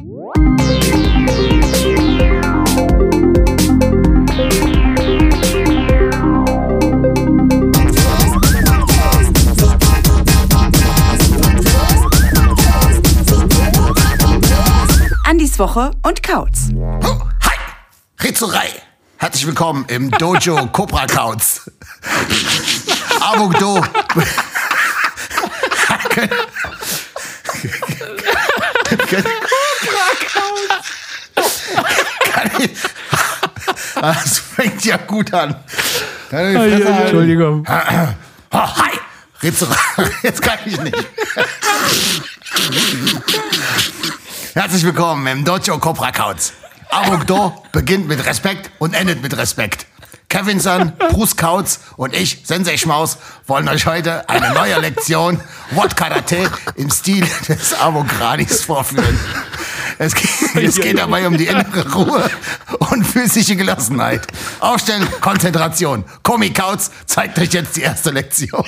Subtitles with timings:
[0.00, 0.08] Andis
[15.58, 16.70] Woche und Kauz.
[17.02, 17.58] Oh, hi!
[18.22, 18.68] Ritzerei!
[19.18, 21.70] Herzlich willkommen im Dojo Cobra Kauz.
[23.20, 23.84] Abuk Do.
[34.00, 35.56] Das fängt ja gut an.
[35.70, 36.86] Ich die Fresse halten?
[36.86, 37.66] Entschuldigung.
[38.52, 38.90] Oh, hi!
[40.22, 40.96] Jetzt kann ich nicht.
[44.54, 46.52] Herzlich willkommen im Dojo Cobra Kauz.
[46.90, 49.86] Abuk Do beginnt mit Respekt und endet mit Respekt.
[50.28, 55.40] Kevin San, Bruce Kautz und ich, Sensei Schmaus, wollen euch heute eine neue Lektion
[55.72, 59.18] What Karate im Stil des Avogradis vorführen.
[59.98, 60.30] Es geht,
[60.64, 62.30] es geht dabei um die innere Ruhe
[62.90, 64.26] und physische Gelassenheit.
[64.60, 66.04] Aufstellen, Konzentration.
[66.22, 68.64] Komi Kautz zeigt euch jetzt die erste Lektion.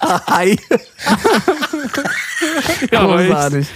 [0.00, 0.58] Hi.
[2.90, 3.04] Ja.
[3.04, 3.66] Großartig.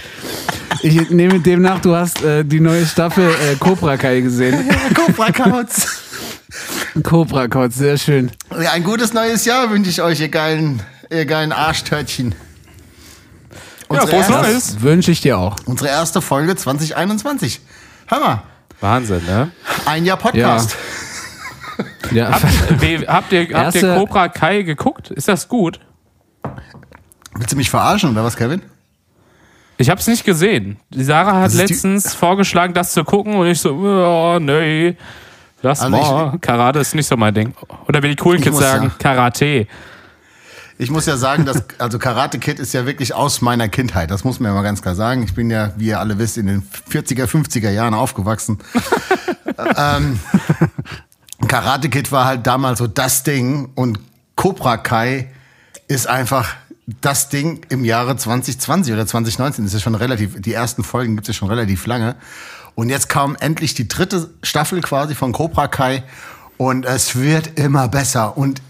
[0.81, 4.69] Ich nehme demnach, du hast äh, die neue Staffel äh, Cobra Kai gesehen.
[4.93, 6.01] Cobra Kautz.
[7.03, 8.31] Cobra Kai, sehr schön.
[8.49, 12.35] Ein gutes neues Jahr wünsche ich euch, ihr geilen, ihr geilen Arschtörtchen.
[13.89, 14.81] Ja, Unsere, frohes erste, Neues.
[14.81, 15.55] Wünsche ich dir auch.
[15.65, 17.61] unsere erste Folge 2021.
[18.07, 18.43] Hör mal,
[18.81, 19.51] Wahnsinn, ne?
[19.85, 20.75] ein Jahr Podcast.
[22.11, 22.31] Ja.
[22.31, 25.11] Habt, wie, habt, ihr, habt ihr Cobra Kai geguckt?
[25.11, 25.79] Ist das gut?
[27.35, 28.61] Willst du mich verarschen oder was, Kevin?
[29.77, 30.77] Ich hab's nicht gesehen.
[30.91, 34.95] Die Sarah hat ist die- letztens vorgeschlagen, das zu gucken und ich so, oh, nee.
[35.61, 36.37] Lass Also mal.
[36.39, 37.53] Karate ist nicht so mein Ding.
[37.87, 39.67] Oder wie die coolen Ich Kids sagen, sagen- Karate.
[40.77, 44.11] Ich muss ja sagen, dass, also Karate Kid ist ja wirklich aus meiner Kindheit.
[44.11, 45.23] Das muss man ja mal ganz klar sagen.
[45.23, 48.59] Ich bin ja, wie ihr alle wisst, in den 40er, 50er Jahren aufgewachsen.
[49.77, 50.19] ähm,
[51.47, 53.99] Karate Kid war halt damals so das Ding und
[54.35, 55.31] Cobra Kai
[55.87, 56.55] ist einfach
[57.01, 59.65] das Ding im Jahre 2020 oder 2019.
[59.65, 62.15] Das ist ja schon relativ, die ersten Folgen gibt es ja schon relativ lange.
[62.75, 66.03] Und jetzt kam endlich die dritte Staffel quasi von Cobra Kai
[66.57, 68.37] und es wird immer besser.
[68.37, 68.61] Und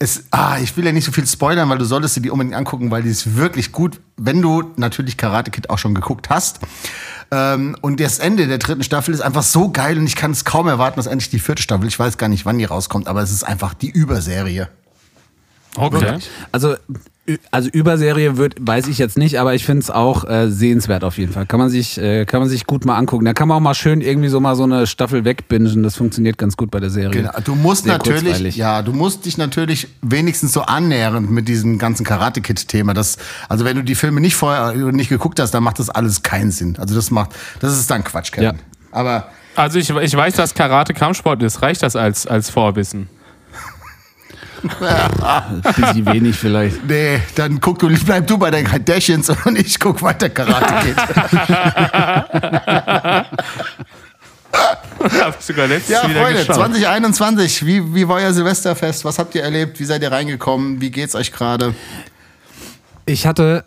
[0.00, 2.54] es, ah, ich will ja nicht so viel spoilern, weil du solltest dir die unbedingt
[2.54, 6.60] angucken, weil die ist wirklich gut, wenn du natürlich Karate Kid auch schon geguckt hast.
[7.30, 10.44] Ähm, und das Ende der dritten Staffel ist einfach so geil und ich kann es
[10.44, 13.22] kaum erwarten, dass endlich die vierte Staffel, ich weiß gar nicht, wann die rauskommt, aber
[13.22, 14.68] es ist einfach die Überserie.
[15.76, 15.98] Okay.
[16.52, 16.76] Also, ü-
[17.50, 21.18] also Überserie wird, weiß ich jetzt nicht, aber ich finde es auch äh, sehenswert auf
[21.18, 21.46] jeden Fall.
[21.46, 23.24] Kann man sich, äh, kann man sich gut mal angucken.
[23.24, 25.82] Da kann man auch mal schön irgendwie so mal so eine Staffel wegbingen.
[25.82, 27.10] Das funktioniert ganz gut bei der Serie.
[27.10, 27.32] Genau.
[27.44, 28.56] Du musst Sehr natürlich, kurzweilig.
[28.56, 32.94] ja, du musst dich natürlich wenigstens so annähernd mit diesem ganzen Karate Kid Thema.
[32.94, 33.18] Das,
[33.48, 36.22] also wenn du die Filme nicht vorher oder nicht geguckt hast, dann macht das alles
[36.22, 36.76] keinen Sinn.
[36.78, 38.44] Also das macht, das ist dann Quatsch, Kevin.
[38.44, 38.54] Ja.
[38.90, 41.62] Aber Also ich, ich weiß, dass Karate Kampfsport ist.
[41.62, 43.08] Reicht das als, als Vorwissen?
[44.62, 46.84] Bisschen wenig vielleicht.
[46.86, 50.96] nee, dann guck du, bleib du bei den Kardashians und ich guck weiter Karate Kid.
[55.20, 56.56] Hab ich sogar letztens ja, wieder Freunde, geschaut.
[56.56, 59.04] 2021, wie, wie war euer Silvesterfest?
[59.04, 59.78] Was habt ihr erlebt?
[59.78, 60.80] Wie seid ihr reingekommen?
[60.80, 61.74] Wie geht's euch gerade?
[63.06, 63.64] Ich hatte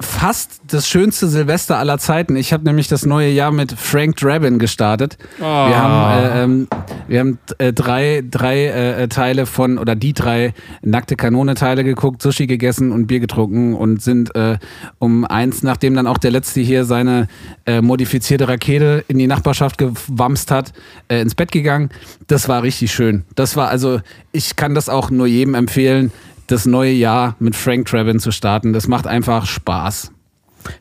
[0.00, 2.36] fast das schönste Silvester aller Zeiten.
[2.36, 5.18] Ich habe nämlich das neue Jahr mit Frank Drabin gestartet.
[5.38, 6.68] Wir haben, äh, ähm,
[7.06, 12.46] wir haben äh, drei, drei äh, Teile von, oder die drei nackte Kanone-Teile geguckt, Sushi
[12.46, 14.58] gegessen und Bier getrunken und sind äh,
[14.98, 17.28] um eins, nachdem dann auch der letzte hier seine
[17.66, 20.72] äh, modifizierte Rakete in die Nachbarschaft gewamst hat,
[21.08, 21.90] äh, ins Bett gegangen.
[22.26, 23.24] Das war richtig schön.
[23.34, 24.00] Das war also,
[24.32, 26.12] ich kann das auch nur jedem empfehlen,
[26.48, 28.72] das neue Jahr mit Frank Drabin zu starten.
[28.72, 30.12] Das macht einfach Spaß.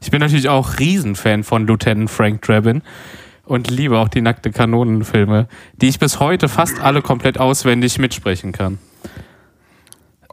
[0.01, 2.81] Ich bin natürlich auch Riesenfan von Lieutenant Frank Drabin
[3.45, 8.51] und liebe auch die nackte Kanonenfilme, die ich bis heute fast alle komplett auswendig mitsprechen
[8.51, 8.79] kann.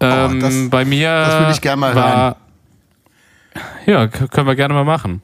[0.01, 2.37] ähm, Oh, das- bei mir das würde ich gerne mal war,
[3.87, 5.23] Ja, k- können wir gerne mal machen.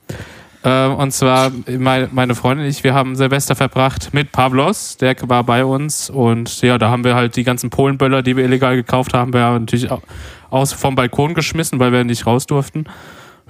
[0.62, 5.17] Ähm, und zwar, meine, meine Freundin und ich, wir haben Silvester verbracht mit Pavlos, der
[5.23, 6.11] war bei uns.
[6.11, 9.41] Und ja, da haben wir halt die ganzen Polenböller, die wir illegal gekauft haben, wir
[9.41, 10.03] haben natürlich au-
[10.51, 12.85] aus vom Balkon geschmissen, weil wir nicht raus durften.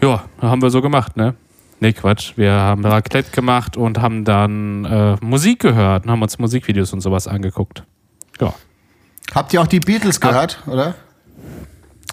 [0.00, 1.34] Ja, haben wir so gemacht, ne?
[1.80, 2.34] Nee, Quatsch.
[2.36, 7.00] Wir haben Raclette gemacht und haben dann äh, Musik gehört und haben uns Musikvideos und
[7.00, 7.84] sowas angeguckt.
[8.40, 8.52] Ja.
[9.34, 10.94] Habt ihr auch die Beatles gehört, oder?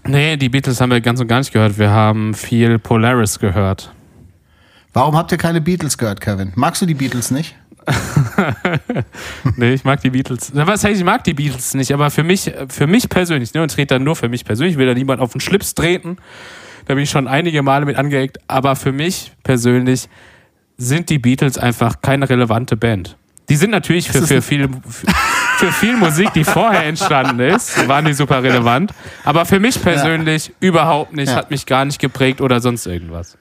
[0.06, 1.78] Nee, die Beatles haben wir ganz und gar nicht gehört.
[1.78, 3.92] Wir haben viel Polaris gehört.
[4.94, 6.54] Warum habt ihr keine Beatles gehört, Kevin?
[6.56, 7.56] Magst du die Beatles nicht?
[9.56, 10.51] Nee, ich mag die Beatles.
[10.54, 13.62] Na, Was heißt, ich mag die Beatles nicht, aber für mich, für mich persönlich, ne,
[13.62, 16.18] und trete dann nur für mich persönlich, ich will da niemand auf den Schlips treten.
[16.86, 18.39] Da bin ich schon einige Male mit angeeckt.
[18.48, 20.07] Aber für mich persönlich
[20.78, 23.18] sind die Beatles einfach keine relevante Band.
[23.50, 25.07] Die sind natürlich für, für, viel, für,
[25.57, 28.94] für viel Musik, die vorher entstanden ist, waren die super relevant.
[29.24, 30.54] Aber für mich persönlich ja.
[30.60, 31.36] überhaupt nicht, ja.
[31.36, 33.38] hat mich gar nicht geprägt oder sonst irgendwas.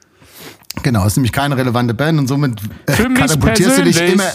[0.83, 4.31] Genau, ist nämlich keine relevante Band und somit äh, katapultierst du dich immer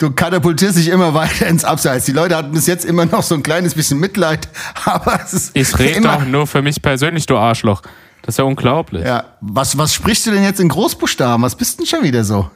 [0.00, 2.06] du katapultierst dich immer weiter ins Abseits.
[2.06, 4.48] Die Leute hatten bis jetzt immer noch so ein kleines bisschen Mitleid,
[4.84, 5.56] aber es ist.
[5.56, 7.82] Ich rede doch nur für mich persönlich, du Arschloch.
[8.22, 9.04] Das ist ja unglaublich.
[9.04, 11.42] Ja, was, was sprichst du denn jetzt in Großbuchstaben?
[11.42, 12.50] Was bist denn schon wieder so?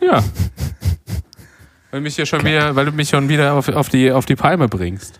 [0.00, 0.22] Ja.
[1.90, 4.36] weil, mich hier schon wieder, weil du mich schon wieder auf, auf, die, auf die
[4.36, 5.18] Palme bringst.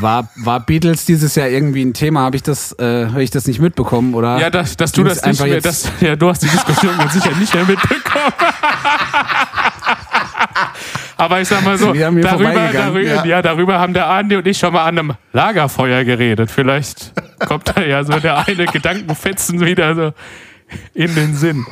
[0.00, 2.20] War, war Beatles dieses Jahr irgendwie ein Thema?
[2.20, 4.38] Habe ich das, äh, habe ich das nicht mitbekommen oder?
[4.38, 7.34] Ja, dass, dass du das nicht mehr, das, ja, du hast die Diskussion ganz sicher
[7.36, 8.32] nicht mehr mitbekommen.
[11.16, 12.20] Aber ich sag mal so, darüber,
[12.72, 13.24] darüber, ja.
[13.24, 13.42] ja.
[13.42, 16.50] darüber haben der Andi und ich schon mal an einem Lagerfeuer geredet.
[16.50, 17.12] Vielleicht
[17.46, 20.12] kommt da ja so der eine Gedankenfetzen wieder so
[20.94, 21.64] in den Sinn.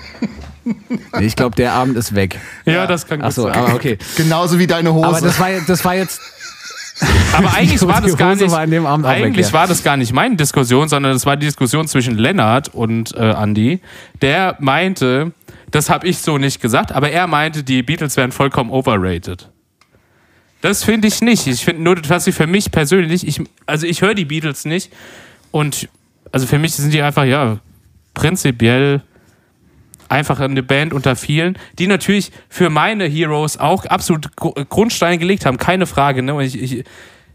[1.20, 2.38] Ich glaube, der Abend ist weg.
[2.64, 3.54] Ja, das kann gut Ach so, sein.
[3.54, 3.98] aber okay.
[4.16, 5.06] Genauso wie deine Hose.
[5.06, 6.20] Aber das war, das war jetzt
[7.32, 8.50] aber eigentlich war das gar nicht.
[8.50, 12.18] War eigentlich weg, war das gar nicht meine Diskussion, sondern das war die Diskussion zwischen
[12.18, 13.80] Lennart und äh, Andy.
[14.20, 15.32] Der meinte,
[15.70, 19.48] das habe ich so nicht gesagt, aber er meinte, die Beatles wären vollkommen overrated.
[20.60, 21.46] Das finde ich nicht.
[21.46, 24.92] Ich finde nur, dass sie für mich persönlich, ich, also ich höre die Beatles nicht
[25.50, 25.88] und
[26.32, 27.58] also für mich sind die einfach, ja,
[28.14, 29.02] prinzipiell
[30.10, 35.56] einfach eine Band unter vielen, die natürlich für meine Heroes auch absolut Grundsteine gelegt haben,
[35.56, 36.22] keine Frage.
[36.22, 36.44] Ne?
[36.44, 36.84] Ich, ich,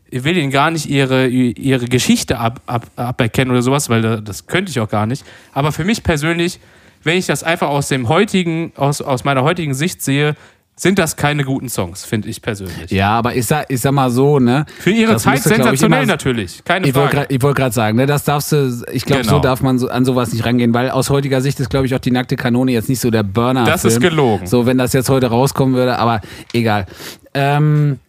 [0.10, 4.48] ich will ihnen gar nicht ihre, ihre Geschichte ab, ab, aberkennen oder sowas, weil das
[4.48, 5.26] könnte ich auch gar nicht.
[5.54, 6.60] Aber für mich persönlich,
[7.04, 10.36] wenn ich das einfach aus dem heutigen, aus, aus meiner heutigen Sicht sehe,
[10.78, 12.92] sind das keine guten Songs, finde ich persönlich.
[12.92, 14.66] Ja, aber ich sag, ich sag mal so, ne?
[14.80, 17.28] Für ihre das Zeit sensationell immer, natürlich, keine ich Frage.
[17.30, 19.36] ich wollte gerade sagen, ne, das darfst du, ich glaube, genau.
[19.36, 21.96] so darf man so, an sowas nicht rangehen, weil aus heutiger Sicht ist, glaube ich,
[21.96, 23.64] auch die nackte Kanone jetzt nicht so der Burner.
[23.64, 24.48] Das ist gelogen.
[24.48, 26.20] So, wenn das jetzt heute rauskommen würde, aber
[26.52, 26.88] egal.
[27.34, 28.05] Ähm, äh,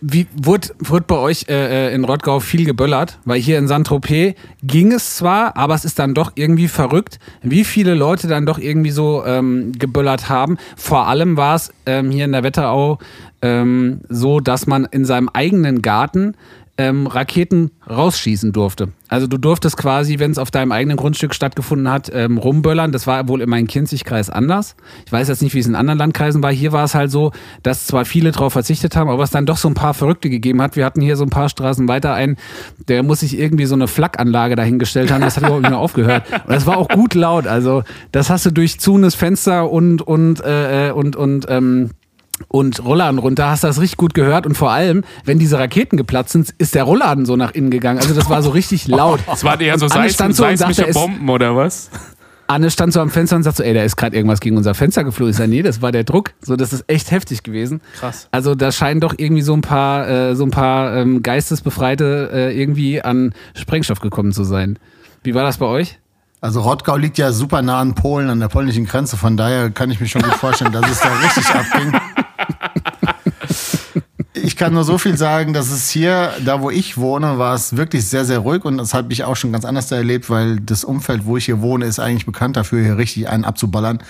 [0.00, 3.18] wie wurde, wurde bei euch äh, äh, in Rottgau viel geböllert?
[3.24, 7.64] Weil hier in Saint-Tropez ging es zwar, aber es ist dann doch irgendwie verrückt, wie
[7.64, 10.56] viele Leute dann doch irgendwie so ähm, geböllert haben.
[10.76, 12.98] Vor allem war es ähm, hier in der Wetterau
[13.42, 16.34] ähm, so, dass man in seinem eigenen Garten
[16.80, 18.88] ähm, Raketen rausschießen durfte.
[19.08, 22.90] Also du durftest quasi, wenn es auf deinem eigenen Grundstück stattgefunden hat, ähm, rumböllern.
[22.90, 24.76] Das war wohl in meinem Kinzigkreis anders.
[25.04, 26.50] Ich weiß jetzt nicht, wie es in anderen Landkreisen war.
[26.50, 27.32] Hier war es halt so,
[27.62, 30.62] dass zwar viele darauf verzichtet haben, aber es dann doch so ein paar Verrückte gegeben
[30.62, 30.74] hat.
[30.74, 32.36] Wir hatten hier so ein paar Straßen weiter einen,
[32.88, 35.20] der muss sich irgendwie so eine Flakanlage dahingestellt haben.
[35.20, 36.24] Das hat überhaupt nicht mehr aufgehört.
[36.46, 37.46] Und das war auch gut laut.
[37.46, 37.82] Also
[38.12, 41.90] das hast du durch zunes Fenster und und äh, äh und und ähm,
[42.48, 45.96] und Rollladen runter, hast du das richtig gut gehört und vor allem, wenn diese Raketen
[45.96, 47.98] geplatzt sind, ist der Rollladen so nach innen gegangen.
[47.98, 49.20] Also das war so richtig laut.
[49.26, 51.90] Das waren eher so seismische Bomben oder was?
[52.50, 54.74] Anne stand so am Fenster und sagt so, ey, da ist gerade irgendwas gegen unser
[54.74, 55.30] Fenster geflogen.
[55.30, 56.32] Ich sage, nee, das war der Druck.
[56.42, 57.80] So, das ist echt heftig gewesen.
[58.00, 58.26] Krass.
[58.32, 62.60] Also da scheinen doch irgendwie so ein paar, äh, so ein paar ähm, Geistesbefreite äh,
[62.60, 64.80] irgendwie an Sprengstoff gekommen zu sein.
[65.22, 66.00] Wie war das bei euch?
[66.40, 69.16] Also Rottgau liegt ja super nah an Polen, an der polnischen Grenze.
[69.16, 71.92] Von daher kann ich mir schon gut vorstellen, dass es da richtig abging.
[74.42, 77.76] Ich kann nur so viel sagen, dass es hier, da wo ich wohne, war es
[77.76, 80.84] wirklich sehr, sehr ruhig und das habe ich auch schon ganz anders erlebt, weil das
[80.84, 84.02] Umfeld, wo ich hier wohne, ist eigentlich bekannt dafür, hier richtig einen abzuballern.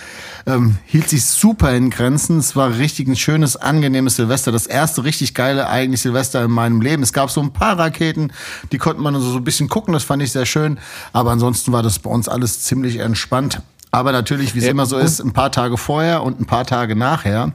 [0.47, 2.39] Ähm, hielt sich super in Grenzen.
[2.39, 4.53] Es war richtig ein schönes, angenehmes Silvester.
[4.53, 7.03] Das erste richtig geile eigentlich Silvester in meinem Leben.
[7.03, 8.33] Es gab so ein paar Raketen,
[8.73, 10.79] die konnte man so ein bisschen gucken, das fand ich sehr schön.
[11.13, 13.63] Aber ansonsten war das bei uns alles ziemlich entspannt.
[13.91, 16.65] Aber natürlich, wie es ja, immer so ist, ein paar Tage vorher und ein paar
[16.65, 17.53] Tage nachher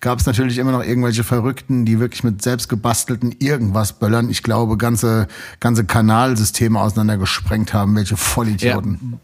[0.00, 4.30] gab es natürlich immer noch irgendwelche Verrückten, die wirklich mit selbstgebastelten irgendwas böllern.
[4.30, 5.26] Ich glaube, ganze,
[5.60, 8.98] ganze Kanalsysteme auseinandergesprengt haben, welche Vollidioten.
[9.12, 9.18] Ja.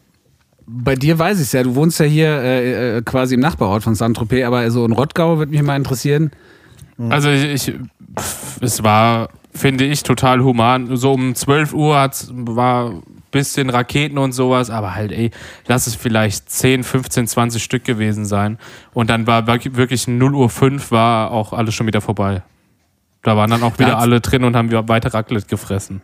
[0.66, 3.82] Bei dir weiß ich es ja, du wohnst ja hier äh, äh, quasi im Nachbarort
[3.82, 6.30] von Saint-Tropez, aber so in Rottgau würde mich mal interessieren.
[7.10, 7.74] Also ich, ich
[8.60, 10.96] es war, finde ich, total human.
[10.96, 13.02] So um 12 Uhr war
[13.32, 15.32] bisschen Raketen und sowas, aber halt, ey,
[15.66, 18.58] lass es vielleicht 10, 15, 20 Stück gewesen sein.
[18.94, 22.42] Und dann war wirklich 0 Uhr 5 war auch alles schon wieder vorbei.
[23.22, 26.02] Da waren dann auch wieder alle drin und haben weiter Raclette gefressen.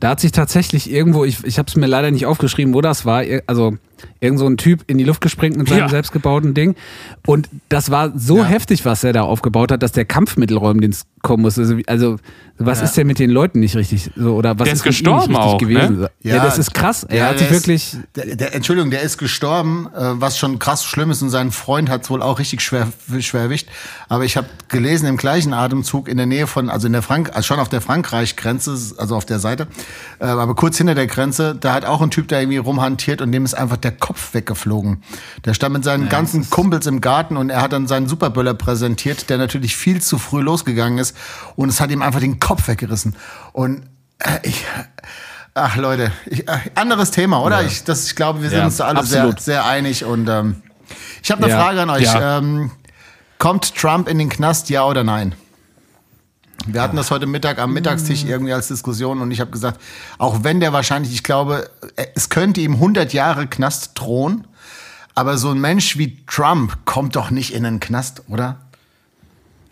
[0.00, 3.04] Da hat sich tatsächlich irgendwo, ich, ich habe es mir leider nicht aufgeschrieben, wo das
[3.04, 3.76] war, also
[4.20, 5.88] irgend so ein Typ in die Luft gesprengt mit seinem Ja.
[5.88, 6.74] selbstgebauten Ding.
[7.26, 8.44] Und das war so Ja.
[8.44, 11.62] heftig, was er da aufgebaut hat, dass der Kampfmittelräumdienst kommen musste.
[11.62, 12.18] Also, also
[12.58, 15.28] was ist denn mit den Leuten nicht richtig so oder was Der ist ist gestorben
[15.32, 16.00] nicht richtig auch, gewesen?
[16.00, 16.10] ne?
[16.22, 17.04] Ja, das ist krass.
[17.04, 20.38] Er Ja, hat der sich ist- wirklich Der, der, Entschuldigung, der ist gestorben, äh, was
[20.38, 22.88] schon krass schlimm ist und sein Freund hat es wohl auch richtig schwer,
[23.20, 23.68] schwer erwischt.
[24.08, 27.30] Aber ich habe gelesen im gleichen Atemzug in der Nähe von, also in der Frank,
[27.34, 29.66] also schon auf der Frankreich-Grenze, also auf der Seite,
[30.20, 33.32] äh, aber kurz hinter der Grenze, da hat auch ein Typ da irgendwie rumhantiert und
[33.32, 35.02] dem ist einfach der Kopf weggeflogen.
[35.44, 39.30] Der stand mit seinen ganzen Kumpels im Garten und er hat dann seinen Superböller präsentiert,
[39.30, 41.16] der natürlich viel zu früh losgegangen ist
[41.54, 43.14] und es hat ihm einfach den Kopf weggerissen.
[43.52, 43.82] Und
[44.18, 44.64] äh, ich,
[45.54, 47.62] ach Leute, ich, äh, anderes Thema, oder?
[47.62, 49.40] Ich, das, ich glaube, wir sind Ja, uns da alle sehr, absolut.
[49.40, 50.62] sehr einig und ähm,
[51.22, 52.02] ich habe eine Ja, Frage an euch.
[52.02, 52.38] ja.
[52.38, 52.70] Ähm,
[53.38, 55.34] kommt Trump in den Knast, ja oder nein?
[56.66, 59.80] Wir hatten das heute Mittag am Mittagstisch irgendwie als Diskussion und ich habe gesagt,
[60.18, 64.46] auch wenn der wahrscheinlich, ich glaube, äh, es könnte ihm 100 Jahre Knast drohen,
[65.14, 68.56] aber so ein Mensch wie Trump kommt doch nicht in den Knast, oder?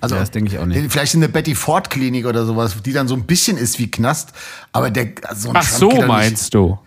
[0.00, 0.90] Also, Ja, das denke ich auch nicht.
[0.92, 3.90] Vielleicht in der Betty Ford Klinik oder sowas, die dann so ein bisschen ist wie
[3.90, 4.32] Knast,
[4.72, 6.78] aber der so ein Ach Trump so, meinst du?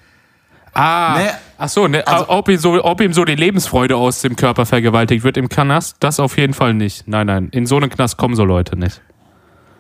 [0.74, 4.22] Ah, Nee, ach so, ne, also- ob, ihm so, ob ihm so die Lebensfreude aus
[4.22, 7.08] dem Körper vergewaltigt wird im Knast, das auf jeden Fall nicht.
[7.08, 9.02] Nein, nein, in so einen Knast kommen so Leute nicht.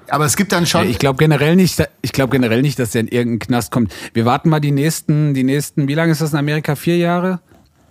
[0.09, 0.89] Aber es gibt dann schon.
[0.89, 3.93] Ich glaube generell nicht, ich glaube generell nicht, dass der in irgendeinen Knast kommt.
[4.13, 6.75] Wir warten mal die nächsten, die nächsten, wie lange ist das in Amerika?
[6.75, 7.39] Vier Jahre?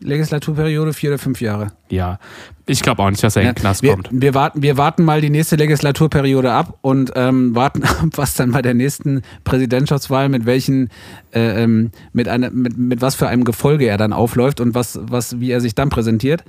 [0.01, 1.69] Legislaturperiode, vier oder fünf Jahre?
[1.89, 2.19] Ja,
[2.67, 4.11] ich glaube auch nicht, dass er in den Knast wir, kommt.
[4.13, 8.53] Wir warten, wir warten mal die nächste Legislaturperiode ab und ähm, warten ab, was dann
[8.53, 10.91] bei der nächsten Präsidentschaftswahl mit welchen,
[11.33, 14.99] äh, ähm, mit, einer, mit, mit was für einem Gefolge er dann aufläuft und was,
[15.03, 16.45] was, wie er sich dann präsentiert.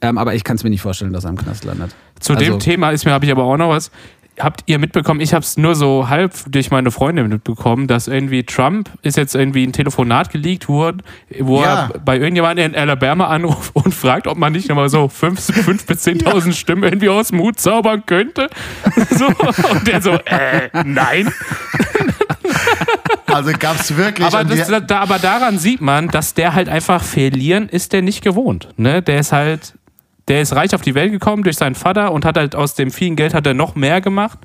[0.00, 1.94] Ähm, aber ich kann es mir nicht vorstellen, dass er im Knast landet.
[2.20, 3.90] Zu Also- dem Thema ist mir, habe ich aber auch noch was.
[4.42, 8.42] Habt ihr mitbekommen, ich habe es nur so halb durch meine Freundin mitbekommen, dass irgendwie
[8.42, 11.02] Trump ist jetzt irgendwie ein Telefonat geleakt worden,
[11.38, 11.90] wo Ja.
[11.92, 15.86] er bei irgendjemandem in Alabama anruft und fragt, ob man nicht nochmal so fünf, fünf
[15.86, 18.48] bis 10.000 Stimmen irgendwie aus dem Hut zaubern könnte.
[19.10, 21.32] so, und der so, äh, nein.
[23.26, 24.26] Also gab es wirklich.
[24.26, 28.22] Aber, das, da, aber daran sieht man, dass der halt einfach verlieren ist der nicht
[28.22, 28.68] gewohnt.
[28.76, 29.02] Ne?
[29.02, 29.74] Der ist halt,
[30.28, 32.90] der ist reich auf die Welt gekommen durch seinen Vater und hat halt aus dem
[32.90, 34.38] vielen Geld hat er noch mehr gemacht.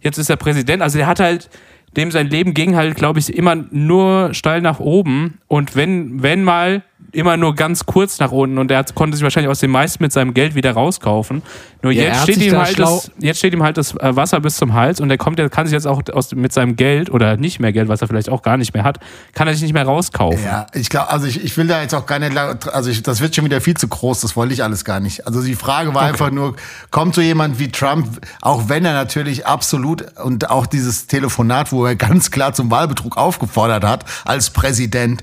[0.00, 0.82] Jetzt ist er Präsident.
[0.82, 1.50] Also der hat halt,
[1.96, 5.38] dem sein Leben ging halt, glaube ich, immer nur steil nach oben.
[5.48, 6.82] Und wenn, wenn mal
[7.12, 10.02] immer nur ganz kurz nach unten und er hat, konnte sich wahrscheinlich aus dem meisten
[10.02, 11.42] mit seinem Geld wieder rauskaufen.
[11.80, 14.40] Nur Ja, jetzt, steht ihm da halt das, jetzt steht ihm halt das äh, Wasser
[14.40, 17.08] bis zum Hals und er kommt, der kann sich jetzt auch aus, mit seinem Geld
[17.08, 18.98] oder nicht mehr Geld, was er vielleicht auch gar nicht mehr hat,
[19.32, 20.42] kann er sich nicht mehr rauskaufen.
[20.44, 23.02] Ja, ich glaube, also ich, ich will da jetzt auch gar nicht, lang- also ich,
[23.02, 25.26] das wird schon wieder viel zu groß, das wollte ich alles gar nicht.
[25.26, 26.56] Also die Frage war einfach nur,
[26.90, 31.86] kommt so jemand wie Trump, auch wenn er natürlich absolut und auch dieses Telefonat, wo
[31.86, 35.22] er ganz klar zum Wahlbetrug aufgefordert hat als Präsident,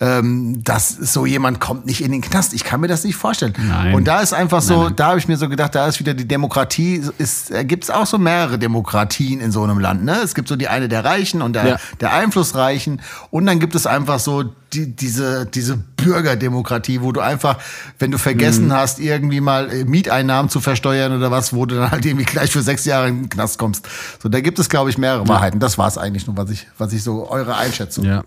[0.00, 2.52] ähm, dass so jemand kommt nicht in den Knast.
[2.52, 3.54] Ich kann mir das nicht vorstellen.
[3.58, 3.94] Nein.
[3.94, 6.28] Und da ist einfach so, da habe ich mir so gedacht, da ist wieder die
[6.28, 10.04] Demokratie, ist, äh, gibt es auch so mehrere Demokratien in so einem Land.
[10.04, 10.18] Ne?
[10.22, 11.76] Es gibt so die eine der Reichen und der, Ja.
[12.02, 14.44] der Einflussreichen und dann gibt es einfach so
[14.74, 17.56] die, diese, diese Bürgerdemokratie, wo du einfach,
[17.98, 21.90] wenn du vergessen hast, irgendwie mal äh, Mieteinnahmen zu versteuern oder was, wo du dann
[21.92, 23.88] halt irgendwie gleich für sechs Jahre in den Knast kommst.
[24.22, 25.60] So, da gibt es, glaube ich, mehrere Wahrheiten.
[25.60, 28.04] Das war es eigentlich nur, was ich, was ich so eure Einschätzung.
[28.04, 28.22] Ja.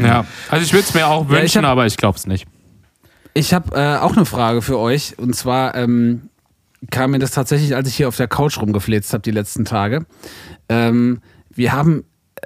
[0.00, 2.26] Ja, also ich würde es mir auch Ja, ich wünschen, hab- aber ich glaube es
[2.26, 2.46] nicht.
[3.34, 5.18] Ich habe äh, auch eine Frage für euch.
[5.18, 6.28] Und zwar ähm,
[6.90, 10.04] kam mir das tatsächlich, als ich hier auf der Couch rumgefläzt habe die letzten Tage.
[10.68, 11.20] Ähm,
[11.54, 12.04] wir haben,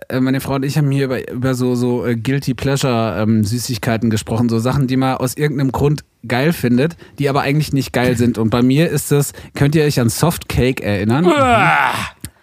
[0.08, 3.44] äh, meine Frau und ich haben hier über, über so, so äh, Guilty Pleasure ähm,
[3.44, 4.48] Süßigkeiten gesprochen.
[4.48, 8.36] So Sachen, die man aus irgendeinem Grund geil findet, die aber eigentlich nicht geil sind.
[8.38, 11.24] Und bei mir ist das, könnt ihr euch an Soft Cake erinnern?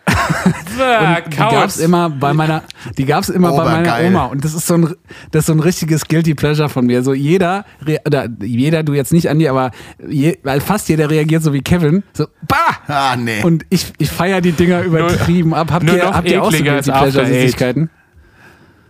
[1.31, 2.63] die gab's immer bei meiner,
[2.98, 4.07] die gab's immer bei meiner Obergeil.
[4.07, 4.95] Oma und das ist so ein,
[5.31, 7.03] das ist so ein richtiges guilty pleasure von mir.
[7.03, 7.65] So jeder,
[8.05, 9.72] oder jeder, du jetzt nicht Andi, aber
[10.07, 12.77] je, weil fast jeder reagiert so wie Kevin, so bah.
[12.88, 13.41] Ah, nee.
[13.43, 15.72] Und ich, ich feiere die Dinger übertrieben ab.
[15.72, 17.41] Habt nur ihr, habt ihr auch so guilty pleasure After Eight.
[17.43, 17.89] Süßigkeiten?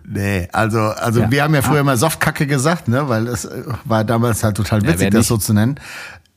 [0.06, 1.32] Nee, also, also Ja.
[1.32, 4.82] wir haben ja früher immer Softkacke gesagt, ne, weil das äh, war damals halt total
[4.82, 5.80] witzig, wer das so zu nennen.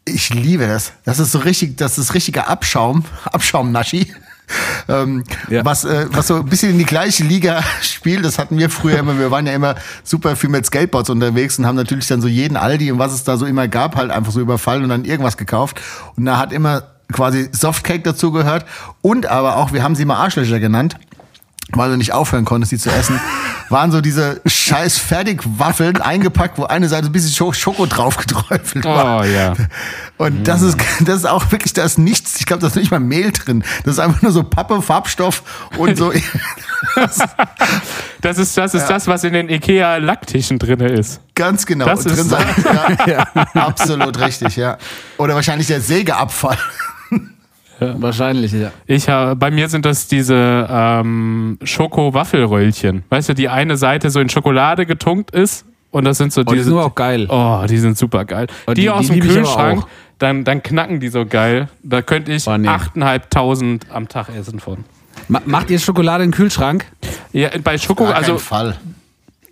[0.04, 0.92] Ich liebe das.
[1.04, 4.12] Das ist so richtig, das ist richtiger Abschaum, Abschaumnaschi.
[4.88, 5.64] Ähm, Ja.
[5.64, 8.98] was, äh, was so ein bisschen in die gleiche Liga spielt, das hatten wir früher
[8.98, 9.74] immer, wir waren ja immer
[10.04, 13.24] super viel mit Skateboards unterwegs und haben natürlich dann so jeden Aldi und was es
[13.24, 15.80] da so immer gab, halt einfach so überfallen und dann irgendwas gekauft.
[16.16, 18.64] Und da hat immer quasi Softcake dazu gehört
[19.02, 20.96] und aber auch, wir haben sie mal Arschlöcher genannt,
[21.72, 23.20] weil du nicht aufhören konntest, die zu essen,
[23.68, 28.84] waren so diese scheiß Fertigwaffeln eingepackt, wo eine Seite ein bisschen Scho- Schoko drauf geträufelt
[28.84, 29.20] war.
[29.20, 29.54] Oh ja.
[30.16, 32.90] Und das ist, das ist auch wirklich, da ist nichts, ich glaube, da ist nicht
[32.92, 33.64] mal Mehl drin.
[33.84, 35.42] Das ist einfach nur so Pappe, Farbstoff
[35.76, 36.12] und so.
[38.20, 41.20] Das ist das, ist das was in den Ikea-Lacktischen drin ist.
[41.34, 41.86] Ganz genau.
[41.86, 42.46] Das ist drin sein.
[43.06, 44.76] Ja, Absolut richtig, ja.
[45.16, 46.58] Oder wahrscheinlich der Sägeabfall.
[47.78, 48.70] Wahrscheinlich, ja.
[48.86, 53.04] Ich hab, bei mir sind das diese ähm, Schoko-Waffelröllchen.
[53.08, 56.44] Weißt du, die eine Seite so in Schokolade getunkt ist und das sind so Oh,
[56.44, 56.64] die diese.
[56.64, 57.26] sind aber auch geil.
[57.28, 58.46] Oh, die sind super geil.
[58.66, 59.84] Oh, die, die- aus die dem Kühlschrank,
[60.18, 61.68] dann, dann knacken die so geil.
[61.82, 62.68] Da könnte ich Oh, nee.
[62.68, 64.84] 8.500 am Tag essen von.
[65.28, 66.86] Ma macht ihr Schokolade in den Kühlschrank?
[67.32, 68.76] Ja, bei Schoko, Gar also Fall.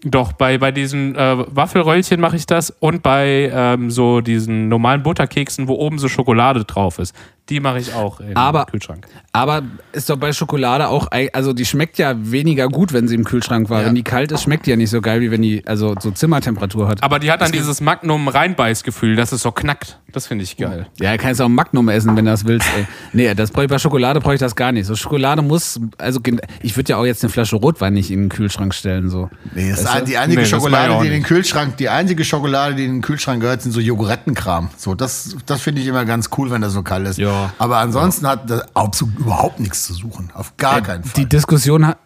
[0.05, 5.03] doch, bei, bei diesen äh, Waffelröllchen mache ich das und bei ähm, so diesen normalen
[5.03, 7.15] Butterkeksen, wo oben so Schokolade drauf ist.
[7.51, 9.07] Die mache ich auch im Aber- Kühlschrank.
[9.33, 13.25] Aber ist doch bei Schokolade auch, also die schmeckt ja weniger gut, wenn sie im
[13.25, 13.81] Kühlschrank war.
[13.83, 13.87] Ja.
[13.89, 16.11] Wenn die kalt ist, schmeckt die ja nicht so geil, wie wenn die also so
[16.11, 17.03] Zimmertemperatur hat.
[17.03, 19.99] Aber die hat dann dieses Magnum-Reinbeißgefühl, dass es so knackt.
[20.13, 20.87] Das finde ich geil.
[21.01, 22.67] Ja, kannst auch Magnum essen, wenn du das willst.
[22.77, 22.87] Ey.
[23.13, 24.87] Nee, das brauch ich, bei Schokolade brauche ich das gar nicht.
[24.87, 26.21] So Schokolade muss, also
[26.63, 29.11] ich würde ja auch jetzt eine Flasche Rotwein nicht in den Kühlschrank stellen.
[29.11, 29.29] So.
[29.55, 30.05] Nee, das ist Weißt du?
[30.07, 31.23] die einzige Nee, das Schokolade, die in den.
[31.25, 34.71] Kühlschrank, die einzige Schokolade, die in den Kühlschrank gehört, sind so Joghurttenkram.
[34.77, 37.19] So, das, das finde ich immer ganz cool, wenn das so kalt ist.
[37.35, 37.53] Ja.
[37.59, 40.31] Aber ansonsten hat das absolut überhaupt nichts zu suchen.
[40.35, 41.13] Auf gar keinen Fall.
[41.23, 41.97] Die Diskussion ha-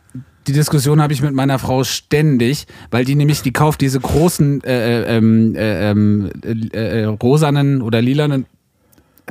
[0.47, 4.65] die Diskussion habe ich mit meiner Frau ständig, weil die nämlich, die kauft diese großen
[4.65, 6.31] äh, äh, ähm, äh, ähm,
[6.73, 8.47] äh, äh, rosanen oder lilanen,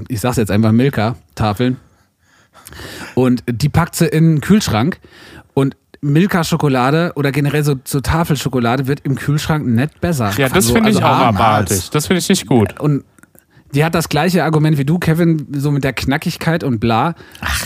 [0.09, 1.77] ich sag's jetzt einfach Milka-Tafeln.
[3.15, 4.99] Und die packt sie in den Kühlschrank
[5.55, 10.31] und Milka-Schokolade oder generell so, so Tafelschokolade wird im Kühlschrank nicht besser.
[10.37, 11.71] Ja, das So, finde ich also auch abermals.
[11.71, 11.89] abartig.
[11.89, 12.79] Das finde ich nicht gut.
[12.79, 13.03] und
[13.73, 17.15] die hat das gleiche Argument wie du, Kevin, so mit der Knackigkeit und bla.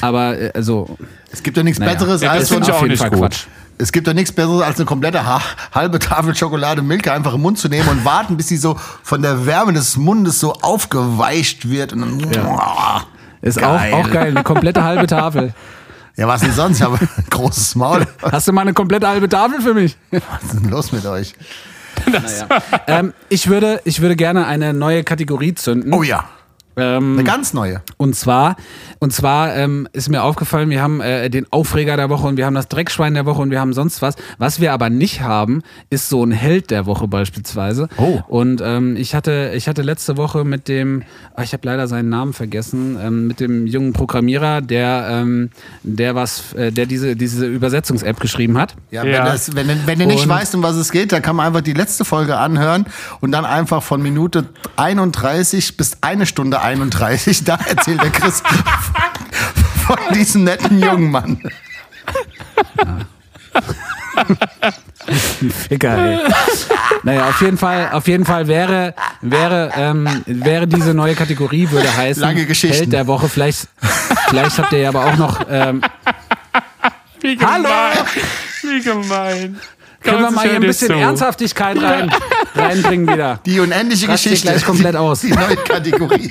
[0.02, 0.98] Aber äh, also,
[1.32, 1.94] es gibt ja nichts naja.
[1.94, 3.48] Besseres Ja, als so ein, auch nicht gut.
[3.78, 5.42] es gibt ja nichts Besseres als eine komplette ha
[5.74, 9.22] halbe Tafel Schokolade Milka einfach im Mund zu nehmen und warten, bis sie so von
[9.22, 11.94] der Wärme des Mundes so aufgeweicht wird.
[11.94, 13.04] Und dann, ja.
[13.42, 13.94] Ist Geil.
[13.94, 15.54] Auch, auch geil, eine komplette halbe Tafel.
[16.16, 16.78] ja, was denn sonst?
[16.78, 18.06] Ich habe ein großes Maul.
[18.22, 19.98] Hast du mal eine komplette halbe Tafel für mich?
[20.12, 21.34] Was ist denn los mit euch?
[22.88, 25.94] ähm, ich, würde, ich würde gerne eine neue Kategorie zünden.
[25.94, 26.30] Oh ja,
[26.78, 27.82] ähm, eine ganz neue.
[27.98, 28.56] und zwar,
[29.00, 32.46] und zwar ähm, ist mir aufgefallen, wir haben äh, den Aufreger der Woche und wir
[32.46, 34.16] haben das Dreckschwein der Woche und wir haben sonst was.
[34.38, 37.90] Was wir aber nicht haben, ist so ein Held der Woche beispielsweise.
[37.98, 38.20] Oh.
[38.28, 41.04] Und ähm, ich hatte, ich hatte letzte Woche mit dem,
[41.36, 45.50] ah, ich habe leider seinen Namen vergessen, ähm, mit dem jungen Programmierer, der, ähm,
[45.84, 48.76] der was, äh, der diese, diese Übersetzungs-App geschrieben hat.
[48.92, 49.18] Ja, Ja.
[49.20, 51.48] Wenn, das, wenn, wenn du nicht Und- weißt, um was es geht, dann kann man
[51.48, 52.86] einfach die letzte Folge anhören
[53.20, 54.46] und dann einfach von Minute
[54.78, 58.42] 31 bis eine Stunde 31, da erzählt der Chris
[59.86, 61.42] von diesem netten jungen Mann.
[65.68, 66.20] Ficker, ey.
[67.04, 71.96] naja, auf jeden Fall, auf jeden Fall wäre, wäre, ähm, wäre diese neue Kategorie, würde
[71.96, 72.78] heißen, Lange Geschichten.
[72.78, 73.28] Held der Woche.
[73.30, 73.68] Vielleicht,
[74.30, 75.82] vielleicht habt ihr ja aber auch noch, ähm,
[77.22, 77.70] Wie Hallo!
[78.64, 79.60] Wie gemein.
[80.02, 80.94] Können wir mal hier ein bisschen zu.
[80.94, 82.12] Ernsthaftigkeit rein,
[82.56, 83.40] reinbringen wieder.
[83.46, 84.48] Die unendliche Rast Geschichte.
[84.48, 85.22] gleich komplett aus.
[85.22, 86.30] Die neue Kategorie.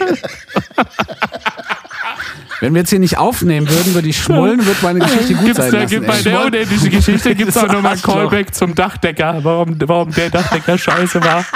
[2.61, 5.57] Wenn wir jetzt hier nicht aufnehmen würden, würde ich schmollen, würde meine Geschichte gut Gibt's
[5.57, 5.95] sein da, lassen.
[5.95, 8.03] gibt bei der unendlichen Geschichte gibt es auch nochmal ein.
[8.03, 11.45] Callback zum Dachdecker, warum, warum der Dachdecker scheiße war.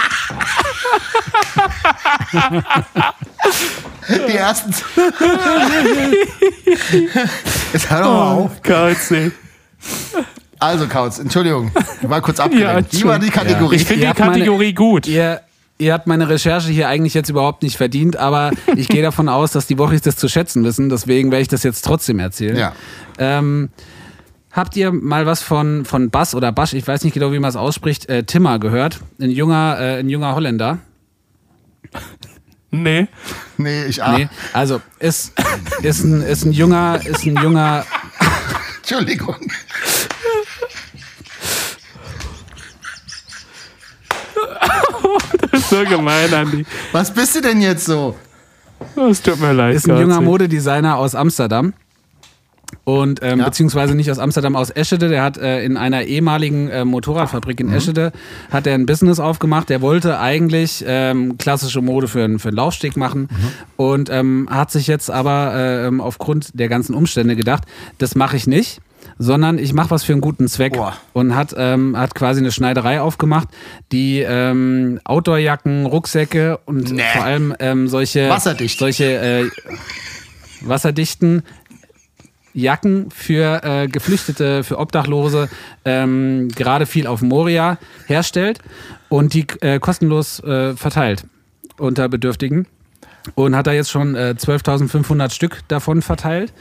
[4.09, 4.75] Die ersten.
[7.73, 8.63] Jetzt hör doch mal auf.
[8.63, 9.31] Kauz, ey.
[10.65, 11.71] Also, Kautz, Entschuldigung.
[12.03, 12.93] Ich war kurz Ja, abgelenkt.
[12.95, 13.77] Wie war die Kategorie?
[13.77, 15.07] Ich finde die habt meine- Kategorie gut.
[15.07, 15.43] Ihr,
[15.77, 19.53] ihr habt meine Recherche hier eigentlich jetzt überhaupt nicht verdient, aber ich gehe davon aus,
[19.53, 20.89] dass die Wochis das zu schätzen wissen.
[20.89, 22.57] Deswegen werde ich das jetzt trotzdem erzählen.
[22.57, 22.73] Ja.
[23.19, 23.69] Ähm,
[24.53, 27.51] habt ihr mal was von, von Bass oder Basch, ich weiß nicht genau, wie man
[27.51, 29.01] es ausspricht, äh, Timmer gehört?
[29.21, 30.79] Ein junger, äh, ein junger Holländer.
[32.77, 33.07] Nee.
[33.57, 35.33] Nee, ich ah, Nee, also ist,
[35.83, 37.87] ist, ein, ist ein junger, ist ein junger,
[38.79, 39.37] Entschuldigung.
[45.51, 46.65] Das ist so gemein, Andi.
[46.93, 48.17] Was bist du denn jetzt so?
[49.09, 49.75] Es tut mir leid.
[49.77, 50.21] ist ein junger.
[50.21, 51.73] Modedesigner aus Amsterdam.
[52.83, 53.47] Und ähm, Ja.
[53.47, 55.09] beziehungsweise nicht aus Amsterdam, aus Eschede.
[55.09, 58.13] Der hat äh, in einer ehemaligen äh, Motorradfabrik in Eschede
[58.51, 59.69] hat er ein Business aufgemacht.
[59.71, 63.29] Der wollte eigentlich ähm, klassische Mode für, einen- für einen Laufsteg machen
[63.77, 67.63] und ähm, hat sich jetzt aber äh, ähm, aufgrund der ganzen Umstände gedacht,
[67.99, 68.81] das mache ich nicht.
[69.19, 70.97] Sondern ich mache was für einen guten Zweck Boah.
[71.13, 73.49] und hat, ähm, hat quasi eine Schneiderei aufgemacht,
[73.93, 77.03] die ähm, Outdoorjacken, Rucksäcke und Nee.
[77.13, 78.79] vor allem ähm, solche Wasserdicht.
[78.79, 79.51] solche äh,
[80.63, 81.43] wasserdichten
[82.53, 85.49] Jacken für äh, Geflüchtete, für Obdachlose,
[85.85, 88.61] ähm, gerade viel auf Moria herstellt
[89.09, 91.25] und die äh, kostenlos äh, verteilt
[91.79, 92.67] unter Bedürftigen.
[93.35, 96.53] Und hat da jetzt schon äh, 12.500 Stück davon verteilt.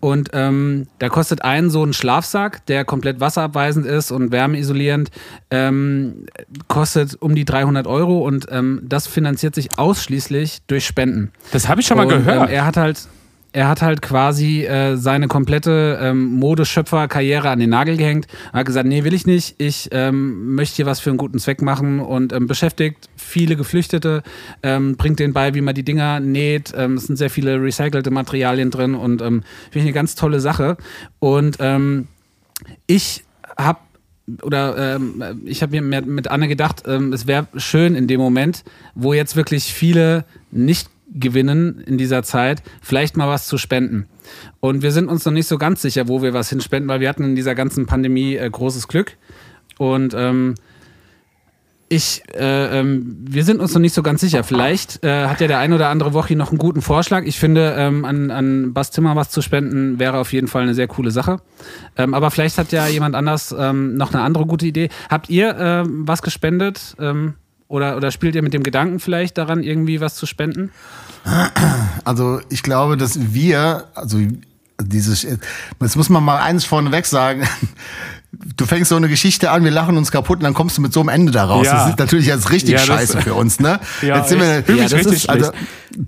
[0.00, 5.10] Und ähm, da kostet ein so ein Schlafsack, der komplett wasserabweisend ist und wärmeisolierend,
[5.50, 6.26] ähm,
[6.68, 11.32] kostet um die 300 Euro und ähm, das finanziert sich ausschließlich durch Spenden.
[11.52, 12.48] Das habe ich schon mal und, gehört.
[12.48, 13.08] Ähm, er hat halt
[13.52, 18.26] er hat halt quasi äh, seine komplette ähm, Modeschöpfer-Karriere an den Nagel gehängt.
[18.52, 19.56] Er hat gesagt, nee, will ich nicht.
[19.58, 24.22] Ich ähm, möchte hier was für einen guten Zweck machen und ähm, beschäftigt viele Geflüchtete,
[24.62, 26.72] ähm, bringt denen bei, wie man die Dinger näht.
[26.76, 30.40] Ähm, es sind sehr viele recycelte Materialien drin und ähm, finde ich eine ganz tolle
[30.40, 30.76] Sache.
[31.18, 31.58] Und
[32.86, 33.24] ich
[33.56, 33.78] habe
[34.42, 35.00] oder
[35.44, 39.72] ich habe mir mit Anne gedacht, es wäre schön in dem Moment, wo jetzt wirklich
[39.72, 44.06] viele nicht gewinnen in dieser Zeit, vielleicht mal was zu spenden.
[44.60, 47.08] Und wir sind uns noch nicht so ganz sicher, wo wir was hinspenden, weil wir
[47.08, 49.16] hatten in dieser ganzen Pandemie äh, großes Glück.
[49.78, 50.54] Und ähm,
[51.92, 54.44] ich, äh, ähm, wir sind uns noch nicht so ganz sicher.
[54.44, 57.24] Vielleicht äh, hat ja der ein oder andere Woche noch einen guten Vorschlag.
[57.24, 60.74] Ich finde, ähm, an, an Bas Zimmer was zu spenden wäre auf jeden Fall eine
[60.74, 61.38] sehr coole Sache.
[61.96, 64.88] Ähm, aber vielleicht hat ja jemand anders ähm, noch eine andere gute Idee.
[65.08, 66.94] Habt ihr äh, was gespendet?
[67.00, 67.34] Ähm,
[67.70, 70.72] oder, oder spielt ihr mit dem Gedanken vielleicht daran, irgendwie was zu spenden?
[72.04, 74.18] Also ich glaube, dass wir, also
[74.82, 77.46] dieses, jetzt muss man mal eins vorneweg sagen.
[78.32, 80.92] Du fängst so eine Geschichte an, wir lachen uns kaputt und dann kommst du mit
[80.92, 81.66] so einem Ende daraus.
[81.66, 81.74] Ja.
[81.74, 83.80] Das ist natürlich jetzt richtig Ja, das- scheiße für uns, ne?
[84.02, 85.50] Ja, jetzt sind wir, Ja, das richtig ist- also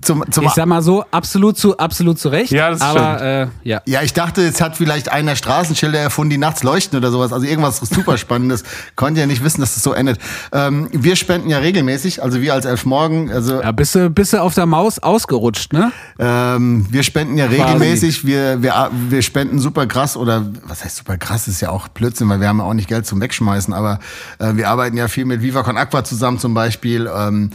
[0.01, 2.51] zum, zum Ich sag mal so, absolut zu, absolut zu Recht.
[2.53, 3.81] Ja, das aber äh, ja.
[3.85, 7.33] Ja, ich dachte, jetzt hat vielleicht einer Straßenschilder erfunden, die nachts leuchten oder sowas.
[7.33, 8.63] Also irgendwas super Spannendes.
[8.95, 10.17] Konnte ja nicht wissen, dass es so endet.
[10.53, 14.41] Ähm, wir spenden ja regelmäßig, also wir als Elfmorgen, also Ja, bist du, bist du
[14.41, 15.91] auf der Maus ausgerutscht, ne?
[16.17, 17.61] ähm, wir spenden ja Quasi.
[17.61, 18.25] regelmäßig.
[18.25, 22.29] Wir, wir, wir spenden super krass oder was heißt super krass, ist ja auch Blödsinn,
[22.29, 23.99] weil wir haben ja auch nicht Geld zum Wegschmeißen, aber
[24.39, 27.09] äh, wir arbeiten ja viel mit Viva Con Aqua zusammen zum Beispiel.
[27.13, 27.51] Ähm,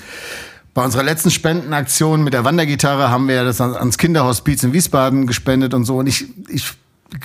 [0.74, 5.26] bei unserer letzten Spendenaktion mit der Wandergitarre haben wir das an- ans Kinderhospiz in Wiesbaden
[5.26, 5.98] gespendet und so.
[5.98, 6.72] Und ich, ich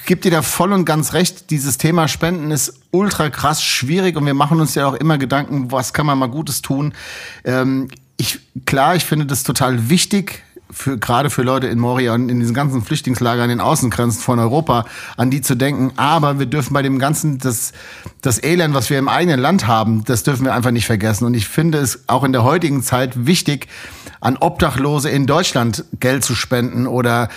[0.06, 4.26] gebe dir da voll und ganz recht, dieses Thema Spenden ist ultra krass schwierig und
[4.26, 6.93] wir machen uns ja auch immer Gedanken, was kann man mal Gutes tun.
[7.43, 12.29] Ähm, ich, klar, ich finde das total wichtig, für, gerade für Leute in Moria und
[12.29, 14.86] in diesen ganzen Flüchtlingslagern in den Außengrenzen von Europa,
[15.17, 15.93] an die zu denken.
[15.97, 17.73] Aber wir dürfen bei dem Ganzen das,
[18.21, 21.25] das Elend, was wir im eigenen Land haben, das dürfen wir einfach nicht vergessen.
[21.25, 23.67] Und ich finde es auch in der heutigen Zeit wichtig,
[24.19, 27.29] an Obdachlose in Deutschland Geld zu spenden oder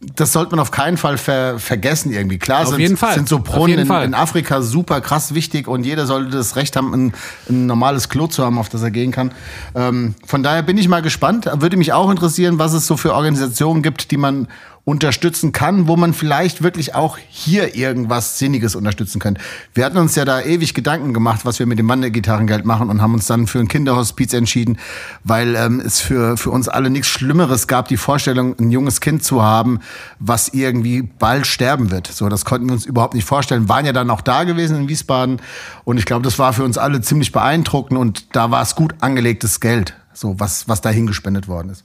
[0.00, 2.38] das sollte man auf keinen Fall ver vergessen irgendwie.
[2.38, 3.14] Klar Auf sind, jeden Fall.
[3.14, 6.94] sind so Brunnen in, in Afrika super krass wichtig und jeder sollte das Recht haben,
[6.94, 7.12] ein,
[7.50, 9.32] ein normales Klo zu haben, auf das er gehen kann.
[9.74, 11.50] Ähm, von daher bin ich mal gespannt.
[11.52, 14.48] Würde mich auch interessieren, was es so für Organisationen gibt, die man
[14.84, 19.40] unterstützen kann, wo man vielleicht wirklich auch hier irgendwas Sinniges unterstützen könnte.
[19.74, 23.02] Wir hatten uns ja da ewig Gedanken gemacht, was wir mit dem Wandergitarrengeld machen und
[23.02, 24.78] haben uns dann für ein Kinderhospiz entschieden,
[25.22, 29.22] weil ähm, es für, für uns alle nichts Schlimmeres gab, die Vorstellung, ein junges Kind
[29.22, 29.80] zu haben,
[30.18, 32.06] was irgendwie bald sterben wird.
[32.06, 33.68] So, das konnten wir uns überhaupt nicht vorstellen.
[33.68, 35.40] Waren ja dann auch da gewesen in Wiesbaden
[35.84, 38.94] und ich glaube, das war für uns alle ziemlich beeindruckend und da war es gut
[39.00, 41.84] angelegtes Geld, so was, was dahin gespendet worden ist.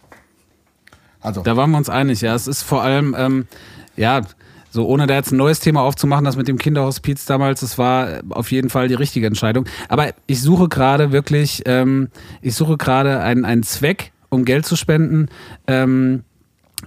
[1.25, 1.41] Also.
[1.41, 2.35] Da waren wir uns einig, ja.
[2.35, 3.47] Es ist vor allem, ähm,
[3.97, 4.21] ja,
[4.69, 8.09] so ohne da jetzt ein neues Thema aufzumachen, das mit dem Kinderhospiz damals, das war
[8.09, 9.65] äh, auf jeden Fall die richtige Entscheidung.
[9.89, 12.09] Aber ich suche gerade wirklich, ähm,
[12.41, 15.27] ich suche gerade einen, einen Zweck, um Geld zu spenden.
[15.65, 16.23] Ähm,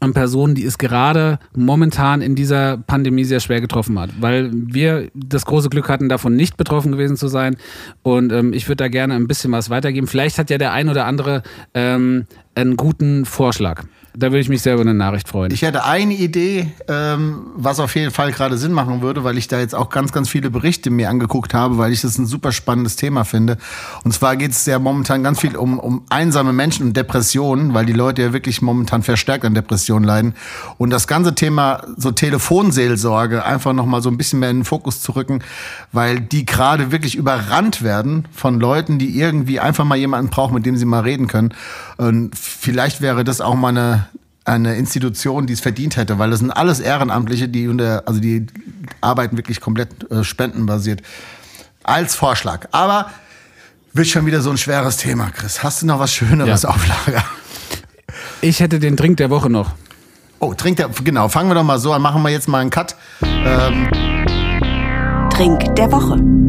[0.01, 5.09] an Personen, die es gerade momentan in dieser Pandemie sehr schwer getroffen hat, weil wir
[5.15, 7.57] das große Glück hatten, davon nicht betroffen gewesen zu sein.
[8.03, 10.07] Und ähm, ich würde da gerne ein bisschen was weitergeben.
[10.07, 11.43] Vielleicht hat ja der ein oder andere
[11.75, 13.85] ähm, einen guten Vorschlag.
[14.15, 15.53] Da würde ich mich sehr über eine Nachricht freuen.
[15.53, 19.49] Ich hätte eine Idee, ähm, was auf jeden Fall gerade Sinn machen würde, weil ich
[19.49, 22.53] da jetzt auch ganz, ganz viele Berichte mir angeguckt habe, weil ich das ein super
[22.53, 23.59] spannendes Thema finde.
[24.05, 27.87] Und zwar geht es ja momentan ganz viel um, um einsame Menschen und Depressionen, weil
[27.87, 30.35] die Leute ja wirklich momentan verstärkt an Depressionen leiden.
[30.79, 35.01] Und das ganze Thema so Telefonseelsorge einfach nochmal so ein bisschen mehr in den Fokus
[35.01, 35.41] zu rücken,
[35.93, 40.67] weil die gerade wirklich überrannt werden von Leuten, die irgendwie einfach mal jemanden brauchen, mit
[40.67, 41.55] dem sie mal reden können.
[41.99, 44.08] Und vielleicht wäre das auch mal eine,
[44.49, 48.47] eine Institution, die es verdient hätte, weil das sind alles Ehrenamtliche, die unter, also die
[49.01, 51.03] arbeiten wirklich komplett äh, spendenbasiert.
[51.85, 52.67] Als Vorschlag.
[52.73, 53.11] Aber
[53.93, 55.63] wird schon wieder so ein schweres Thema, Chris.
[55.63, 56.69] Hast du noch was Schöneres Ja.
[56.71, 57.25] auf Lager?
[58.41, 59.73] Ich hätte den Drink der Woche noch.
[60.41, 62.71] Oh, trinkt der, genau, fangen wir doch mal so an, machen wir jetzt mal einen
[62.71, 62.95] Cut.
[63.23, 63.89] Ähm,
[65.31, 66.48] Trink der Woche.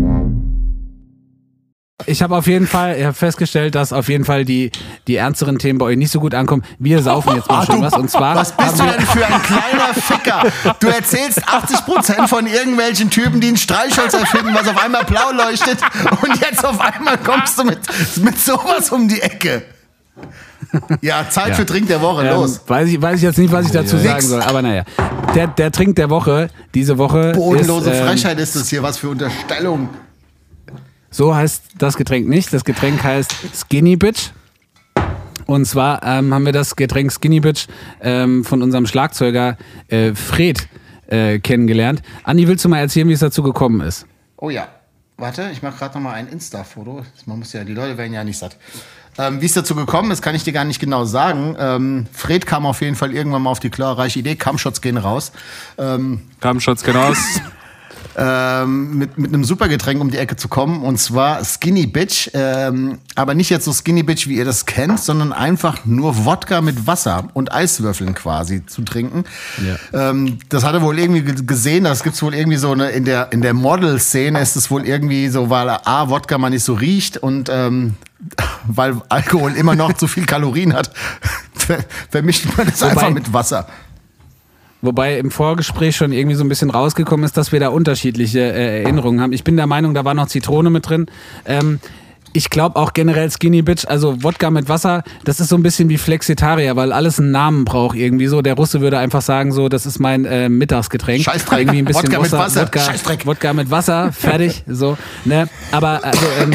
[2.05, 4.71] Ich habe auf jeden Fall ich hab festgestellt, dass auf jeden Fall die,
[5.07, 6.63] die ernsteren Themen bei euch nicht so gut ankommen.
[6.79, 7.93] Wir saufen jetzt mal schon was.
[7.93, 10.43] Und zwar was bist du denn für ein kleiner Ficker?
[10.79, 15.79] Du erzählst 80% von irgendwelchen Typen, die ein Streichholz erfinden, was auf einmal blau leuchtet
[16.21, 17.79] und jetzt auf einmal kommst du mit,
[18.23, 19.63] mit sowas um die Ecke.
[21.01, 21.53] Ja, Zeit Ja.
[21.55, 22.61] für Trink der Woche, Ähm, los.
[22.65, 24.07] weiß, ich, weiß ich jetzt nicht, was ich dazu Nix.
[24.07, 24.83] sagen soll, aber naja.
[25.35, 27.31] Der, der Trink der Woche, diese Woche.
[27.33, 29.89] Bodenlose ist, ähm, Frechheit ist das hier, was für Unterstellung.
[31.11, 32.53] So heißt das Getränk nicht.
[32.53, 34.31] Das Getränk heißt Skinny Bitch.
[35.45, 37.67] Und zwar ähm, haben wir das Getränk Skinny Bitch
[38.01, 40.67] ähm, von unserem Schlagzeuger äh, Fred
[41.07, 42.03] äh, kennengelernt.
[42.23, 44.05] Andi, willst du mal erzählen, wie es dazu gekommen ist?
[44.37, 44.67] Oh ja.
[45.17, 47.03] Warte, ich mache gerade noch mal ein Insta-Foto.
[47.25, 48.55] Man muss ja, die Leute werden ja nicht satt.
[49.17, 51.57] Ähm, wie es dazu gekommen ist, kann ich dir gar nicht genau sagen.
[51.59, 55.33] Ähm, Fred kam auf jeden Fall irgendwann mal auf die glorreiche Idee, Kampfshots gehen raus.
[55.77, 57.11] Ähm, Kam schon genau.
[58.17, 60.81] ähm, mit, mit einem Supergetränk um die Ecke zu kommen.
[60.83, 62.29] Und zwar Skinny Bitch.
[62.33, 66.61] Ähm, aber nicht jetzt so Skinny Bitch, wie ihr das kennt, sondern einfach nur Wodka
[66.61, 69.23] mit Wasser und Eiswürfeln quasi zu trinken.
[69.93, 71.83] Ähm, das hat er wohl irgendwie ge- gesehen.
[71.83, 75.29] Das gibt's wohl irgendwie so eine, in der, in der Model-Szene ist es wohl irgendwie
[75.29, 77.95] so, weil A, Wodka man nicht so riecht und ähm,
[78.67, 80.91] weil Alkohol immer noch zu viel Kalorien hat,
[81.53, 83.67] ver- vermischt man das Wobei- einfach mit Wasser.
[84.81, 88.83] Wobei im Vorgespräch schon irgendwie so ein bisschen rausgekommen ist, dass wir da unterschiedliche äh,
[88.83, 89.33] Erinnerungen haben.
[89.33, 91.07] Ich bin der Meinung, da war noch Zitrone mit drin.
[91.45, 91.79] Ähm,
[92.31, 95.89] ich glaube auch generell Skinny Bitch, also Wodka mit Wasser, das ist so ein bisschen
[95.89, 98.41] wie Flexitarier, weil alles einen Namen braucht irgendwie so.
[98.41, 101.23] Der Russe würde einfach sagen so, das ist mein äh, Mittagsgetränk.
[101.23, 101.59] Scheißdreck.
[101.59, 102.61] Irgendwie ein bisschen Wodka mit Wasser.
[102.61, 103.25] Wodka, Scheißdreck.
[103.25, 104.97] Wodka mit Wasser, fertig, so.
[105.25, 105.49] Ne?
[105.71, 106.53] Aber also, ähm,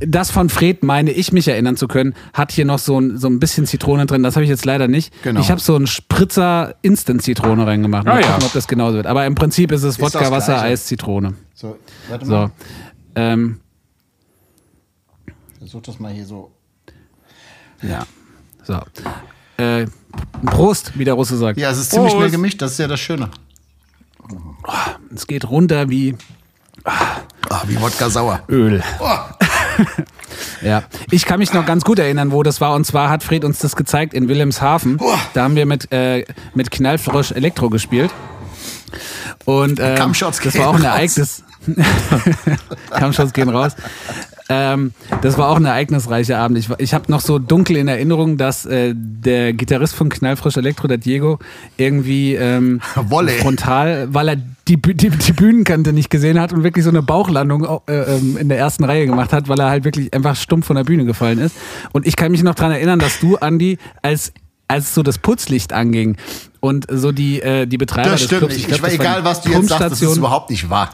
[0.00, 3.28] das von Fred, meine ich mich erinnern zu können, hat hier noch so ein, so
[3.28, 4.22] ein bisschen Zitrone drin.
[4.22, 5.12] Das habe ich jetzt leider nicht.
[5.22, 5.40] Genau.
[5.40, 8.06] Ich habe so einen Spritzer Instant-Zitrone reingemacht.
[8.06, 8.26] Mal Ah, ja.
[8.32, 9.06] gucken, ob das genauso wird.
[9.06, 10.66] Aber im Prinzip ist es Ist Wodka, Wasser, Gleiche.
[10.72, 11.34] Eis, Zitrone.
[11.54, 11.76] So,
[12.08, 12.46] warte mal.
[12.46, 12.52] So.
[13.16, 13.60] Ähm,
[15.58, 16.50] Versuch das mal hier so.
[17.82, 18.06] ja.
[18.64, 18.78] So.
[19.62, 19.86] Äh,
[20.46, 21.58] Prost, wie der Russe sagt.
[21.58, 22.20] Ja, es ist ziemlich Prost.
[22.20, 23.28] schnell gemischt, das ist ja das Schöne.
[25.14, 26.14] Es geht runter wie
[26.84, 28.42] Ah, wie Wodka sauer.
[28.48, 28.82] Öl.
[29.00, 29.06] Oh,
[30.62, 32.74] Ja, ich kann mich noch ganz gut erinnern, wo das war.
[32.74, 34.98] Und zwar hat Fred uns das gezeigt in Wilhelmshaven.
[35.34, 38.10] Da haben wir mit, äh, mit Knallfrosch Elektro gespielt.
[39.44, 40.84] Und ähm, Kampfshots das war auch ein.
[40.84, 41.42] Ereignis.
[42.90, 43.76] Kampfshots gehen raus.
[44.48, 44.92] Ähm,
[45.22, 46.58] das war auch ein ereignisreicher Abend.
[46.58, 50.88] Ich, ich habe noch so dunkel in Erinnerung, dass äh, der Gitarrist von Knallfrisch Elektro,
[50.88, 51.38] der Diego,
[51.76, 53.30] irgendwie ähm, Wolle.
[53.32, 57.80] frontal, weil er die, die, die Bühnenkante nicht gesehen hat und wirklich so eine Bauchlandung
[57.86, 60.76] äh, ähm, in der ersten Reihe gemacht hat, weil er halt wirklich einfach stumpf von
[60.76, 61.54] der Bühne gefallen ist.
[61.92, 64.32] Und ich kann mich noch dran erinnern, dass du, Andi, als
[64.70, 66.16] als so das Putzlicht anging
[66.60, 69.06] und so die, äh, die Betreiber das des stimmt Clubs, glaub, Ich, war das war
[69.06, 70.90] egal, was du jetzt sagst, das ist überhaupt nicht wahr.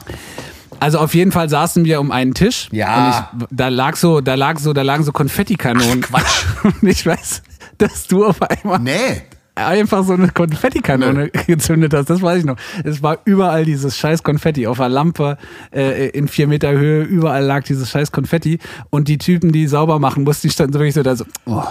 [0.81, 2.69] Also auf jeden Fall saßen wir um einen Tisch.
[2.73, 3.29] Ja.
[3.35, 6.05] Und ich, da lag so, da lag so, da lagen so Konfettikanonen.
[6.05, 6.45] Ach, Quatsch.
[6.83, 7.43] Und ich weiß,
[7.79, 9.23] dass du auf einmal Nee.
[9.55, 12.11] einfach so eine Konfettikanone gezündet hast.
[12.11, 12.57] Das weiß ich noch.
[12.85, 15.39] Es war überall dieses scheiß Konfetti auf der Lampe
[15.75, 17.03] äh, in vier Meter Höhe.
[17.05, 18.59] Überall lag dieses scheiß Konfetti.
[18.91, 21.25] Und die Typen, die sauber machen mussten, die standen so wirklich so da so.
[21.47, 21.62] Oh,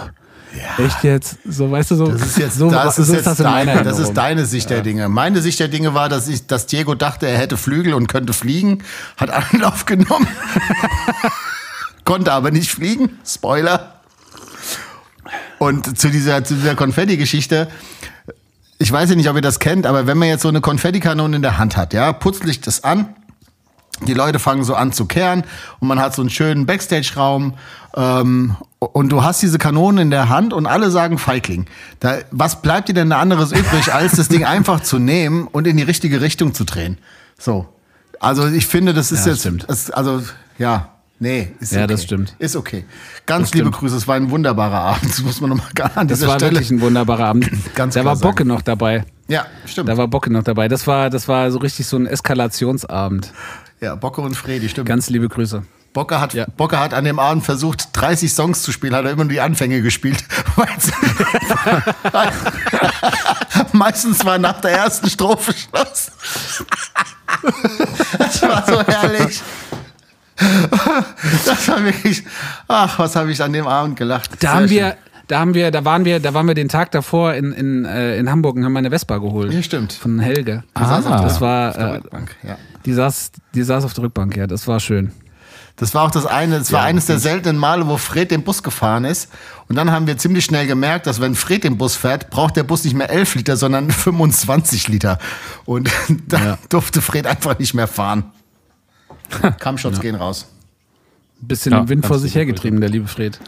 [0.78, 1.38] Echt jetzt?
[1.44, 2.06] So, weißt du, so.
[2.06, 4.70] Das ist jetzt, so, das so ist jetzt in meiner deine, das ist deine Sicht
[4.70, 5.08] der Dinge.
[5.08, 8.32] Meine Sicht der Dinge war, dass ich, dass Diego dachte, er hätte Flügel und könnte
[8.32, 8.82] fliegen,
[9.16, 10.28] hat Anlauf genommen,
[12.04, 13.18] konnte aber nicht fliegen.
[13.26, 14.00] Spoiler.
[15.58, 17.68] Und zu dieser, zu dieser Konfetti-Geschichte,
[18.78, 21.36] ich weiß ja nicht, ob ihr das kennt, aber wenn man jetzt so eine Konfettikanone
[21.36, 23.14] in der Hand hat, ja, Putzlicht ist an,
[24.06, 25.44] die Leute fangen so an zu kehren
[25.80, 27.54] und man hat so einen schönen Backstage-Raum
[27.96, 31.66] ähm, und du hast diese Kanone in der Hand und alle sagen Feigling.
[32.00, 35.66] Da, was bleibt dir denn da anderes übrig, als das Ding einfach zu nehmen und
[35.66, 36.98] in die richtige Richtung zu drehen?
[37.38, 37.66] So.
[38.20, 39.64] Also ich finde, das ist Ja, jetzt, stimmt.
[39.68, 40.22] Das, also
[40.58, 41.86] ja, nee, ist Ja, okay.
[41.92, 42.34] das stimmt.
[42.38, 42.84] Ist okay.
[43.26, 46.28] Ganz liebe Grüße, es war ein wunderbarer Abend, das muss man nochmal an Das dieser
[46.30, 46.52] war Stelle.
[46.52, 47.50] wirklich ein wunderbarer Abend.
[47.74, 49.04] Ganz da war Bocke noch dabei.
[49.28, 49.88] ja, stimmt.
[49.88, 50.68] Da war Bocke noch dabei.
[50.68, 53.32] Das war, das war so richtig so ein Eskalationsabend.
[53.80, 54.88] Ja, Bocke und Fredi, stimmt.
[54.88, 55.62] Ganz liebe Grüße.
[55.92, 56.44] Bocker hat, Ja.
[56.58, 59.40] Bocker hat an dem Abend versucht, 30 Songs zu spielen, hat er immer nur die
[59.40, 60.22] Anfänge gespielt.
[63.72, 66.12] Meistens war nach der ersten Strophe Schluss.
[68.18, 69.42] Das war so herrlich.
[71.44, 72.22] Das war wirklich,
[72.68, 74.30] ach, was habe ich an dem Abend gelacht.
[74.34, 74.76] Da Sehr haben schön.
[74.76, 74.96] wir,
[75.28, 78.16] da haben wir, da waren wir, da waren wir den Tag davor in, in, äh,
[78.18, 79.52] in Hamburg und haben eine Vespa geholt.
[79.52, 79.92] Ja, stimmt.
[79.92, 80.62] Von Helge.
[80.78, 82.00] Der- das war, äh,
[82.42, 82.56] ja.
[82.86, 85.12] Die saß, die saß auf der Rückbank, ja, das war schön.
[85.78, 88.62] Das war auch das eine, das war eines der seltenen Male, wo Fred den Bus
[88.62, 89.28] gefahren ist.
[89.68, 92.62] Und dann haben wir ziemlich schnell gemerkt, dass wenn Fred den Bus fährt, braucht der
[92.62, 95.18] Bus nicht mehr 11 Liter, sondern 25 Liter.
[95.66, 95.90] Und
[96.28, 96.58] da Ja.
[96.70, 98.24] durfte Fred einfach nicht mehr fahren.
[99.58, 100.46] Kampfshots gehen raus.
[101.42, 103.38] Ein bisschen Ja, im Wind vor sich hergetrieben, der liebe Fred.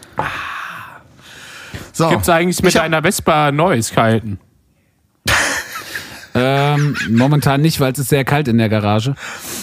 [1.93, 2.09] So.
[2.09, 4.39] Gibt es eigentlich mit Ich einer Vespa Neuigkeiten?
[6.41, 9.15] Ähm, momentan nicht, weil es ist sehr kalt in der Garage.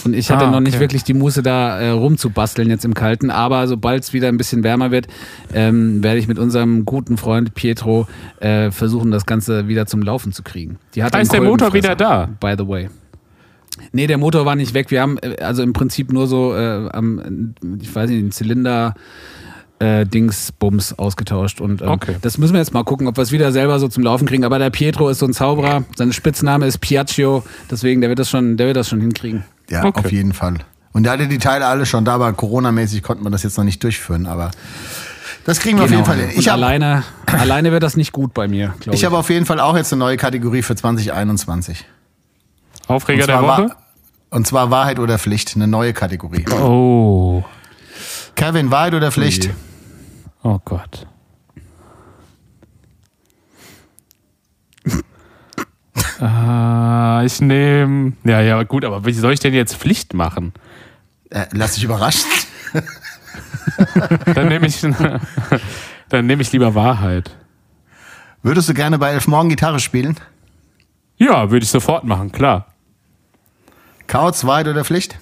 [0.05, 0.81] Und ich hatte Ah, noch nicht okay.
[0.81, 3.31] wirklich die Muße, da äh, rumzubasteln jetzt im Kalten.
[3.31, 5.07] Aber sobald es wieder ein bisschen wärmer wird,
[5.53, 8.07] ähm, werde ich mit unserem guten Freund Pietro
[8.39, 10.77] äh, versuchen, das Ganze wieder zum Laufen zu kriegen.
[10.95, 12.29] Die hat Da ist der Motor wieder da.
[12.39, 12.89] By the way.
[13.91, 14.91] Nee, der Motor war nicht weg.
[14.91, 18.95] Wir haben äh, also im Prinzip nur so äh, am, ich weiß nicht, den Zylinder
[19.79, 21.61] äh, Dingsbums ausgetauscht.
[21.61, 22.15] Und ähm, Okay.
[22.21, 24.43] das müssen wir jetzt mal gucken, ob wir es wieder selber so zum Laufen kriegen.
[24.43, 25.83] Aber der Pietro ist so ein Zauberer.
[25.95, 27.43] Sein Spitzname ist Piaccio.
[27.69, 29.43] Deswegen, der wird das schon, der wird das schon hinkriegen.
[29.69, 29.99] Ja, Okay.
[30.05, 30.55] auf jeden Fall.
[30.93, 33.65] Und der hatte die Teile alle schon da, aber Corona-mäßig konnten wir das jetzt noch
[33.65, 34.25] nicht durchführen.
[34.25, 34.49] Aber
[35.45, 36.29] das kriegen wir auf jeden Fall hin.
[36.35, 38.87] Ich habe alleine, alleine wird das nicht gut bei mir, ich.
[38.87, 41.85] ich hab auf jeden Fall auch jetzt eine neue Kategorie für 2021.
[42.87, 43.47] Aufreger der Woche?
[43.69, 43.75] Wahr-
[44.29, 46.45] und zwar Wahrheit oder Pflicht, eine neue Kategorie.
[46.51, 47.43] Oh.
[48.37, 49.49] Kevin, Wahrheit oder Pflicht?
[50.43, 51.07] Oh Gott.
[56.21, 58.13] ah, ich nehme.
[58.23, 60.53] Ja, ja, gut, aber wie soll ich denn jetzt Pflicht machen?
[61.31, 62.29] Äh, lass dich überraschen.
[64.33, 64.81] Dann nehme ich,
[66.09, 67.35] dann nehme ich lieber Wahrheit.
[68.43, 70.15] Würdest du gerne bei Elf Morgen Gitarre spielen?
[71.17, 72.67] Ja, würde ich sofort machen, klar.
[74.05, 75.19] Kauz, Wahrheit oder Pflicht?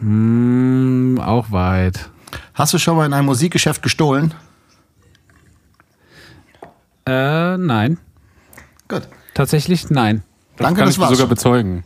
[0.00, 2.10] Hm, auch weit.
[2.54, 4.34] Hast du schon mal in einem Musikgeschäft gestohlen?
[7.06, 7.98] Äh, nein.
[8.88, 9.08] Gut.
[9.34, 10.22] Tatsächlich nein.
[10.56, 11.10] Danke, Kann das ich war's.
[11.10, 11.84] sogar bezeugen.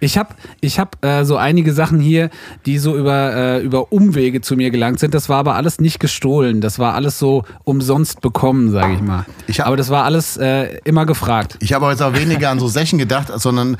[0.00, 2.30] Ich habe ich hab, äh, so einige Sachen hier,
[2.66, 5.14] die so über, äh, über Umwege zu mir gelangt sind.
[5.14, 6.60] Das war aber alles nicht gestohlen.
[6.60, 9.24] Das war alles so umsonst bekommen, sage ich mal.
[9.46, 11.56] Ich hab- aber das war alles äh, immer gefragt.
[11.60, 13.76] Ich habe jetzt auch weniger an so Sächen gedacht, sondern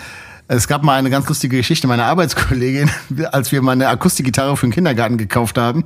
[0.48, 2.90] es gab mal eine ganz lustige Geschichte meiner Arbeitskollegin,
[3.32, 5.84] als wir mal eine Akustikgitarre für den Kindergarten gekauft haben,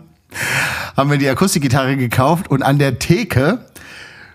[0.97, 3.59] haben wir die Akustikgitarre gekauft und an der Theke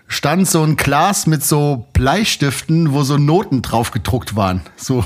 [0.06, 4.60] stand so ein Glas mit so Bleistiften, wo so Noten drauf gedruckt waren.
[4.76, 5.04] So.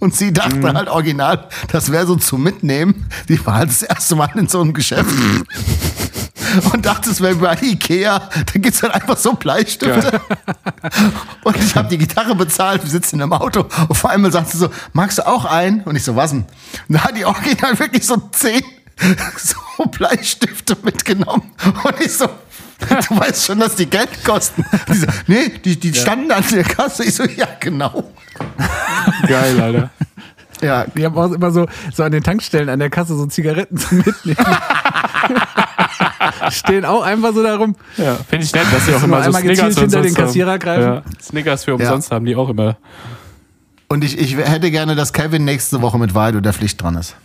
[0.00, 3.06] Und sie dachte halt original, das wäre so zum Mitnehmen.
[3.28, 5.10] Die war halt das erste Mal in so einem Geschäft.
[6.72, 8.18] Und dachte, es wäre bei Ikea.
[8.18, 10.20] Da gibt's halt einfach so Bleistifte.
[11.44, 13.66] Und ich habe die Gitarre bezahlt, wir sitzen im Auto.
[13.88, 15.82] Und vor einmal sagt sie so, magst du auch einen?
[15.82, 16.46] Und ich so, was denn?
[16.88, 18.62] Und da hat die original wirklich so zehn
[19.36, 21.50] so Bleistifte mitgenommen.
[21.64, 22.28] Und ich so,
[23.08, 24.64] du weißt schon, dass die Geld kosten.
[24.88, 27.04] Die so, nee, die, die standen an der Kasse.
[27.04, 28.04] Ich so, ja, genau.
[29.26, 29.90] Geil, Alter.
[30.60, 33.78] Ja, Die haben auch immer so, so an den Tankstellen an der Kasse so Zigaretten
[33.78, 34.36] zum Mitnehmen.
[36.50, 37.76] Stehen auch einfach so da rum.
[37.96, 40.24] Ja, finde ich nett, dass sie auch immer so Snickers hinter den haben.
[40.24, 40.82] Kassierer greifen.
[40.82, 42.76] Ja, Snickers für umsonst haben die auch immer.
[43.88, 47.16] und ich, ich hätte gerne, dass Kevin nächste Woche mit Wahrheit oder Pflicht dran ist.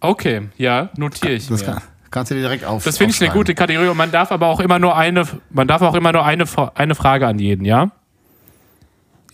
[0.00, 1.66] Okay, ja, notiere ich Das mir.
[1.74, 2.84] kann, kannst du dir direkt auf.
[2.84, 5.68] Das finde ich eine gute Kategorie und man darf aber auch immer nur eine, man
[5.68, 6.44] darf auch immer nur eine,
[6.74, 7.90] eine Frage an jeden, ja?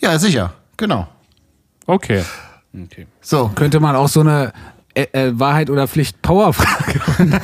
[0.01, 0.53] Ja, sicher.
[0.77, 1.07] Genau.
[1.87, 2.25] Okay.
[2.85, 3.07] Okay.
[3.21, 4.53] So, Könnte man auch so eine
[4.95, 7.01] äh, äh, Wahrheit oder Pflicht Powerfrage.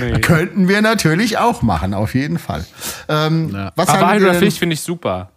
[0.00, 0.20] Nee.
[0.20, 2.64] könnten wir natürlich auch machen, auf jeden Fall.
[3.08, 3.72] Ähm, Ja.
[3.76, 5.30] was, Wahrheit oder denn, Pflicht finde ich super.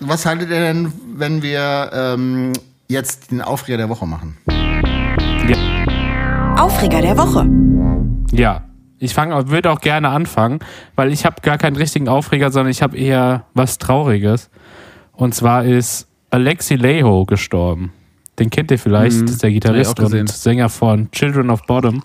[0.00, 2.52] was haltet ihr denn, wenn wir ähm,
[2.88, 4.36] jetzt den Aufreger der Woche machen?
[6.56, 7.46] Aufreger der Woche.
[8.32, 8.62] Ja.
[8.98, 10.60] Ich fange, würde auch gerne anfangen,
[10.94, 14.48] weil ich habe gar keinen richtigen Aufreger, sondern ich habe eher was Trauriges.
[15.12, 17.92] Und zwar ist Alexi Leho gestorben.
[18.38, 22.02] Den kennt ihr vielleicht, das ist der Gitarrist und Sänger von Children of Bottom.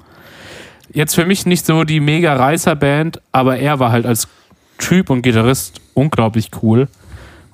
[0.92, 4.28] Jetzt für mich nicht so die mega Reißer-Band, aber er war halt als
[4.78, 6.88] Typ und Gitarrist unglaublich cool.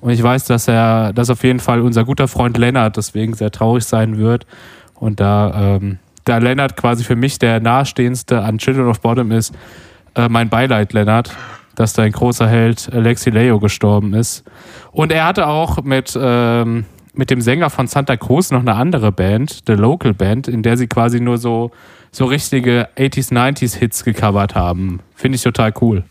[0.00, 3.50] Und ich weiß, dass er, dass auf jeden Fall unser guter Freund Lennart deswegen sehr
[3.50, 4.46] traurig sein wird.
[4.94, 9.54] Und da, ähm, da Lennart quasi für mich der nahestehendste an Children of Bottom ist,
[10.14, 11.34] äh, mein Beileid, Lennart,
[11.76, 14.44] dass dein großer Held Alexi Leo gestorben ist.
[14.90, 16.84] Und er hatte auch mit, ähm,
[17.14, 20.76] mit dem Sänger von Santa Cruz noch eine andere Band, The Local Band, in der
[20.76, 21.70] sie quasi nur so,
[22.10, 25.00] so richtige 80s, 90s Hits gecovert haben.
[25.14, 26.04] Finde ich total cool.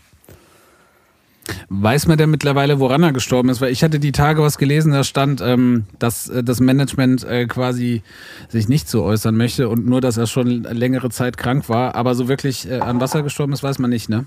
[1.68, 3.60] Weiß man denn mittlerweile, woran er gestorben ist?
[3.60, 7.46] Weil ich hatte die Tage was gelesen, da stand, ähm, dass äh, das Management äh,
[7.46, 8.02] quasi
[8.48, 11.94] sich nicht so äußern möchte und nur, dass er schon längere Zeit krank war.
[11.94, 14.26] Aber so wirklich äh, an was er gestorben ist, weiß man nicht, ne?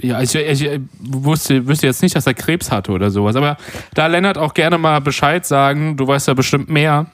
[0.00, 3.34] Ja, ich, ich, wusste, wüsste jetzt nicht, dass er Krebs hatte oder sowas.
[3.36, 3.56] Aber
[3.94, 7.06] da Lennart auch gerne mal Bescheid sagen, du weißt ja bestimmt mehr.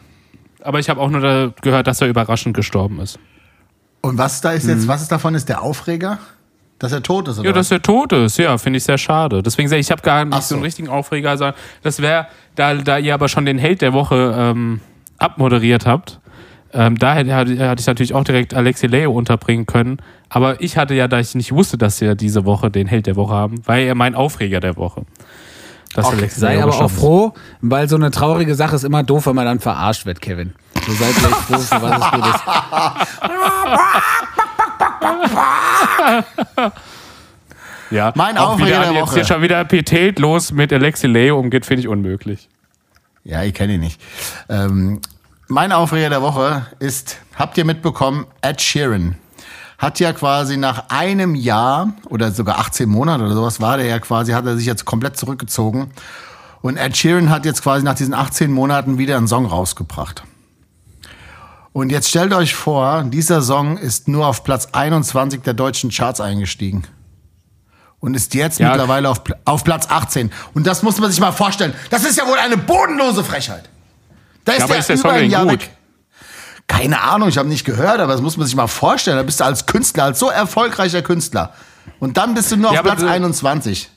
[0.62, 3.18] Aber ich habe auch nur da gehört, dass er überraschend gestorben ist.
[4.02, 6.18] Und was da ist jetzt, was ist davon ist der Aufreger?
[6.78, 7.48] Dass er tot ist, oder?
[7.48, 9.42] Ja, dass er tot ist, ja, finde ich sehr schade.
[9.42, 10.48] Deswegen sage ich, ich habe gar nicht so.
[10.48, 10.54] so.
[10.56, 11.36] einen richtigen Aufreger.
[11.38, 14.80] sondern Das wäre, da, da ihr aber schon den Held der Woche ähm,
[15.18, 16.20] abmoderiert habt,
[16.74, 19.98] Ähm, da hätte, hatte hatte ich natürlich auch direkt Alexi Leo unterbringen können.
[20.28, 23.16] Aber ich hatte ja, da ich nicht wusste, dass wir diese Woche den Held der
[23.16, 25.06] Woche haben, war er mein Aufreger der Woche.
[25.94, 29.02] Dass Okay, Alexi sei Leo aber auch froh, weil so eine traurige Sache ist immer
[29.04, 30.52] doof, wenn man dann verarscht wird, Kevin.
[30.86, 32.42] So seid gleich froh, für was es gut ist.
[37.90, 39.14] Ja, Mein auch Aufreger wieder der jetzt Woche.
[39.16, 42.48] hier schon wieder Pietät los mit Alexi Leo umgeht, finde ich unmöglich.
[43.22, 44.00] Ja, ich kenne ihn nicht.
[44.48, 45.00] Ähm,
[45.48, 49.16] mein Aufreger der Woche ist, habt ihr mitbekommen, Ed Sheeran
[49.78, 53.98] hat ja quasi nach einem Jahr oder sogar 18 Monate oder sowas war der ja
[53.98, 55.90] quasi, hat er sich jetzt komplett zurückgezogen.
[56.62, 60.24] Und Ed Sheeran hat jetzt quasi nach diesen 18 Monaten wieder einen Song rausgebracht.
[61.76, 66.22] Und jetzt stellt euch vor, dieser Song ist nur auf Platz 21 der deutschen Charts
[66.22, 66.84] eingestiegen.
[68.00, 68.70] Und ist jetzt Ja.
[68.70, 70.32] mittlerweile auf, auf Platz 18.
[70.54, 71.74] Und das muss man sich mal vorstellen.
[71.90, 73.68] Das ist ja wohl eine bodenlose Frechheit.
[74.46, 75.52] Da ist Ja, der ist der über Song ein Jahr gut?
[75.52, 75.70] weg.
[76.66, 79.18] Keine Ahnung, ich habe nicht gehört, aber das muss man sich mal vorstellen.
[79.18, 81.52] Da bist du als Künstler, als so erfolgreicher Künstler.
[82.00, 83.90] Und dann bist du nur auf Platz so- 21.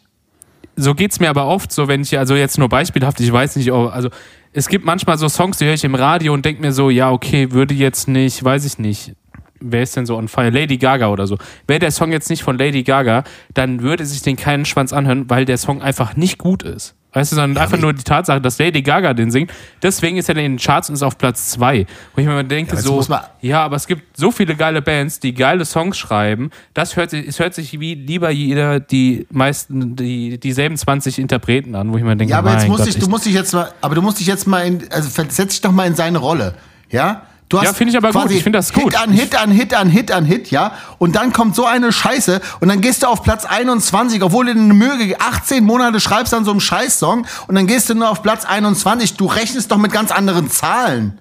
[0.75, 3.71] so geht's mir aber oft so, wenn ich, also jetzt nur beispielhaft, ich weiß nicht,
[3.71, 4.09] ob- also
[4.53, 7.11] es gibt manchmal so Songs, die höre ich im Radio und denke mir so, ja,
[7.11, 9.13] okay, würde jetzt nicht, weiß ich nicht,
[9.59, 10.49] wer ist denn so on fire?
[10.49, 11.37] Lady Gaga oder so.
[11.67, 13.23] Wäre der Song jetzt nicht von Lady Gaga,
[13.53, 16.95] dann würde sich den keinen Schwanz anhören, weil der Song einfach nicht gut ist.
[17.11, 19.51] Weißt du, sondern einfach nur die Tatsache, dass Lady Gaga den singt.
[19.81, 21.87] Deswegen ist er in den Charts und ist auf Platz zwei.
[22.13, 23.03] Wo ich mir denke, Ja, so,
[23.41, 26.51] ja, aber es gibt so viele geile Bands, die geile Songs schreiben.
[26.75, 31.73] Das hört sich, es hört sich wie lieber jeder die meisten, die, dieselben 20 Interpreten
[31.73, 33.53] an, wo ich mir denke, Ja, aber jetzt musst Gott, ich, du musst dich jetzt
[33.53, 36.19] mal, aber du musst dich jetzt mal in, also setz dich doch mal in seine
[36.19, 36.53] Rolle,
[36.91, 37.23] ja?
[37.49, 38.29] Du hast Ja, finde ich aber gut.
[38.31, 38.93] Ich finde das gut.
[38.93, 40.73] Hit an Hit an Hit an Hit an Hit, ja?
[40.99, 44.51] Und dann kommt so eine Scheiße und dann gehst du auf Platz 21, obwohl du
[44.51, 48.21] eine Mühe 18 Monate schreibst an so einem Scheißsong und dann gehst du nur auf
[48.21, 49.15] Platz 21.
[49.17, 51.19] Du rechnest doch mit ganz anderen Zahlen.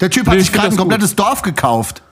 [0.00, 0.80] Der Typ hat Nee, ich sich gerade ein das gut.
[0.88, 2.02] komplettes Dorf gekauft.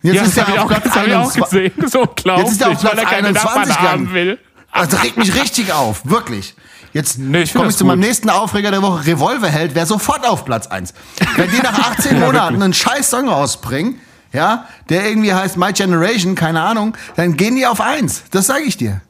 [0.00, 1.42] Jetzt ja, ist er auf auch- Platz das hab ich auch 21.
[1.44, 1.72] gesehen.
[1.76, 4.14] Das ist unglaublich, Jetzt ist er auf Platz er keine 21 Nachbarn haben gegangen.
[4.14, 4.38] will.
[4.70, 6.54] Also Das regt mich richtig auf, wirklich.
[6.92, 8.06] Jetzt Nee, ich komme ich zu meinem gut.
[8.08, 9.06] nächsten Aufreger der Woche.
[9.06, 10.94] Revolverheld wäre sofort auf Platz 1.
[11.36, 13.96] Wenn die nach 18 Monaten einen scheiß Song rausbringen,
[14.32, 18.24] ja, der irgendwie heißt My Generation, keine Ahnung, dann gehen die auf 1.
[18.30, 19.00] Das sage ich dir.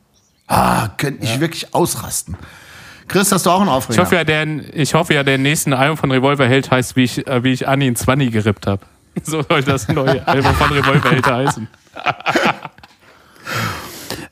[0.46, 2.36] Ah, könnte ich wirklich ausrasten.
[3.06, 4.02] Chris, hast du auch einen Ich Aufreger?
[4.02, 7.42] hoffe, ja, der, ich hoffe ja, der nächste Album von Revolverheld heißt, wie ich, äh,
[7.42, 8.82] wie ich Anni in Zwanni gerippt habe.
[9.24, 11.66] So soll das neue Album von Revolverheld heißen.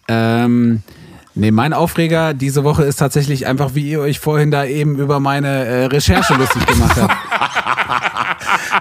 [0.09, 0.82] Ähm,
[1.37, 5.20] nee, mein Aufreger diese Woche ist tatsächlich einfach, wie ihr euch vorhin da eben über
[5.20, 7.16] meine äh, Recherche lustig gemacht habt.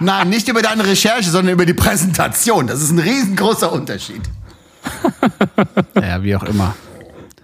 [0.00, 2.66] Nein, nicht über deine Recherche, sondern über die Präsentation.
[2.66, 4.22] Das ist ein riesengroßer Unterschied.
[6.00, 6.74] Ja, wie auch immer.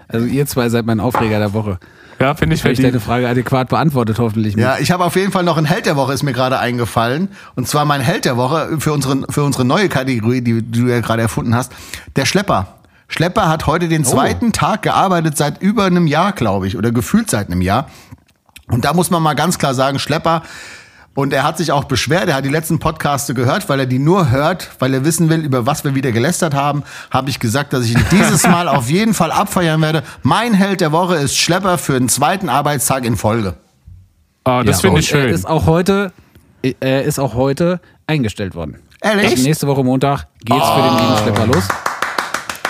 [0.08, 1.78] Also ihr zwei seid mein Aufreger der Woche.
[2.20, 3.00] Ja, finde ich Habe ich deine.
[3.00, 4.54] Frage adäquat beantwortet, hoffentlich.
[4.54, 4.62] mit.
[4.62, 7.28] Ja, ich habe auf jeden Fall noch einen Held der Woche, ist mir gerade eingefallen.
[7.56, 10.86] Und zwar mein Held der Woche für unsere, für unsere neue Kategorie, die, die du
[10.88, 11.72] ja gerade erfunden hast.
[12.14, 12.68] Der Schlepper.
[13.12, 17.30] Schlepper hat heute den zweiten Tag gearbeitet, seit über einem Jahr, glaube ich, oder gefühlt
[17.30, 17.88] seit einem Jahr.
[18.68, 20.42] Und da muss man mal ganz klar sagen, Schlepper,
[21.14, 23.98] und er hat sich auch beschwert, er hat die letzten Podcaste gehört, weil er die
[23.98, 27.74] nur hört, weil er wissen will, über was wir wieder gelästert haben, habe ich gesagt,
[27.74, 30.04] dass ich ihn dieses Mal auf jeden Fall abfeiern werde.
[30.22, 33.56] Mein Held der Woche ist Schlepper für den zweiten Arbeitstag in Folge.
[34.46, 35.28] Oh, das Ja, finde ich schön.
[35.28, 36.12] Er ist auch heute,
[36.80, 38.78] er ist auch heute eingestellt worden.
[39.02, 39.32] Ehrlich?
[39.32, 41.68] Also nächste Woche Montag geht's für den lieben Schlepper los.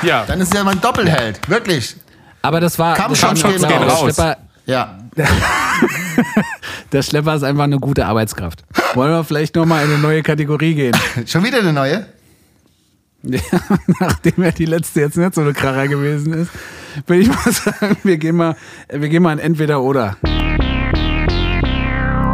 [0.03, 1.97] Ja, Dann ist er mein Doppelheld, wirklich.
[2.43, 3.09] Aber das war, klar.
[3.35, 4.01] gehen der, raus.
[4.01, 4.37] Schlepper,
[4.67, 4.99] Ja.
[6.93, 8.65] der Schlepper ist einfach eine gute Arbeitskraft.
[8.95, 10.97] Wollen wir vielleicht nochmal in eine neue Kategorie gehen?
[11.27, 12.07] Schon wieder eine neue?
[13.25, 13.39] Ja,
[14.01, 16.51] nachdem ja die letzte jetzt nicht so eine Kracher gewesen ist,
[17.07, 18.57] würde ich mal sagen, wir gehen mal,
[18.91, 20.17] wir gehen mal in entweder oder.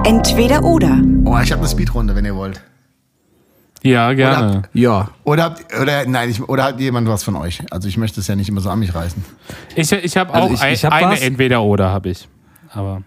[0.06, 0.98] Entweder oder.
[1.26, 2.62] Oh, ich habe eine Speedrunde, wenn ihr wollt.
[3.83, 4.62] Ja, gerne.
[4.72, 5.09] Ja.
[5.24, 7.62] Oder habt, oder nein, ich, oder hat jemand was von euch?
[7.70, 9.24] Also ich möchte es ja nicht immer so an mich reißen.
[9.76, 11.20] Ich, ich habe Also auch ich- ein, ich hab eine was.
[11.20, 12.29] Entweder-Oder, habe ich.
[12.72, 13.03] Aber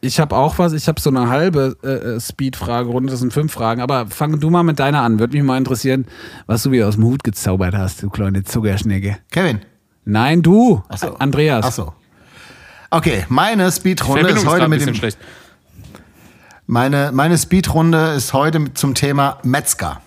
[0.00, 3.52] Ich habe auch was, ich habe so eine halbe äh, äh, Speed-Fragerunde, das sind fünf
[3.52, 5.18] Fragen, aber fang du mal mit deiner an.
[5.20, 6.06] Würde mich mal interessieren,
[6.46, 9.18] was du wieder aus dem Hut gezaubert hast, du kleine Zuckerschnecke.
[9.30, 9.60] Kevin.
[10.04, 11.14] Nein, du, Ach so.
[11.18, 11.64] Andreas.
[11.66, 11.92] Ach so.
[12.90, 15.18] Okay, meine Speedrunde ist heute mit bisschen dem schlecht.
[16.72, 20.00] Meine meine Speedrunde ist heute zum Thema Metzger.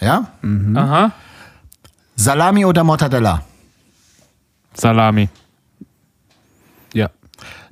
[0.00, 0.30] Ja?
[0.74, 1.12] Aha.
[2.14, 3.42] Salami oder Mortadella?
[4.74, 5.30] Salami.
[6.92, 7.08] Ja.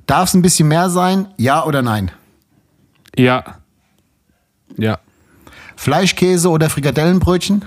[0.07, 1.27] Darf es ein bisschen mehr sein?
[1.37, 2.09] Ja oder nein?
[3.15, 3.59] Ja.
[4.75, 4.97] Ja.
[5.75, 7.65] Fleischkäse oder Frikadellenbrötchen?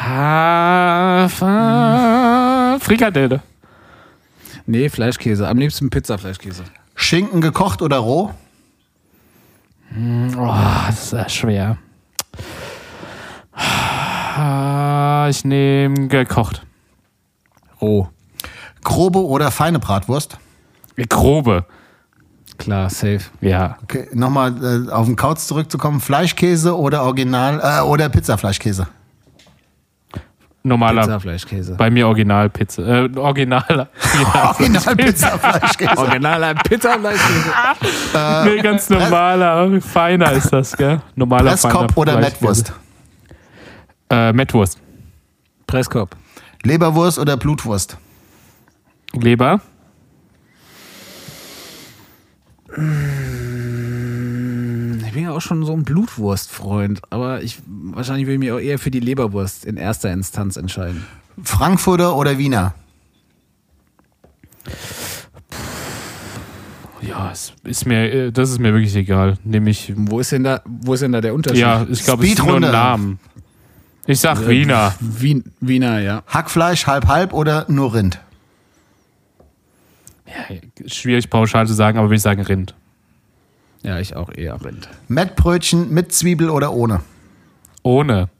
[0.00, 1.28] Ah,
[2.78, 3.42] Frikadelle.
[4.64, 5.48] Nee, Fleischkäse.
[5.48, 6.62] Am liebsten Pizza-Fleischkäse.
[6.94, 8.30] Schinken gekocht oder roh?
[10.36, 10.54] Oh,
[10.86, 11.76] das ist sehr schwer.
[13.52, 16.62] Ah, Ich nehme gekocht.
[17.80, 18.08] Roh.
[18.82, 20.38] Grobe oder feine Bratwurst?
[21.08, 21.64] Grobe.
[22.58, 23.20] Klar, safe.
[23.40, 23.78] Ja.
[23.82, 26.00] Okay, nochmal äh, auf den Kauz zurückzukommen.
[26.00, 28.86] Fleischkäse oder Original äh, oder Pizzafleischkäse?
[30.66, 31.02] Normaler.
[31.02, 31.74] Pizzafleischkäse.
[31.74, 32.82] Bei mir Originalpizza.
[32.82, 33.62] Äh, original.
[34.58, 35.98] Original Pizzafleischkäse.
[35.98, 37.50] Originaler Pizzafleischkäse.
[38.46, 39.80] nee, ganz normaler.
[39.82, 41.02] Feiner ist das, gell?
[41.16, 42.44] Normaler Presskopf oder Fleischkäse.
[42.46, 42.72] Mettwurst?
[44.08, 44.80] Äh, Mettwurst.
[45.66, 46.16] Presskopf.
[46.62, 47.98] Leberwurst oder Blutwurst?
[49.12, 49.60] Leber.
[52.68, 53.43] Ich
[55.14, 58.78] bin ja auch schon so ein Blutwurstfreund, aber ich wahrscheinlich will ich mich auch eher
[58.78, 61.06] für die Leberwurst in erster Instanz entscheiden.
[61.42, 62.74] Frankfurter oder Wiener?
[67.00, 69.36] Ja, es ist mir, äh, das ist mir wirklich egal.
[69.44, 69.92] Nehme ich.
[69.96, 71.60] Wo ist denn da, wo ist denn da der Unterschied?
[71.60, 72.62] Ja, ich glaube, es ist nur ein.
[72.62, 73.18] Namen.
[74.06, 74.94] Ich sag Äh, Wiener.
[75.00, 76.22] Wien, Wiener, ja.
[76.26, 78.20] Hackfleisch halb halb oder nur Rind?
[80.26, 80.56] Ja,
[80.86, 82.74] schwierig pauschal zu sagen, aber würde ich sagen Rind.
[83.84, 84.88] Ja, ich auch eher Rind.
[85.08, 87.02] Mettbrötchen mit Zwiebel oder ohne?
[87.82, 88.30] Ohne.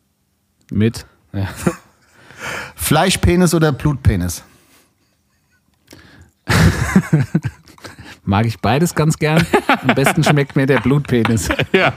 [0.70, 1.04] Mit.
[1.34, 1.48] Ja.
[2.74, 4.42] Fleischpenis oder Blutpenis?
[8.26, 9.44] Mag ich beides ganz gern.
[9.86, 11.48] Am besten schmeckt mir der Blutpenis.
[11.72, 11.92] ja.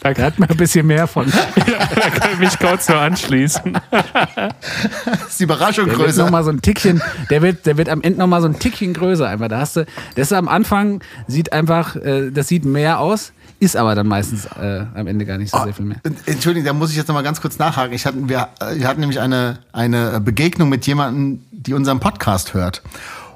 [0.00, 1.26] Da Da hat man ein bisschen mehr von.
[1.30, 3.72] da kann ich mich kurz nur anschließen.
[3.90, 6.24] Das ist die Überraschung Der wird größer.
[6.24, 8.58] noch mal so ein Tickchen, der wird, der wird am Ende noch mal so ein
[8.58, 9.48] Tickchen größer einfach.
[9.48, 13.76] Da hast du, das ist am Anfang sieht einfach, äh, das sieht mehr aus, ist
[13.76, 15.96] aber dann meistens äh, am Ende gar nicht so sehr viel mehr.
[16.26, 17.94] Entschuldigung, da muss ich jetzt noch mal ganz kurz nachhaken.
[17.94, 22.82] Ich hatten, wir, wir hatten nämlich eine, eine Begegnung mit jemandem, die unseren Podcast hört.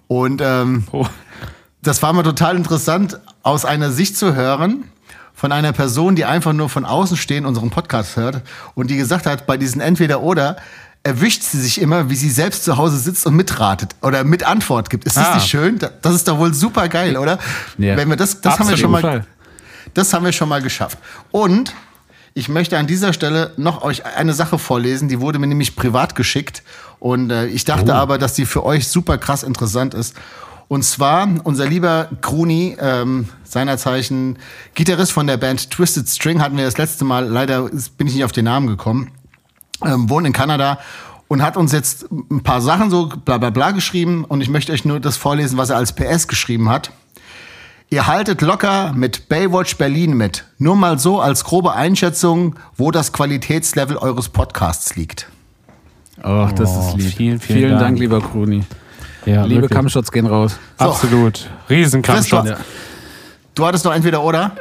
[0.08, 1.06] Und ähm, Oh.
[1.82, 4.84] Das war mal total interessant, aus einer Sicht zu hören
[5.34, 8.42] von einer Person, die einfach nur von außen stehen unseren Podcast hört
[8.74, 10.56] und die gesagt hat, bei diesen Entweder-Oder
[11.02, 14.90] erwischt sie sich immer, wie sie selbst zu Hause sitzt und mitratet oder mit Antwort
[14.90, 15.06] gibt.
[15.06, 15.34] Ist das Ah.
[15.36, 15.78] nicht schön?
[16.02, 17.38] Das ist doch wohl super geil, oder?
[17.78, 17.96] Ja.
[17.96, 19.26] Wenn wir das, das haben wir schon mal, Fall.
[19.94, 20.98] das haben wir schon mal geschafft.
[21.30, 21.72] Und
[22.34, 26.14] ich möchte an dieser Stelle noch euch eine Sache vorlesen, die wurde mir nämlich privat
[26.16, 26.62] geschickt.
[26.98, 30.14] Und äh, ich dachte aber, dass die für euch super krass interessant ist.
[30.70, 34.38] Und zwar unser lieber Kruni, ähm, seiner Zeichen
[34.76, 37.68] Gitarrist von der Band Twisted String, hatten wir das letzte Mal, leider
[37.98, 39.10] bin ich nicht auf den Namen gekommen,
[39.84, 40.78] ähm, wohnt in Kanada
[41.26, 44.24] und hat uns jetzt ein paar Sachen so bla bla bla geschrieben.
[44.24, 46.92] Und ich möchte euch nur das vorlesen, was er als PS geschrieben hat.
[47.90, 50.44] Ihr haltet locker mit Baywatch Berlin mit.
[50.58, 55.28] Nur mal so als grobe Einschätzung, wo das Qualitätslevel eures Podcasts liegt.
[56.22, 57.12] Oh, das Oh, ist lieb.
[57.16, 57.80] vielen, vielen Dank.
[57.80, 57.98] Dank.
[57.98, 58.62] lieber Kruni.
[59.26, 59.76] Ja, Liebe wirklich.
[59.76, 60.58] Kampfshots gehen raus.
[60.78, 61.48] Absolut.
[61.68, 62.44] Riesenkampfshot.
[62.44, 62.64] Christoph.
[63.54, 64.52] Du hattest doch entweder oder?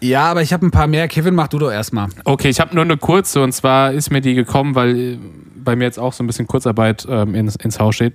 [0.00, 1.08] Ja, aber ich habe ein paar mehr.
[1.08, 2.08] Kevin, mach du doch erstmal.
[2.24, 5.18] Okay, ich habe nur eine kurze und zwar ist mir die gekommen, weil äh,
[5.56, 8.14] bei mir jetzt auch so ein bisschen Kurzarbeit ähm, ins, ins Haus steht.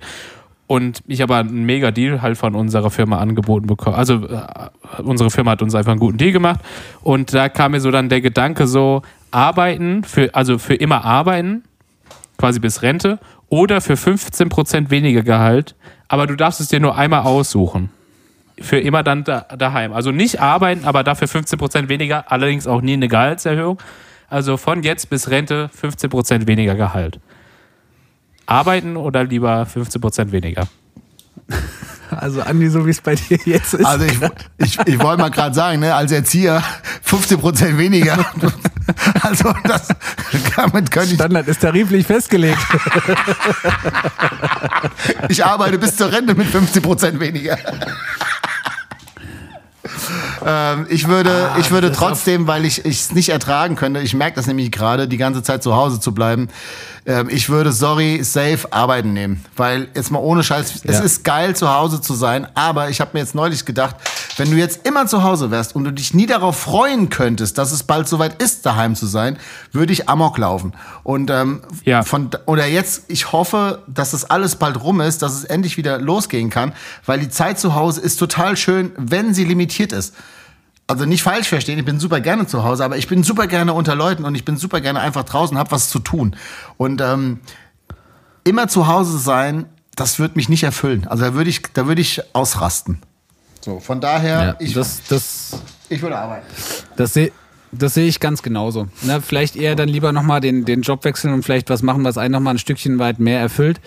[0.66, 3.96] Und ich aber einen mega Deal halt von unserer Firma angeboten bekommen.
[3.96, 4.42] Also äh,
[5.02, 6.60] unsere Firma hat uns einfach einen guten Deal gemacht.
[7.00, 9.00] Und da kam mir so dann der Gedanke so,
[9.30, 11.64] arbeiten, für, also für immer arbeiten,
[12.36, 15.74] quasi bis Rente, oder für 15% weniger Gehalt,
[16.08, 17.90] aber du darfst es dir nur einmal aussuchen.
[18.60, 19.92] Für immer dann da, daheim.
[19.92, 23.78] Also nicht arbeiten, aber dafür 15% weniger, allerdings auch nie eine Gehaltserhöhung.
[24.28, 27.20] Also von jetzt bis Rente 15% weniger Gehalt.
[28.46, 30.66] Arbeiten oder lieber 15% weniger?
[32.10, 33.84] Also Andi, so wie es bei dir jetzt ist.
[33.84, 34.18] Also ich,
[34.58, 36.62] ich, ich wollte mal gerade sagen, ne, als Erzieher
[37.02, 38.24] 15 Prozent weniger.
[39.20, 39.88] Also das,
[40.56, 42.56] damit könnte ich, Standard ist tariflich festgelegt.
[45.28, 47.58] ich arbeite bis zur Rente mit 15 Prozent weniger.
[50.44, 54.46] Ähm, ich würde, ich würde trotzdem, weil ich es nicht ertragen könnte, ich merke das
[54.46, 56.48] nämlich gerade, die ganze Zeit zu Hause zu bleiben,
[57.08, 59.44] ähm, ich würde, sorry, safe arbeiten nehmen.
[59.56, 61.02] Weil jetzt mal ohne Scheiß, es Ja.
[61.02, 63.96] ist geil zu Hause zu sein, aber ich habe mir jetzt neulich gedacht,
[64.36, 67.72] wenn du jetzt immer zu Hause wärst und du dich nie darauf freuen könntest, dass
[67.72, 69.38] es bald soweit ist, daheim zu sein,
[69.72, 70.74] würde ich Amok laufen.
[71.02, 72.02] Und ähm, Ja.
[72.04, 75.98] von oder jetzt, ich hoffe, dass das alles bald rum ist, dass es endlich wieder
[75.98, 76.72] losgehen kann,
[77.06, 80.14] weil die Zeit zu Hause ist total schön, wenn sie limitiert ist.
[80.88, 83.74] Also nicht falsch verstehen, ich bin super gerne zu Hause, aber ich bin super gerne
[83.74, 86.34] unter Leuten und ich bin super gerne einfach draußen, hab was zu tun.
[86.78, 87.40] Und ähm,
[88.44, 89.66] immer zu Hause sein,
[89.96, 91.06] das wird mich nicht erfüllen.
[91.06, 93.02] Also da würde ich, da würde ich ausrasten.
[93.60, 95.60] So, von daher, Ja, ich, das, das,
[95.90, 96.46] ich würde arbeiten.
[96.96, 97.32] das sehe
[97.70, 98.88] das sehe ich ganz genauso.
[99.02, 102.16] Na, vielleicht eher dann lieber nochmal den, den Job wechseln und vielleicht was machen, was
[102.16, 103.78] einen nochmal ein Stückchen weit mehr erfüllt.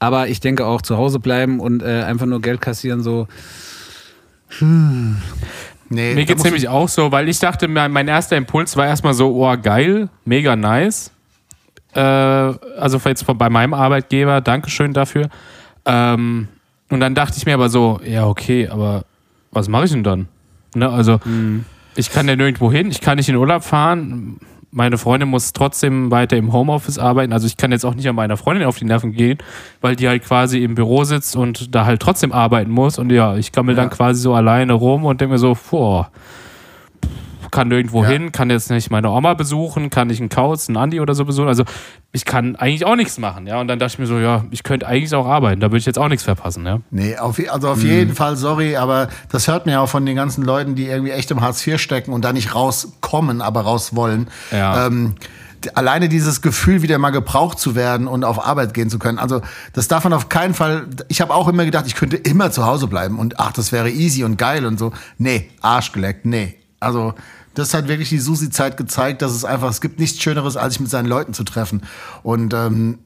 [0.00, 3.28] Aber ich denke auch zu Hause bleiben und äh, einfach nur Geld kassieren, so.
[5.92, 8.86] Nee, Mir geht's du- nämlich auch so, weil ich dachte, mein, mein erster Impuls war
[8.86, 11.10] erstmal so, oh geil, mega nice.
[11.94, 15.28] Äh, also jetzt von, bei meinem Arbeitgeber, Dankeschön dafür.
[15.84, 16.46] Ähm,
[16.90, 19.04] und dann dachte ich mir aber so, ja okay, aber
[19.50, 20.28] was mache ich denn dann?
[20.76, 21.18] Ne, also
[21.96, 24.38] ich kann ja nirgendwo hin, ich kann nicht in Urlaub fahren.
[24.72, 27.32] Meine Freundin muss trotzdem weiter im Homeoffice arbeiten.
[27.32, 29.38] Also ich kann jetzt auch nicht an meiner Freundin auf die Nerven gehen,
[29.80, 32.98] weil die halt quasi im Büro sitzt und da halt trotzdem arbeiten muss.
[32.98, 36.10] Und ja, ich gammel dann quasi so alleine rum und denke mir so, boah,
[37.50, 38.10] kann nirgendwo Ja.
[38.10, 41.24] hin, kann jetzt nicht meine Oma besuchen, kann nicht einen Kauz, einen Andi oder so
[41.24, 41.48] besuchen.
[41.48, 41.64] Also
[42.12, 43.60] ich kann eigentlich auch nichts machen, ja.
[43.60, 45.86] Und dann dachte ich mir so, ja, ich könnte eigentlich auch arbeiten, da würde ich
[45.86, 46.80] jetzt auch nichts verpassen, ja.
[46.90, 47.86] Nee, auf, also auf Mhm.
[47.90, 51.12] jeden Fall, sorry, aber das hört man ja auch von den ganzen Leuten, die irgendwie
[51.12, 54.28] echt im Hartz IV stecken und da nicht rauskommen, aber raus wollen.
[54.50, 54.86] Ja.
[54.86, 55.14] Ähm,
[55.74, 59.18] alleine dieses Gefühl, wieder mal gebraucht zu werden und auf Arbeit gehen zu können.
[59.18, 59.42] Also
[59.74, 60.86] das darf man auf keinen Fall.
[61.08, 63.90] Ich habe auch immer gedacht, ich könnte immer zu Hause bleiben und ach, das wäre
[63.90, 64.92] easy und geil und so.
[65.18, 66.54] Nee, Arsch geleckt, nee.
[66.80, 67.12] Also
[67.54, 70.80] das hat wirklich die Susi-Zeit gezeigt, dass es einfach, es gibt nichts Schöneres, als sich
[70.80, 71.82] mit seinen Leuten zu treffen.
[72.22, 72.98] Und ähm,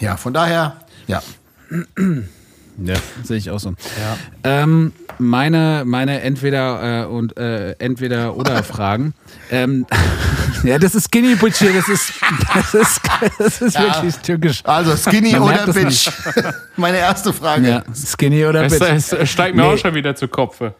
[0.00, 0.76] ja, von daher,
[1.06, 1.22] ja.
[2.82, 3.74] Ja, sehe ich auch so.
[4.44, 9.12] Ähm, meine, meine entweder äh, und äh, entweder oder Fragen.
[9.50, 9.84] ähm,
[10.64, 12.14] ja, das ist Skinny Butch hier, das ist,
[12.54, 13.00] das ist,
[13.38, 14.62] das ist wirklich türkisch.
[14.64, 16.10] Also Skinny Man oder Bitch?
[16.76, 17.68] Meine erste Frage.
[17.68, 19.12] Ja, Skinny oder Es, Bitch.
[19.20, 19.74] es steigt mir Nee.
[19.74, 20.74] auch schon wieder zu Kopfe.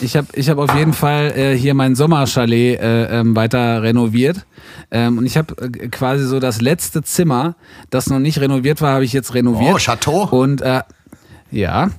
[0.00, 4.46] Ich habe ich hab auf jeden Fall äh, hier mein Sommerchalet äh, ähm, weiter renoviert.
[4.90, 7.56] Ähm, und ich habe äh, quasi so das letzte Zimmer,
[7.90, 9.74] das noch nicht renoviert war, habe ich jetzt renoviert.
[9.74, 10.24] Oh, Chateau.
[10.24, 10.82] Und äh,
[11.50, 11.90] ja,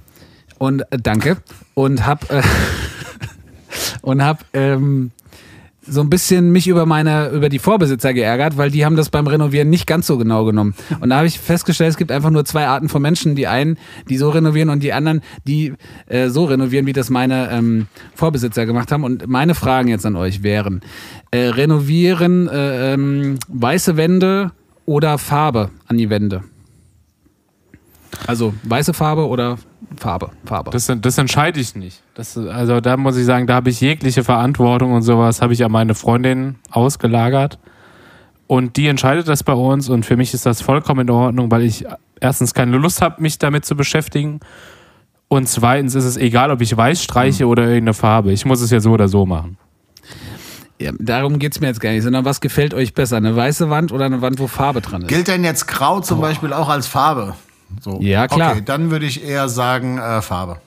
[0.58, 1.38] und äh, danke.
[1.74, 2.42] Und hab, äh,
[4.02, 5.12] und hab ähm,
[5.90, 9.28] so ein bisschen mich über meine, über die Vorbesitzer geärgert, weil die haben das beim
[9.28, 10.76] Renovieren nicht ganz so genau genommen.
[11.00, 13.36] Und da habe ich festgestellt, es gibt einfach nur zwei Arten von Menschen.
[13.36, 13.78] Die einen,
[14.10, 15.74] die so renovieren und die anderen, die
[16.08, 19.04] äh, so renovieren, wie das meine ähm, Vorbesitzer gemacht haben.
[19.04, 20.82] Und meine Fragen jetzt an euch wären,
[21.32, 24.52] äh, renovieren äh, ähm, weiße Wände
[24.86, 26.44] oder Farbe an die Wände?
[28.28, 29.58] Also weiße Farbe oder
[30.00, 30.32] Farbe?
[30.46, 30.72] Farbe.
[30.72, 32.02] Das, das entscheide ich nicht.
[32.14, 35.64] Das, also da muss ich sagen, da habe ich jegliche Verantwortung und sowas, habe ich
[35.64, 37.60] an meine Freundin ausgelagert.
[38.48, 41.62] Und die entscheidet das bei uns und für mich ist das vollkommen in Ordnung, weil
[41.62, 41.86] ich
[42.20, 44.40] erstens keine Lust habe, mich damit zu beschäftigen.
[45.28, 48.32] Und zweitens ist es egal, ob ich weiß streiche oder irgendeine Farbe.
[48.32, 49.58] Ich muss es ja so oder so machen.
[50.80, 53.18] Ja, darum geht's mir jetzt gar nicht, sondern was gefällt euch besser?
[53.18, 55.10] Eine weiße Wand oder eine Wand, wo Farbe dran ist?
[55.10, 57.36] Gilt denn jetzt Grau zum Beispiel auch als Farbe?
[57.82, 58.00] So.
[58.02, 58.52] Ja, klar.
[58.54, 60.58] Okay, dann würde ich eher sagen äh, Farbe.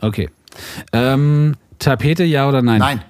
[0.00, 0.30] Okay.
[0.92, 2.78] Ähm, Tapete, ja oder nein?
[2.78, 3.02] Nein.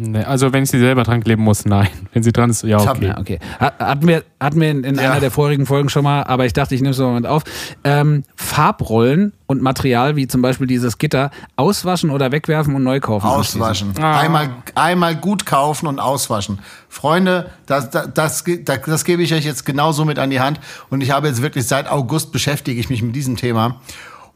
[0.00, 1.88] Nee, also wenn ich sie selber dran kleben muss, nein.
[2.12, 3.06] Wenn sie dran ist, ja okay.
[3.06, 3.38] Ja, okay.
[3.58, 5.10] Hat- Hatten wir, hatten wir in, in Ja.
[5.10, 7.42] einer der vorigen Folgen schon mal, aber ich dachte, ich nehme es mal mit auf.
[7.82, 13.26] Ähm, Farbrollen und Material, wie zum Beispiel dieses Gitter, auswaschen oder wegwerfen und neu kaufen.
[13.26, 13.92] Auswaschen.
[14.00, 14.20] Ah.
[14.20, 16.60] Einmal, einmal gut kaufen und auswaschen.
[16.88, 20.60] Freunde, das, das, das, das, das gebe ich euch jetzt genauso mit an die Hand.
[20.90, 23.80] Und ich habe jetzt wirklich seit August beschäftige ich mich mit diesem Thema.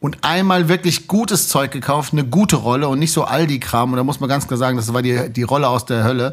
[0.02, 3.92] Und einmal wirklich gutes Zeug gekauft, eine gute Rolle und nicht so Aldi-Kram.
[3.92, 6.32] Und da muss man ganz klar sagen, das war die, die Rolle aus der Hölle.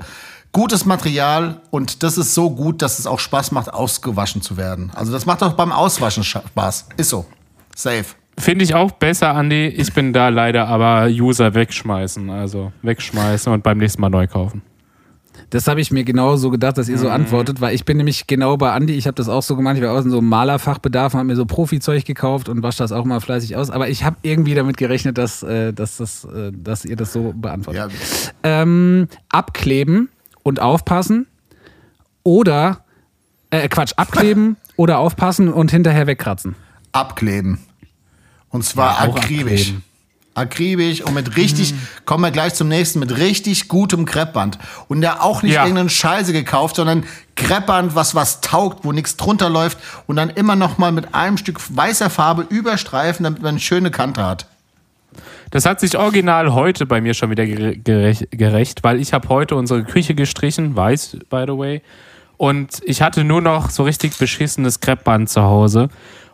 [0.51, 4.91] Gutes Material und das ist so gut, dass es auch Spaß macht, ausgewaschen zu werden.
[4.95, 6.87] Also das macht auch beim Auswaschen Spaß.
[6.97, 7.27] Ist so.
[7.75, 8.05] Safe.
[8.39, 9.67] Finde ich auch besser, Andi.
[9.67, 12.31] Ich bin da leider aber User wegschmeißen.
[12.31, 14.63] Also wegschmeißen und beim nächsten Mal neu kaufen.
[15.49, 17.01] Das habe ich mir genau so gedacht, dass ihr Mhm.
[17.01, 19.77] so antwortet, weil ich bin nämlich genau bei Andi, ich habe das auch so gemacht,
[19.77, 22.91] ich war in so einem Malerfachbedarf und habe mir so Profizeug gekauft und wasche das
[22.91, 26.51] auch mal fleißig aus, aber ich habe irgendwie damit gerechnet, dass, äh, dass, das, äh,
[26.53, 27.91] dass ihr das so beantwortet.
[27.91, 28.61] Ja.
[28.61, 30.09] Ähm, abkleben
[30.43, 31.25] und aufpassen
[32.23, 32.83] oder,
[33.49, 36.55] äh, Quatsch, abkleben oder aufpassen und hinterher wegkratzen.
[36.91, 37.59] abkleben.
[38.49, 39.61] Und zwar Ja, akribisch.
[39.69, 39.83] abkleben.
[40.39, 41.73] Akribisch und mit richtig,
[42.05, 44.57] kommen wir gleich zum nächsten, mit richtig gutem Kreppband.
[44.87, 45.63] Und ja auch nicht Ja.
[45.63, 47.03] irgendeinen Scheiße gekauft, sondern
[47.35, 49.77] Kreppband, was was taugt, wo nichts drunter läuft
[50.07, 53.91] und dann immer noch mal mit einem Stück weißer Farbe überstreifen, damit man eine schöne
[53.91, 54.47] Kante hat.
[55.51, 59.29] Das hat sich original heute bei mir schon wieder gere- gerecht, gerecht, weil ich habe
[59.29, 61.81] heute unsere Küche gestrichen, weiß, by the way.
[62.37, 65.89] Und ich hatte nur noch so richtig beschissenes Kreppband zu Hause.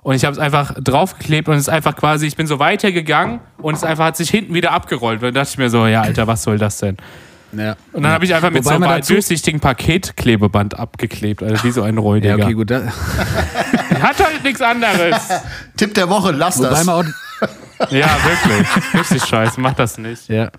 [0.06, 3.40] Und ich habe es einfach draufgeklebt und es ist einfach quasi, ich bin so weitergegangen
[3.58, 5.16] und es einfach hat sich hinten wieder abgerollt.
[5.16, 6.96] Und dann dachte ich mir so, ja, Alter, was soll das denn?
[7.54, 7.76] Ja.
[7.92, 11.42] Und dann habe ich einfach mit Wobei so einem durchsichtigen Paketklebeband abgeklebt.
[11.42, 12.36] Also wie so ein Ja, Räudiger.
[12.36, 12.70] okay, gut.
[12.70, 12.82] Da,
[14.00, 15.28] Hat halt nichts anderes.
[15.76, 16.84] Tipp der Woche, lass wobei das.
[16.86, 18.68] man auch, ja, wirklich.
[18.94, 20.28] Richtig scheiße, mach das nicht.
[20.30, 20.52] ja.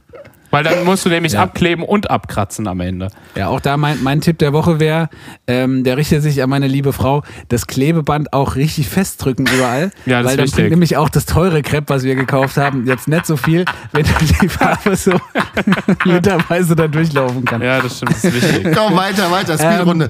[0.57, 3.09] Weil dann musst du nämlich abkleben und abkratzen am Ende.
[3.35, 5.11] Ja, auch da mein, mein Tipp der Woche wäre,
[5.47, 9.91] ähm, der richtet sich an meine liebe Frau, das Klebeband auch richtig festdrücken überall.
[10.07, 12.87] Ja, das weil ist dann bringt nämlich auch das teure Crepe, was wir gekauft haben,
[12.87, 15.13] jetzt nicht so viel, wenn dann die Farbe so
[16.05, 17.61] literweise da durchlaufen kann.
[17.61, 18.73] Ja, das stimmt, das ist wichtig.
[18.77, 20.09] Komm, weiter, weiter, Speedrunde.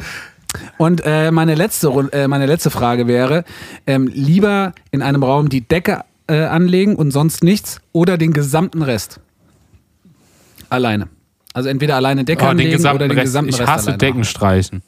[0.76, 3.44] Und äh, meine, letzte, äh, meine letzte Frage wäre,
[3.86, 8.82] ähm, lieber in einem Raum die Decke äh, anlegen und sonst nichts oder den gesamten
[8.82, 9.20] Rest?
[10.68, 11.08] Alleine.
[11.54, 13.24] Also entweder alleine Decke Oh, den anlegen gesamten oder den Rest.
[13.26, 14.24] gesamten Ich Rest hasse alleine Decken machen.
[14.28, 14.82] streichen.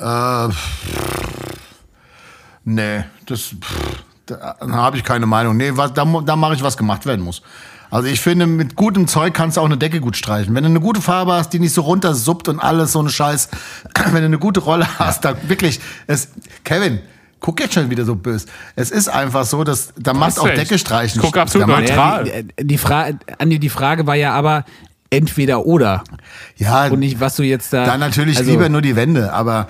[0.00, 0.48] Äh,
[2.64, 3.54] nee, das,
[4.26, 5.56] da, habe ich keine Meinung.
[5.56, 7.42] Nee, was, da, da mache ich, was gemacht werden muss.
[7.90, 10.54] Also ich finde, mit gutem Zeug kannst du auch eine Decke gut streichen.
[10.54, 13.50] Wenn du eine gute Farbe hast, die nicht so runtersuppt und alles so ein Scheiß,
[14.06, 16.28] wenn du eine gute Rolle hast, da wirklich, es,
[16.64, 17.00] Kevin,
[17.44, 18.46] guck jetzt schon wieder so böse.
[18.74, 20.62] Es ist einfach so, dass da macht hast Oh, auch recht.
[20.62, 21.20] Decke streichen.
[21.20, 22.26] Guck absolut macht- neutral.
[22.26, 24.64] Ja, die, die, Fra Andi, die Frage war ja aber
[25.10, 26.02] entweder oder
[26.56, 27.84] Ja, und nicht, was du jetzt da.
[27.84, 29.68] dann natürlich also, lieber nur die Wände, aber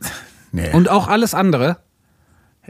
[0.52, 0.70] nee.
[0.72, 1.76] Und auch alles andere.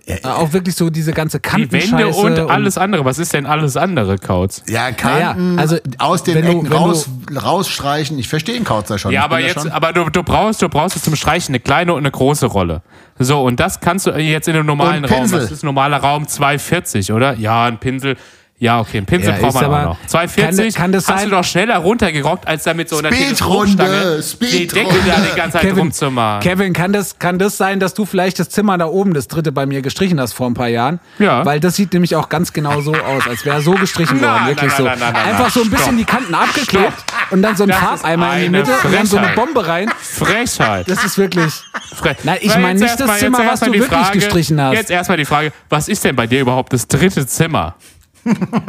[0.07, 3.05] Äh, auch wirklich so diese ganze Die Wände Kantenscheiße und alles andere.
[3.05, 4.63] Was ist denn alles andere, Kauz?
[4.69, 8.19] Ja, Kanten Naja, also, aus den du- Ecken du- raus, rausstreichen.
[8.19, 9.13] Ich verstehe den Kautzer schon.
[9.13, 12.01] Ja, aber jetzt, schon- aber du, du brauchst, du brauchst zum Streichen eine kleine und
[12.01, 12.83] eine große Rolle.
[13.19, 15.21] So, und das kannst du jetzt in einem normalen Und Raum.
[15.21, 15.43] Pinsel.
[15.43, 16.27] Was ist ein normaler Raum?
[16.29, 17.35] 240, oder?
[17.35, 18.17] Ja, ein Pinsel.
[18.61, 20.07] Ja, okay, ein Pinsel Ja, braucht man aber- auch noch.
[20.07, 23.77] 240 kann- kann das hast sein- du doch schneller runtergerockt, als damit so einer Speedrunde,
[23.77, 24.67] Teleskopstange die.
[24.67, 26.41] Decke da die ganze Zeit Kevin, rumzumachen.
[26.43, 29.53] Kevin, kann das, kann das sein, dass du vielleicht das Zimmer da oben, das dritte
[29.53, 30.99] bei mir gestrichen hast vor ein paar Jahren?
[31.21, 31.47] Ja.
[31.47, 34.33] Weil das sieht nämlich auch ganz genau so aus, als wäre so gestrichen worden.
[34.35, 34.83] Nein, Wirklich so.
[34.83, 35.97] nein, nein, nein, Einfach so ein bisschen Stopp.
[35.99, 39.07] die Kanten abgeklebt und dann so ein Das Farbeimer in die eine Mitte und dann
[39.07, 39.45] so eine Frechheit.
[39.47, 39.89] Bombe rein.
[40.01, 40.91] Frechheit.
[40.91, 41.53] Das ist wirklich.
[41.95, 42.17] Frech.
[42.25, 44.75] Nein, ich meine nicht das erstmal- Zimmer, was du wirklich Frage, gestrichen hast.
[44.75, 47.77] Jetzt erstmal die Frage, was ist denn bei dir überhaupt das dritte Zimmer?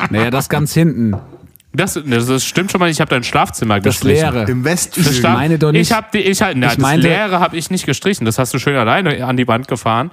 [0.10, 1.16] Naja, das ganz hinten.
[1.72, 4.34] Das, das stimmt schon mal, ich habe dein Schlafzimmer Das gestrichen.
[4.34, 4.50] leere.
[4.50, 5.12] Im Das Westflügel.
[5.14, 7.56] Ich meine doch nicht- Ich habe die, ich halt, na, Ich das meinte- leere habe
[7.58, 8.26] ich nicht gestrichen.
[8.26, 10.10] Das hast du schön alleine an die Wand gefahren.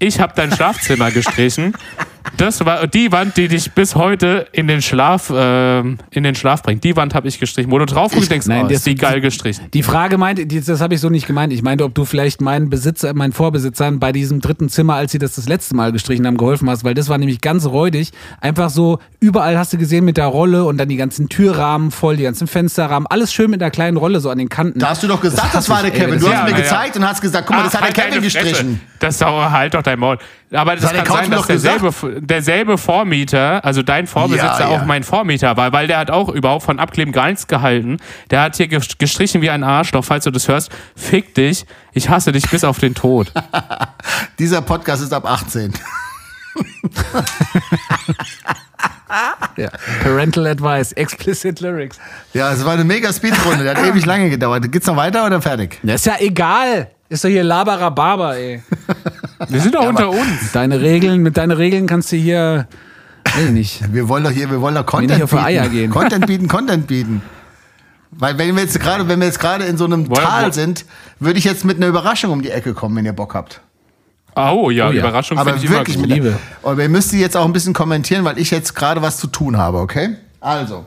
[0.00, 1.74] Ich habe dein Schlafzimmer gestrichen.
[2.36, 6.62] Das war die Wand, die dich bis heute in den Schlaf, ähm, in den Schlaf
[6.62, 6.82] bringt.
[6.84, 8.94] Die Wand habe ich gestrichen, wo du drauf guckst denkst, nein, oh, das- ist die
[8.94, 9.66] geil gestrichen.
[9.74, 11.52] Die Frage meinte, das habe ich so nicht gemeint.
[11.52, 15.18] Ich meinte, ob du vielleicht meinen Besitzer, meinen Vorbesitzern bei diesem dritten Zimmer, als sie
[15.18, 18.12] das das letzte Mal gestrichen haben, geholfen hast, weil das war nämlich ganz räudig.
[18.40, 22.16] Einfach so, überall hast du gesehen mit der Rolle und dann die ganzen Türrahmen voll,
[22.16, 24.78] die ganzen Fensterrahmen, alles schön mit einer kleinen Rolle so an den Kanten.
[24.78, 26.14] Da hast du doch gesagt, das, hasse war der ey, Kevin.
[26.14, 26.56] das Du hast Ja, mir ja.
[26.56, 28.48] gezeigt und hast gesagt, guck mal, das Ach, hat der halt Kevin deine Fresse.
[28.48, 28.80] gestrichen.
[28.98, 30.18] Das ist auch, halt doch dein Maul.
[30.52, 31.90] Aber das hat der kann sein, dass derselbe,
[32.20, 34.66] derselbe Vormieter, also dein Vorbesitzer, Ja, ja.
[34.68, 37.98] auch mein Vormieter war, weil der hat auch überhaupt von Abkleben gar nichts gehalten.
[38.30, 40.70] Der hat hier ges- gestrichen wie ein Arschloch, falls du das hörst.
[40.96, 43.32] Fick dich, ich hasse dich bis auf den Tod.
[44.38, 45.72] Dieser Podcast ist ab 18.
[49.58, 49.68] Ja.
[50.02, 51.98] Parental Advice, Explicit Lyrics.
[52.32, 53.62] Ja, es war eine mega Speedrunde.
[53.64, 54.70] Der hat ewig lange gedauert.
[54.72, 55.78] Geht's noch weiter oder fertig?
[55.82, 56.90] Das ist ja egal.
[57.12, 58.62] Ist doch hier Labarababa, ey.
[59.48, 60.52] Wir sind doch unter uns.
[60.54, 62.66] Deine Regeln, mit deinen Regeln kannst du hier,
[63.26, 63.92] weiß ich nicht.
[63.92, 65.44] Wir wollen doch hier, wir wollen doch nicht Content bieten.
[65.44, 65.90] Eier gehen.
[65.90, 67.20] Content bieten, Content bieten.
[68.12, 70.86] Weil wenn wir jetzt gerade, wenn wir jetzt gerade in so einem Woll- Tal sind,
[71.20, 73.60] würde ich jetzt mit einer Überraschung um die Ecke kommen, wenn ihr Bock habt.
[74.34, 75.00] Oh ja, ja.
[75.00, 76.38] Überraschung Aber ich immer wirklich mit Liebe.
[76.62, 79.26] Aber ihr müsst die jetzt auch ein bisschen kommentieren, weil ich jetzt gerade was zu
[79.26, 80.16] tun habe, okay?
[80.40, 80.86] Also,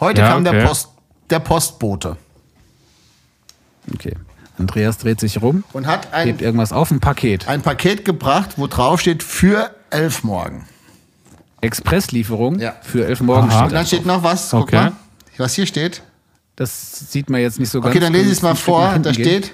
[0.00, 0.66] heute Ja, kam der, okay.
[0.66, 0.88] Post,
[1.28, 2.16] der Postbote
[3.92, 4.14] Okay.
[4.58, 7.46] Andreas dreht sich rum, und hat ein, hebt irgendwas auf, ein Paket.
[7.48, 10.66] ein Paket gebracht, wo drauf steht für elf morgen.
[11.60, 12.74] Expresslieferung Ja.
[12.82, 13.50] für elf Morgen.
[13.50, 13.64] Aha.
[13.64, 14.76] Und dann steht noch was, guck Okay.
[14.76, 14.92] mal,
[15.38, 16.02] was hier steht.
[16.56, 17.92] Das sieht man jetzt nicht so ganz.
[17.92, 18.96] Okay, dann lese ich es mal vor.
[19.00, 19.52] Da steht,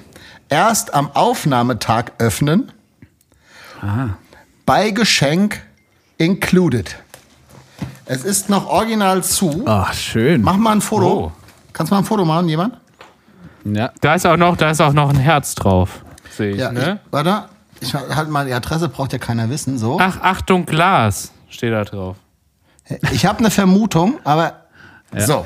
[0.48, 2.72] erst am Aufnahmetag öffnen,
[4.66, 5.60] bei Geschenk
[6.18, 6.96] included.
[8.06, 9.62] Es ist noch original zu.
[9.66, 10.42] Ach, schön.
[10.42, 11.26] Mach mal ein Foto.
[11.26, 11.32] Oh.
[11.72, 12.76] Kannst du mal ein Foto machen, jemand?
[13.64, 13.90] Ja.
[14.00, 16.04] Da ist auch noch, da ist auch noch ein Herz drauf.
[16.30, 17.00] Sehe ich, Ja, ne?
[17.06, 17.44] ich, warte.
[17.80, 19.78] Ich halt mal die Adresse, braucht ja keiner wissen.
[19.78, 19.98] So.
[20.00, 22.16] Ach, Achtung, Glas steht da drauf.
[23.12, 24.60] Ich habe eine Vermutung, aber
[25.16, 25.44] so.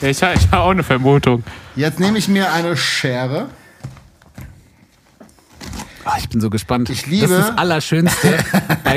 [0.00, 1.44] Ja, Ich, ich habe auch eine Vermutung.
[1.76, 3.46] Jetzt nehme ich mir eine Schere.
[6.04, 6.90] Ah, ich bin so gespannt.
[6.90, 8.38] Ich liebe- Das ist das Allerschönste.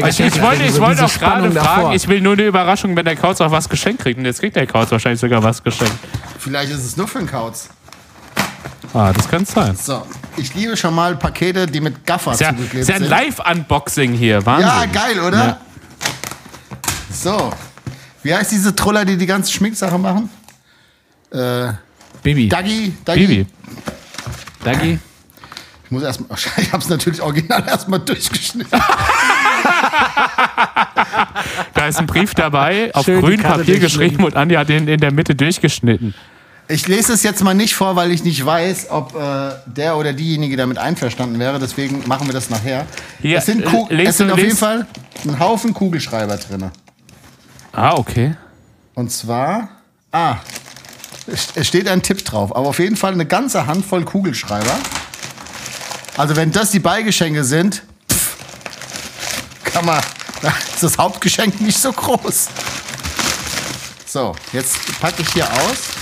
[0.10, 1.94] Ich, ich wollte, ich Also wollte auch gerade Spannung fragen, davor.
[1.94, 4.18] ich will nur eine Überraschung, wenn der Kauz auch was geschenkt kriegt.
[4.20, 5.94] Und jetzt kriegt der Kauz wahrscheinlich sogar was geschenkt.
[6.40, 7.70] Vielleicht ist es nur für den Kauz.
[8.96, 9.76] Ah, das kann sein.
[9.76, 10.08] So.
[10.38, 13.10] Ich liebe schon mal Pakete, die mit Gaffer Ist ja, zugeklebt ist ja ein sind.
[13.10, 14.46] Live-Unboxing hier.
[14.46, 14.68] Wahnsinn.
[14.70, 15.60] Ja, geil, oder?
[17.12, 17.52] So.
[18.24, 20.30] Wie heißt diese Troller, die die ganzen Schminksachen machen?
[21.30, 21.74] Äh,
[22.24, 22.48] Bibi.
[22.48, 23.28] Dagi, Dagi.
[23.28, 23.48] Bibi.
[24.64, 25.00] Dagi.
[25.84, 28.80] Ich muss erstmal, ich habe es natürlich original erstmal durchgeschnitten.
[31.74, 35.02] Da ist ein Brief dabei, auf Schön grün Papier geschrieben und Andi hat den in
[35.02, 36.14] der Mitte durchgeschnitten.
[36.68, 40.14] Ich lese es jetzt mal nicht vor, weil ich nicht weiß, ob äh, der oder
[40.14, 41.60] diejenige damit einverstanden wäre.
[41.60, 42.88] Deswegen machen wir das nachher.
[43.22, 44.88] Hier, es sind, Ku es sind auf jeden Fall
[45.26, 46.72] ein Haufen Kugelschreiber drin.
[47.72, 48.36] Ah, okay.
[48.96, 49.70] Und zwar,
[50.12, 50.38] ah,
[51.28, 54.80] es es steht ein Tipp drauf, aber auf jeden Fall eine ganze Handvoll Kugelschreiber.
[56.18, 58.38] Also wenn das die Beigeschenke sind, pff,
[59.66, 60.02] kann man,
[60.42, 62.48] da ist das Hauptgeschenk nicht so groß.
[64.08, 65.95] So, jetzt packe ich hier aus.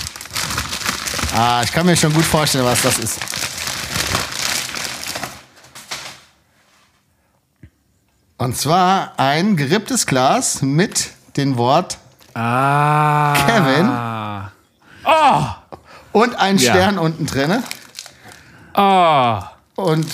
[1.36, 3.18] Ah, ich kann mir schon gut vorstellen, was das ist.
[8.36, 11.98] Und zwar ein geripptes Glas mit dem Wort
[12.36, 13.34] Ah.
[13.46, 13.88] Kevin
[16.12, 16.72] und ein Ja.
[16.72, 17.62] Stern unten drinne.
[18.76, 19.38] Oh,
[19.76, 20.10] Und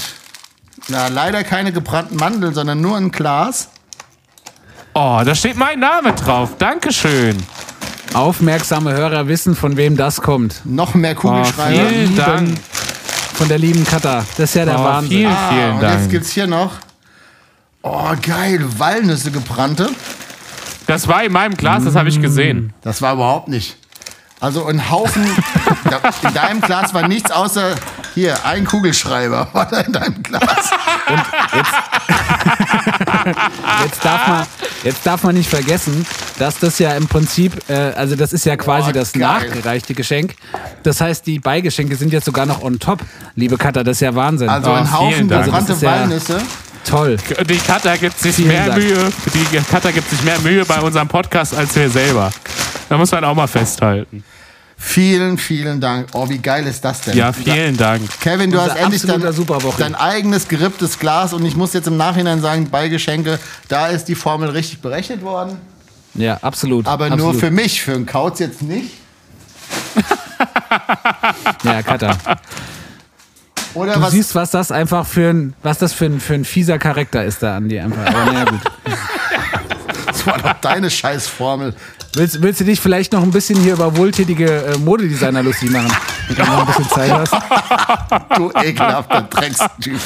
[0.88, 3.68] na, leider keine gebrannten Mandeln, sondern nur ein Glas.
[4.94, 6.56] oh, da steht mein Name drauf.
[6.58, 7.42] Dankeschön.
[8.14, 10.62] Aufmerksame Hörer wissen, von wem das kommt.
[10.64, 11.88] Noch mehr Oh, Kugelschreiber.
[11.88, 12.58] vielen Dank.
[13.34, 14.24] Von der lieben Katha.
[14.36, 15.10] Das ist ja der Oh, Wahnsinn.
[15.18, 16.10] vielen, ah, vielen und jetzt Dank.
[16.10, 16.72] gibt's hier noch.
[17.82, 19.88] Oh, geil, Walnüsse gebrannte.
[20.86, 22.72] Das war in meinem Glas, das habe ich gesehen.
[22.82, 23.76] Das war überhaupt nicht.
[24.40, 25.24] Also ein Haufen.
[26.22, 27.74] In deinem Glas war nichts außer
[28.14, 30.70] hier ein Kugelschreiber war da in deinem Glas.
[31.54, 31.70] Jetzt
[34.02, 34.46] darf, man,
[34.84, 36.06] jetzt darf man nicht vergessen,
[36.38, 39.22] dass das ja im Prinzip, äh, also das ist ja quasi Oh, das geil.
[39.22, 40.34] nachgereichte Geschenk.
[40.82, 43.00] Das heißt, die Beigeschenke sind jetzt sogar noch on top,
[43.36, 43.82] liebe Katha.
[43.82, 44.48] Das ist ja Wahnsinn.
[44.48, 45.44] Also Oh, ein Haufen vielen Dank.
[45.46, 46.40] gebrannte ja- Walnüsse.
[46.88, 47.18] Toll.
[47.48, 48.82] Die Katha gibt sich Vielen mehr Dank.
[48.82, 49.12] Mühe.
[49.34, 52.30] Die Katha gibt sich mehr Mühe bei unserem Podcast als wir selber.
[52.88, 54.24] Da muss man auch mal festhalten.
[54.82, 56.08] Vielen, vielen Dank.
[56.14, 57.16] Oh, wie geil ist das denn?
[57.16, 58.02] Ja, vielen Dank.
[58.20, 59.22] Kevin, du Unser hast endlich dein,
[59.78, 64.14] dein eigenes geripptes Glas und ich muss jetzt im Nachhinein sagen, Beigeschenke, da ist die
[64.14, 65.58] Formel richtig berechnet worden.
[66.14, 66.86] Ja, absolut.
[66.86, 67.24] Aber absolut.
[67.24, 68.94] nur für mich, für einen Kauz jetzt nicht.
[71.62, 72.16] Ja, Katha.
[73.74, 74.12] Oder Du was?
[74.12, 77.42] siehst, was das einfach für ein, was das für ein, für ein fieser Charakter ist
[77.42, 77.78] da, Andi.
[77.78, 78.06] Einfach.
[78.06, 78.60] Aber naja, gut.
[80.06, 81.74] Das war doch deine Scheißformel.
[82.14, 85.92] Willst, willst du dich vielleicht noch ein bisschen hier über wohltätige äh, Modedesigner lustig machen?
[86.26, 87.32] Wenn du noch ein bisschen Zeit hast.
[88.36, 90.00] Du ekelhafter Dreckstyp.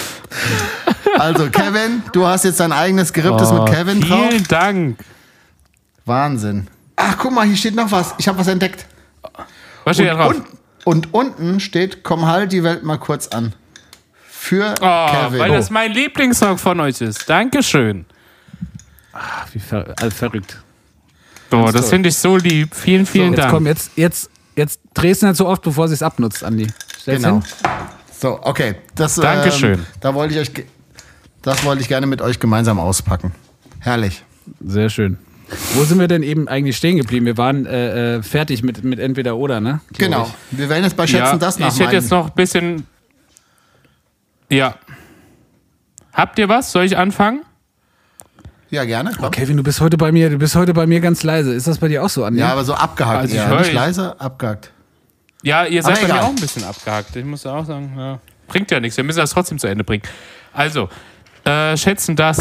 [1.18, 4.20] Also, Kevin, du hast jetzt dein eigenes geripptes mit Kevin drauf.
[4.26, 4.98] Oh, Vielen Dank.
[6.04, 6.66] Wahnsinn.
[6.96, 8.14] Ach, guck mal, hier steht noch was.
[8.18, 8.86] Ich habe was entdeckt.
[9.84, 10.34] Was steht da drauf?
[10.34, 10.44] Und,
[10.84, 13.54] und unten steht, komm halt die Welt mal kurz an.
[14.28, 15.38] Für Oh, Kevin.
[15.40, 17.28] weil das mein Lieblingssong von euch ist.
[17.30, 18.04] Dankeschön.
[19.12, 20.60] Ach, wie ver also verrückt.
[21.52, 22.74] Oh, das finde ich so lieb.
[22.74, 23.50] Vielen, vielen Jetzt Dank.
[23.52, 26.66] komm, jetzt, jetzt, jetzt drehst du nicht so oft, bevor sie es abnutzt, Andi.
[27.00, 27.34] Stell's Genau.
[27.36, 27.44] hin.
[28.18, 28.76] So, okay.
[28.94, 29.74] Das, Dankeschön.
[29.74, 30.64] Ähm, da wollte ich euch,
[31.42, 33.32] das wollte ich gerne mit euch gemeinsam auspacken.
[33.80, 34.22] Herrlich.
[34.64, 35.18] Sehr schön.
[35.74, 37.26] Wo sind wir denn eben eigentlich stehen geblieben?
[37.26, 39.80] Wir waren äh, äh, fertig mit, mit entweder oder, ne?
[39.92, 40.32] Glaub Genau.
[40.50, 40.58] ich.
[40.58, 42.86] Wir werden jetzt bei Schätzen ja, das nach Ich hätte jetzt noch ein bisschen.
[44.48, 44.76] Ja.
[46.12, 46.72] Habt ihr was?
[46.72, 47.42] Soll ich anfangen?
[48.74, 49.12] Ja, gerne.
[49.16, 49.30] Komm.
[49.30, 51.54] Kevin, du bist heute bei mir, du bist heute bei mir ganz leise.
[51.54, 52.40] Ist das bei dir auch so, Andi?
[52.40, 53.20] Ja, aber so abgehakt.
[53.20, 54.72] Also ich ja, höre nicht ich- leise, abgehakt.
[55.44, 57.14] Ja, ihr seid Aber bei mir auch ein bisschen abgehakt.
[57.14, 58.18] Ich muss auch sagen, ja,
[58.48, 58.96] bringt ja nichts.
[58.96, 60.02] Wir müssen das trotzdem zu Ende bringen.
[60.52, 60.88] Also,
[61.44, 62.38] äh, schätzen das.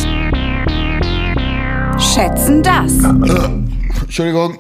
[2.00, 2.94] Schätzen das.
[4.02, 4.58] Entschuldigung.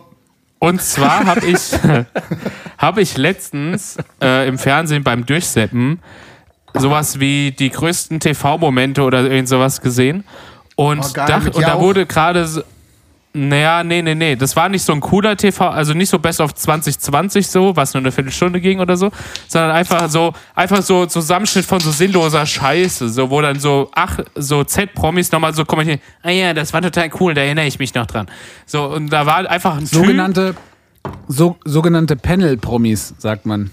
[0.60, 1.72] Und zwar habe ich,
[2.78, 6.02] hab ich letztens äh, im Fernsehen beim Durchseppen
[6.76, 10.24] sowas wie die größten TV-Momente oder irgend sowas gesehen.
[10.76, 12.64] Und, Oh, geil, und da wurde gerade.
[13.36, 14.36] Naja, nee, nee, nee.
[14.36, 17.96] Das war nicht so ein cooler TV, also nicht so Best of 2020 so, was
[17.96, 19.10] nur eine Viertelstunde ging oder so,
[19.48, 24.20] sondern einfach so, einfach so Zusammenschnitt von so sinnloser Scheiße, so, wo dann so, ach,
[24.36, 27.96] so Z-Promis nochmal so kommentieren, ah ja, das war total cool, da erinnere ich mich
[27.96, 28.28] noch dran.
[28.68, 30.54] So, und da war einfach ein Typ, Sogenannte,
[31.28, 33.72] so, sogenannte Panel-Promis, sagt man.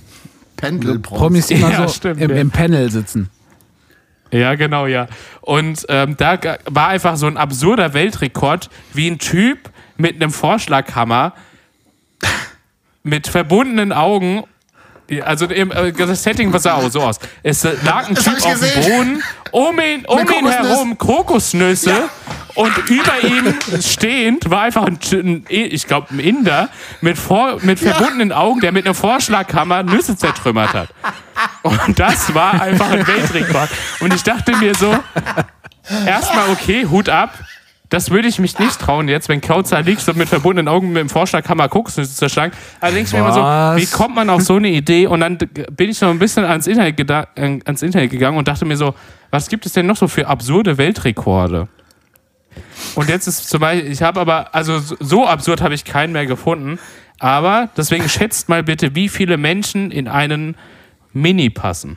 [0.57, 1.21] Pendelpromis.
[1.21, 2.37] Promis, die immer Ja, so stimmt, im, ja.
[2.37, 3.29] im Panel sitzen.
[4.33, 5.09] Ja, genau, ja.
[5.41, 11.35] Und ähm, da war einfach so ein absurder Weltrekord, wie ein Typ mit einem Vorschlaghammer
[13.03, 14.45] mit verbundenen Augen.
[15.25, 17.19] Also im, äh, das Setting sah so aus.
[17.43, 18.83] Es äh, lag ein Das Typ auf dem.
[18.83, 22.09] Boden, um ihn, um ihn herum Kokosnüsse
[22.55, 26.69] und über ihm stehend war einfach ein, ein ich glaube, ein Inder
[27.01, 30.89] mit, vor, mit verbundenen Augen, der mit einem Vorschlaghammer Nüsse zertrümmert hat.
[31.63, 33.71] Und das war einfach ein Weltrekord.
[34.01, 34.95] Und ich dachte mir so,
[36.07, 37.35] erstmal okay, Hut ab.
[37.91, 41.01] Das würde ich mich nicht trauen jetzt, wenn Kauzer liegt und mit verbundenen Augen mit
[41.01, 42.53] dem Vorschlaghammer Kokosnüsse zerschlagen.
[42.80, 43.41] Also denke ich mir immer so,
[43.82, 45.07] wie kommt man auf so eine Idee?
[45.09, 48.76] Und dann bin ich noch ein bisschen ans Internet, ans Internet gegangen und dachte mir
[48.76, 48.95] so,
[49.30, 51.66] was gibt es denn noch so für absurde Weltrekorde?
[52.95, 56.12] Und jetzt ist zum Beispiel, ich habe aber, also so- so absurd habe ich keinen
[56.12, 56.78] mehr gefunden.
[57.18, 60.57] Aber deswegen schätzt mal bitte, wie viele Menschen in einen
[61.12, 61.97] Mini passen.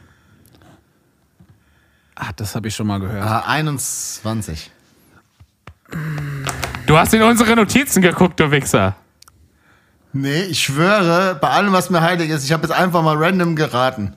[2.16, 3.24] Ah, das habe ich schon mal gehört.
[3.24, 4.72] Ah, 21.
[6.86, 8.96] Du hast in unsere Notizen geguckt, du Wichser.
[10.12, 13.56] Nee, ich schwöre, bei allem, was mir heilig ist, ich habe jetzt einfach mal random
[13.56, 14.14] geraten.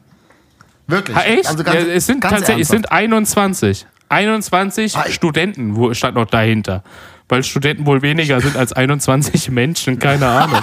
[0.87, 1.17] Wirklich.
[1.17, 1.49] Ha, echt?
[1.49, 2.93] Also ganz, ja, es sind ganz tatsächlich, es sind ernsthaft.
[3.03, 3.87] 21.
[4.09, 5.11] 21 Ei.
[5.11, 6.85] Studenten wo- stand noch dahinter.
[7.29, 10.61] Weil Studenten wohl weniger sind als 21 Menschen, keine Ahnung.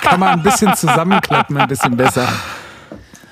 [0.00, 2.28] Kann man ein bisschen zusammenklappen, ein bisschen besser.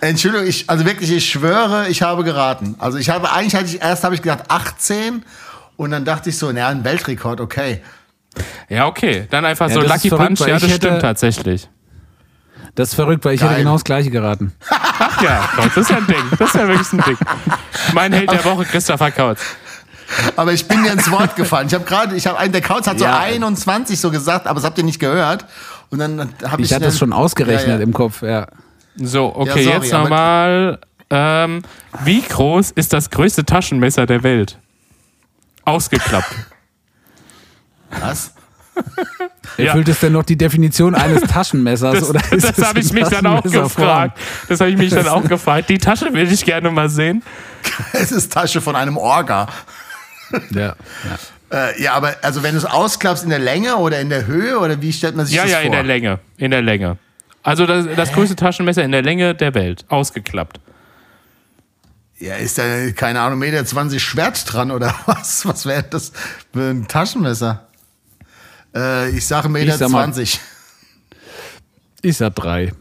[0.01, 2.75] Entschuldigung, ich, also wirklich, ich schwöre, ich habe geraten.
[2.79, 5.23] Also ich habe, eigentlich hatte ich, erst habe ich gedacht 18
[5.81, 7.81] und dann dachte ich so, naja, ein Weltrekord, okay.
[8.69, 9.27] Ja, okay.
[9.31, 11.71] Dann einfach Ja, so Lucky verrückt, Punch, ja, das stimmt tatsächlich.
[12.75, 13.49] Das ist verrückt, weil ich Geil.
[13.49, 14.53] hätte genau das gleiche geraten.
[14.69, 16.23] Ach ja, das ist ja ein Ding.
[16.39, 17.17] Das ist ja wirklich ein Ding.
[17.95, 19.41] Mein Held der Woche, Christopher Kautz.
[20.37, 21.69] Aber ich bin dir ins Wort gefallen.
[21.69, 23.19] Ich habe gerade, ich habe einen, der Kautz hat so Ja.
[23.19, 25.47] 21 so gesagt, aber das habt ihr nicht gehört.
[25.89, 26.69] Und dann habe ich.
[26.69, 27.83] Ich hatte das schon ausgerechnet Ja, ja.
[27.83, 28.49] im Kopf, ja.
[28.97, 30.79] So, okay, Ja, sorry, jetzt nochmal.
[31.09, 31.63] Ähm,
[32.05, 34.59] wie groß ist das größte Taschenmesser der Welt?
[35.65, 36.35] Ausgeklappt.
[38.01, 38.35] Was?
[39.57, 39.67] Ja.
[39.67, 41.99] Erfüllt es denn noch die Definition eines Taschenmessers?
[42.01, 44.17] Das, oder ist das habe ich mich dann auch gefragt.
[44.49, 45.69] Das habe ich mich dann auch gefragt.
[45.69, 47.23] Die Tasche will ich gerne mal sehen.
[47.93, 49.49] Es ist Tasche von einem Orga.
[50.51, 50.77] Ja,
[51.51, 51.69] ja.
[51.69, 54.59] Äh, ja, aber also wenn du es ausklappst in der Länge oder in der Höhe
[54.61, 55.67] oder wie stellt man sich Ja, das ja, vor?
[55.67, 56.21] in der Länge.
[56.37, 56.97] In der Länge.
[57.43, 59.85] Also das, das größte Taschenmesser in der Länge der Welt.
[59.89, 60.61] Ausgeklappt.
[62.21, 65.47] Ja, ist da, keine Ahnung, Meter 20 Schwert dran oder was?
[65.47, 66.13] Was wäre das
[66.53, 67.67] für ein Taschenmesser?
[68.75, 70.39] Äh, ich sage Meter Ich sag mal- 20.
[72.03, 72.73] Ich sag drei.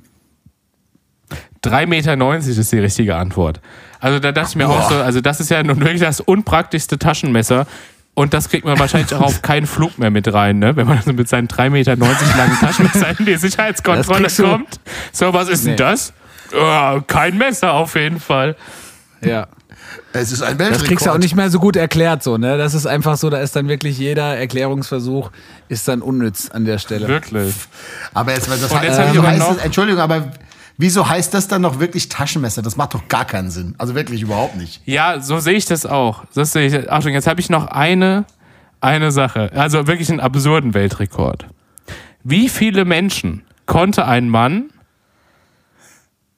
[1.63, 3.59] 3,90 Meter ist die richtige Antwort.
[3.99, 6.97] Also da dachte ich mir auch so, also das ist ja nun wirklich das unpraktischste
[6.97, 7.67] Taschenmesser.
[8.13, 10.75] Und das kriegt man wahrscheinlich auch auf keinen Flug mehr mit rein, ne?
[10.75, 14.79] wenn man so mit seinen 3,90 Meter langen Taschenmesser in die Sicherheitskontrolle kommt.
[15.11, 15.77] So, was ist denn Nee.
[15.77, 16.13] das?
[16.53, 18.55] Ja, kein Messer auf jeden Fall.
[19.21, 19.47] Ja.
[20.13, 20.81] Es ist ein Weltrekord.
[20.81, 22.57] Das kriegst du auch nicht mehr so gut erklärt, so, ne?
[22.57, 25.31] Das ist einfach so, da ist dann wirklich jeder Erklärungsversuch
[25.67, 27.07] ist dann unnütz an der Stelle.
[27.07, 27.53] Wirklich.
[28.13, 30.31] Aber jetzt, das Und jetzt äh, hab ich heißt es, Entschuldigung, aber
[30.77, 32.61] wieso heißt das dann noch wirklich Taschenmesser?
[32.61, 33.75] Das macht doch gar keinen Sinn.
[33.77, 34.81] Also wirklich überhaupt nicht.
[34.85, 36.23] Ja, so sehe ich das auch.
[36.33, 36.91] Das sehe ich.
[36.91, 38.25] Achtung, jetzt habe ich noch eine,
[38.81, 39.51] eine Sache.
[39.53, 41.45] Also wirklich einen absurden Weltrekord.
[42.23, 44.71] Wie viele Menschen konnte ein Mann,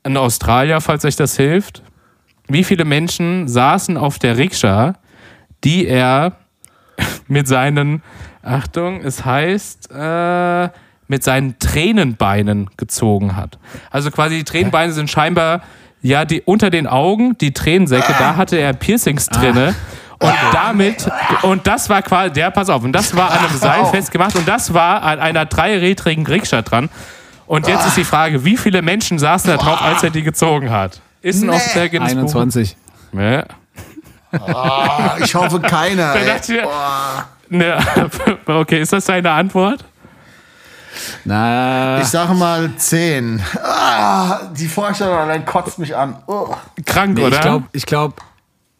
[0.04, 1.84] ein Australier, falls euch das hilft,
[2.54, 4.96] wie viele Menschen saßen auf der Rikscha,
[5.64, 6.34] die er
[7.28, 8.02] mit seinen,
[8.44, 10.70] Achtung, es heißt, äh,
[11.08, 13.60] mit seinen Tränenbeinen gezogen hat.
[13.92, 15.62] Also quasi die Tränenbeine sind scheinbar
[16.02, 19.76] ja die unter den Augen, die Tränensäcke, da hatte er Piercings drinne.
[20.20, 21.10] Und damit,
[21.42, 24.48] und das war quasi, der, pass auf, und das war an einem Seil festgemacht und
[24.48, 26.90] das war an einer dreirädrigen Rikscha dran.
[27.48, 30.70] Und jetzt ist die Frage, wie viele Menschen saßen da drauf, als er die gezogen
[30.70, 31.02] hat?
[31.22, 31.56] Ist ein Nee.
[31.56, 32.20] offiziell Guinness Buch.
[32.36, 32.78] 21.
[33.14, 33.46] Ja.
[34.32, 36.14] Ah, ich hoffe keiner.
[36.14, 36.26] Da ey.
[36.26, 37.78] dachte ich, ne,
[38.48, 39.84] okay, ist das deine Antwort?
[41.26, 43.42] Na, Ich sage mal 10.
[43.64, 46.16] Ah, die Vorstellung allein kotzt mich an.
[46.28, 46.54] Oh.
[46.86, 47.36] Krank, nee, oder?
[47.36, 48.16] ich glaube, ich glaube,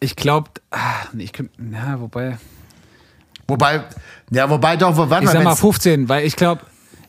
[0.00, 0.78] ich glaube, ah,
[1.12, 2.38] nee, ich könnte, na, wobei,
[3.48, 3.82] Wobei,
[4.30, 6.62] ja, wobei doch, wo- warte ich mal, sag mal wenn's- 15, weil ich glaube,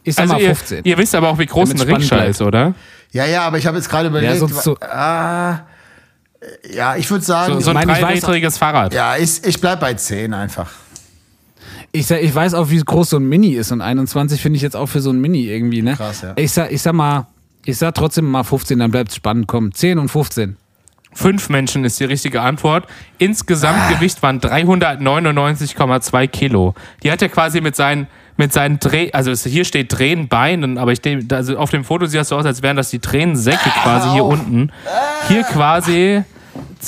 [0.04, 0.84] ich sag also mal ihr, 15.
[0.84, 2.74] ihr wisst aber auch, wie groß ein Rikscha ist, oder?
[3.14, 4.38] Ja, ja, aber ich habe jetzt gerade überlegt.
[4.40, 5.60] sonst so- ah,
[6.74, 8.94] ja, ich würde sagen, So, so ein dreirädriges Fahrrad.
[8.94, 10.70] ja, ich, ich bleib bei 10 einfach.
[11.94, 14.64] Ich, sag, ich weiß auch, wie groß so ein Mini ist und 21 finde ich
[14.64, 15.96] jetzt auch für so ein Mini irgendwie, ne?
[15.96, 16.34] Krass, ja.
[16.36, 17.28] Ich sag, ich sag mal,
[17.66, 19.48] ich sag trotzdem mal 15, dann bleibt es spannend.
[19.48, 20.58] Komm, 10 und 15.
[21.14, 22.86] Fünf Menschen ist die richtige Antwort.
[22.88, 22.94] Ah.
[23.20, 26.74] Insgesamtgewicht waren 399,2 Kilo.
[27.04, 28.08] Die hat er quasi mit seinen,
[28.38, 32.06] mit seinen Dreh, also es, hier steht Tränenbeinen, aber ich, denk- also auf dem Foto
[32.08, 34.72] sieht das so aus, als wären das die Tränensäcke quasi hier unten.
[35.28, 36.24] Hier quasi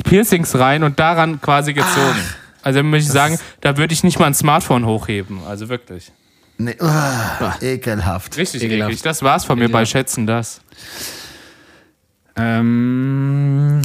[0.04, 2.20] Piercings rein und daran quasi gezogen.
[2.62, 5.40] Also muss ich sagen, da würde ich nicht mal ein Smartphone hochheben.
[5.48, 6.12] Also wirklich.
[6.58, 8.38] Nee, ah, ekelhaft.
[8.38, 8.92] Richtig Ekelhaft.
[8.92, 9.02] eklig.
[9.04, 10.62] Das war's von mir bei Schätzen das.
[12.38, 13.82] Ähm,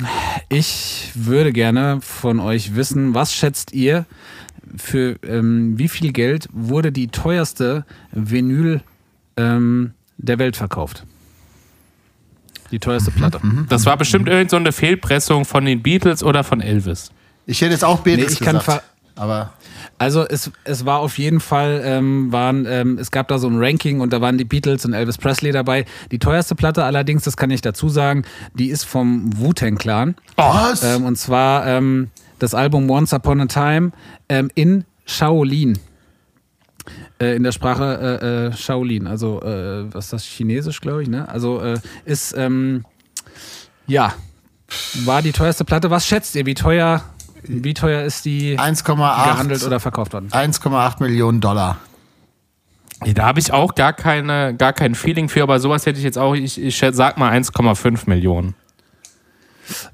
[0.48, 4.06] ich würde gerne von euch wissen, was schätzt ihr,
[4.76, 8.82] für ähm, wie viel Geld wurde die teuerste Vinyl
[9.36, 11.04] ähm, der Welt verkauft?
[12.70, 13.40] Die teuerste Platte.
[13.68, 17.10] Das war bestimmt irgendeine so eine Fehlpressung von den Beatles oder von Elvis.
[17.46, 18.82] Ich hätte jetzt auch Beatles Nee, ich kann gesagt.
[18.82, 18.82] ver-
[19.22, 19.52] Aber
[19.98, 23.56] Also es, es war auf jeden Fall, ähm, waren, ähm, es gab da so ein
[23.58, 25.84] Ranking und da waren die Beatles und Elvis Presley dabei.
[26.12, 28.22] Die teuerste Platte allerdings, das kann ich dazu sagen,
[28.54, 30.14] die ist vom Wu-Tang Clan.
[30.36, 30.84] was?
[30.84, 32.10] Ähm, und zwar ähm,
[32.40, 33.92] das Album Once Upon a Time
[34.28, 35.78] ähm, in Shaolin.
[37.20, 41.08] Äh, in der Sprache äh, äh, Shaolin, also äh, was ist das, Chinesisch, glaube ich,
[41.08, 41.28] ne?
[41.28, 42.84] Also äh, ist, ähm,
[43.86, 44.14] ja,
[45.04, 45.90] war die teuerste Platte.
[45.90, 47.02] Was schätzt ihr, wie teuer,
[47.42, 48.84] wie teuer ist die 1,8
[49.24, 50.28] gehandelt oder verkauft worden?
[50.30, 51.78] 1,8 Millionen Dollar.
[53.14, 56.18] Da habe ich auch gar, keine, gar kein Feeling für, aber sowas hätte ich jetzt
[56.18, 58.54] auch, ich, ich schätze- sag mal 1,5 Millionen.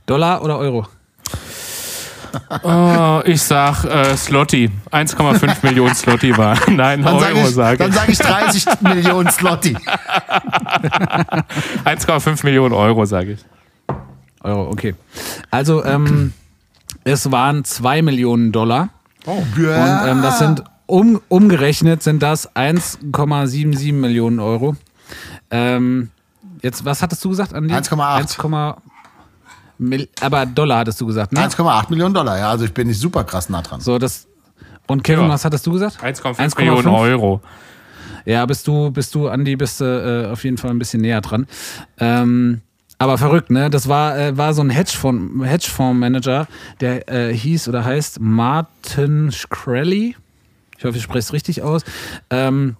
[0.06, 0.86] Dollar oder Euro?
[2.62, 4.70] Oh, ich sag äh, Slotty.
[4.90, 6.56] 1,5 Millionen Slotty war.
[6.70, 7.94] Nein, Dann sage Euro ich, sage dann ich.
[7.96, 9.76] sag ich 30 Millionen Slotty.
[11.84, 13.44] 1,5 Millionen Euro sage ich.
[14.42, 14.94] Euro, okay.
[15.50, 16.32] Also, ähm,
[17.04, 18.90] es waren 2 Millionen Dollar.
[19.24, 24.76] Und ähm, das sind um, umgerechnet sind das 1,77 Millionen Euro.
[25.50, 26.10] Ähm,
[26.62, 27.74] jetzt, was hattest du gesagt, Andi?
[27.74, 28.76] 1,8.
[29.78, 31.40] 1,8 Mil- aber Dollar hattest du gesagt, ne?
[31.40, 32.50] 1,8 Millionen Dollar, ja.
[32.50, 33.80] Also ich bin nicht super krass nah dran.
[33.80, 34.26] So, das.
[34.86, 35.30] Und Kevin, Ja.
[35.30, 36.02] was hattest du gesagt?
[36.02, 37.40] 1,5 Millionen Euro.
[38.24, 41.20] Ja, bist du, bist du, Andi, bist du äh, auf jeden Fall ein bisschen näher
[41.20, 41.46] dran.
[41.98, 42.60] Ähm,
[42.98, 43.68] aber verrückt, ne?
[43.70, 46.46] Das war, äh, war so ein Hedgefonds, Hedgefondsmanager,
[46.80, 50.16] der äh, hieß oder heißt Martin Shkreli.
[50.78, 51.82] Ich hoffe, ich spreche es richtig aus.
[52.30, 52.76] Ähm,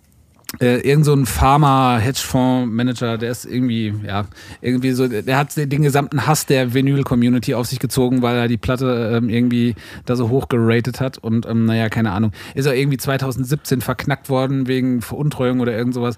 [0.60, 4.26] äh, irgend so ein Pharma-Hedgefonds-Manager, der ist irgendwie, ja,
[4.60, 8.56] irgendwie so, der hat den gesamten Hass der Vinyl-Community auf sich gezogen, weil er die
[8.56, 12.32] Platte ähm, irgendwie da so hoch geratet hat und, ähm, naja, keine Ahnung.
[12.54, 16.16] Ist er irgendwie 2017 verknackt worden wegen Veruntreuung oder irgend sowas.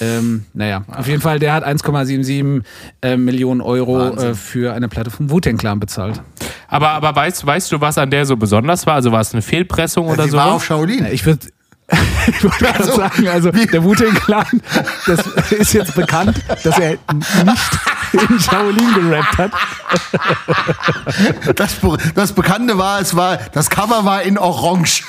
[0.00, 2.62] Ähm, naja, auf jeden Fall, der hat 1,77
[3.02, 6.20] äh, Millionen Euro äh, für eine Platte vom Wu-Tang Clan bezahlt.
[6.68, 8.94] Aber, aber weißt, weißt du, was an der so besonders war?
[8.94, 10.36] Also war es eine Fehlpressung oder Sie so?
[10.36, 11.04] war auf Shaolin.
[11.04, 11.46] Ja, Ich würde
[12.26, 14.60] ich gerade Also, sagen, also wie- der Wu-Tang Clan,
[15.06, 19.52] das ist jetzt bekannt, dass er nicht in Shaolin gerappt hat.
[21.54, 21.76] Das,
[22.14, 25.02] das Bekannte war, es war, das Cover war in Orange.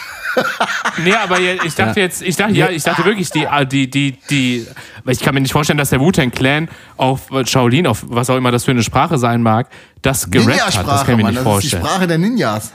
[1.03, 4.11] Nee, aber ich dachte jetzt, ich dachte, ja, ich dachte wirklich, die, äh, die, die,
[4.29, 4.67] die,
[5.07, 8.51] ich kann mir nicht vorstellen, dass der Wu-Tang Clan auf Shaolin, auf was auch immer
[8.51, 9.67] das für eine Sprache sein mag,
[10.03, 10.87] das gerappt hat.
[10.87, 11.33] Das kann ich mir Mann.
[11.33, 11.83] nicht Das ist die vorstellen.
[11.85, 12.71] Sprache der Ninjas.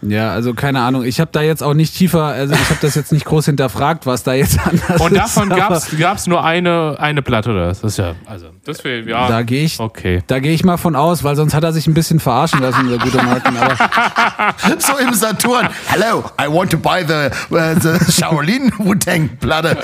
[0.00, 1.02] Ja, also keine Ahnung.
[1.04, 4.06] Ich habe da jetzt auch nicht tiefer, also ich habe das jetzt nicht groß hinterfragt,
[4.06, 5.18] was da jetzt anders Und ist.
[5.18, 7.68] davon gab's gab's nur eine, eine Platte, oder?
[7.68, 7.80] was?
[7.80, 9.26] Das ist ja, also, das will, ja.
[9.26, 10.22] Da gehe ich, Okay.
[10.28, 12.88] da gehe ich mal von aus, weil sonst hat er sich ein bisschen verarschen lassen,
[12.88, 13.56] der gute Martin.
[13.56, 13.76] Aber
[14.78, 15.68] So im Saturn.
[15.88, 19.76] Hello, I want to buy the, uh, the Shaolin Wu-Tang-Platte.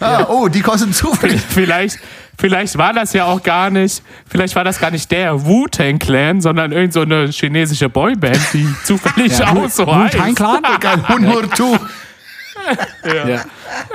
[0.00, 1.38] Ah, Oh, die kostet zu viel.
[1.38, 1.98] Vielleicht,
[2.38, 6.40] vielleicht war das ja auch gar nicht, vielleicht war das gar nicht der Wu-Tang Clan,
[6.40, 10.14] sondern irgend so eine chinesische Boyband, die zufällig auch so heißt.
[10.14, 10.62] Wu-Tang Clan?
[10.80, 11.76] Kein Hunmurtu.
[13.04, 13.44] Ja.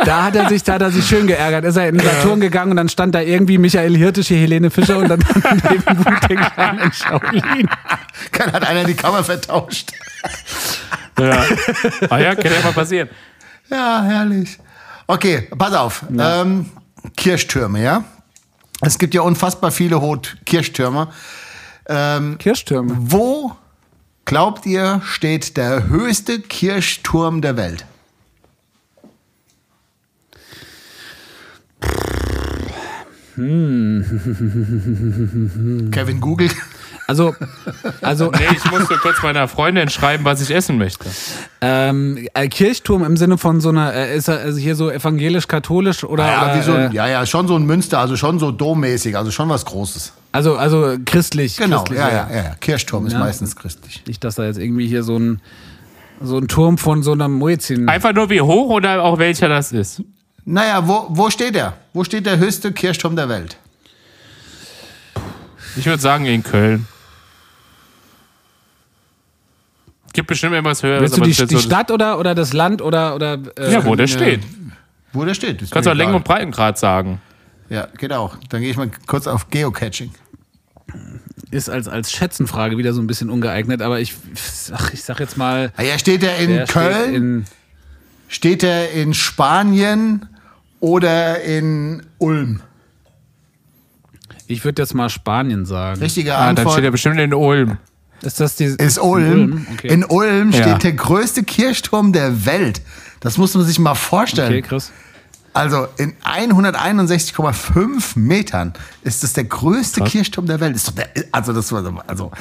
[0.06, 1.66] Da hat er sich, da hat er sich schön geärgert.
[1.66, 4.70] Ist er in den Saturn gegangen und dann stand da irgendwie Michael Hirtisch, hier Helene
[4.70, 5.20] Fischer und dann
[5.70, 7.70] neben Wu-Tang Clan in Shaolin.
[8.32, 9.92] Keiner hat einer die Kammer vertauscht.
[11.18, 11.44] Ja.
[12.10, 13.10] Ah ja, kann ja mal passieren.
[13.70, 14.58] Ja, herrlich.
[15.08, 16.06] Okay, pass auf.
[16.18, 16.70] Ähm,
[17.16, 18.04] Kirchtürme, ja?
[18.82, 20.00] Es gibt ja unfassbar viele
[20.46, 21.10] Kirchtürme.
[21.88, 22.96] Ähm, Kirschtürme.
[22.98, 23.52] wo,
[24.26, 27.86] glaubt ihr, steht der höchste Kirchturm der Welt?
[35.92, 36.56] Kevin googelt.
[37.10, 37.36] Also,
[38.02, 41.06] also Nee, ich musste kurz meiner Freundin schreiben, was ich essen möchte.
[41.60, 46.04] ähm, äh, Kirchturm im Sinne von so einer, äh, ist er also hier so evangelisch-katholisch
[46.04, 48.38] oder, Ja, oder wie so, ein- äh, ja, ja, schon so ein Münster, also schon
[48.38, 50.14] so dommäßig, also schon was Großes.
[50.34, 51.58] also, also christlich.
[51.58, 52.56] Genau, christlich, ja, ja, ja, ja.
[52.62, 53.20] Kirchturm ist Ja.
[53.20, 54.04] meistens christlich.
[54.06, 55.42] Nicht, dass da jetzt irgendwie hier so ein,
[56.22, 57.90] so ein Turm von so einem Muezzin.
[57.90, 60.04] Einfach nur wie hoch oder auch welcher das ist.
[60.46, 61.74] Naja, wo, wo steht er?
[61.94, 63.58] Wo steht der höchste Kirchturm der Welt?
[65.76, 66.88] Ich würde sagen in Köln.
[70.14, 71.02] Gibt bestimmt irgendwas höheres.
[71.02, 73.16] Willst du die, die so- Stadt oder, oder das Land oder.
[73.16, 74.42] oder äh, Ja, wo der äh, steht.
[75.14, 75.60] Wo der steht.
[75.72, 77.22] Kannst du auch Längen und Breitengrad sagen.
[77.70, 78.38] Ja, geht auch.
[78.50, 80.12] Dann gehe ich mal kurz auf Geocaching.
[81.52, 84.16] Ist als, als Schätzenfrage wieder so ein bisschen ungeeignet, aber ich,
[84.72, 85.72] ach, ich sag jetzt mal.
[85.78, 86.94] Ah ja, steht er in der Köln?
[86.96, 87.46] Steht in,
[88.28, 90.28] steht er in Spanien
[90.80, 92.62] oder in Ulm?
[94.48, 96.00] ich würde jetzt mal Spanien sagen.
[96.02, 97.78] Richtige Ah, dann Antwort steht er bestimmt in Ulm.
[98.22, 98.66] Ist das die.
[98.66, 99.66] ist Ulm.
[99.74, 99.88] Okay.
[99.88, 100.64] In Ulm Ja.
[100.64, 102.82] steht der größte Kirchturm der Welt.
[103.22, 104.50] Das muss man sich mal vorstellen.
[104.52, 104.92] okay, Chris.
[105.54, 108.74] Also in 161,5 Metern
[109.04, 110.76] ist das der größte Kirchturm der Welt.
[110.76, 112.32] Ist doch der, also das war also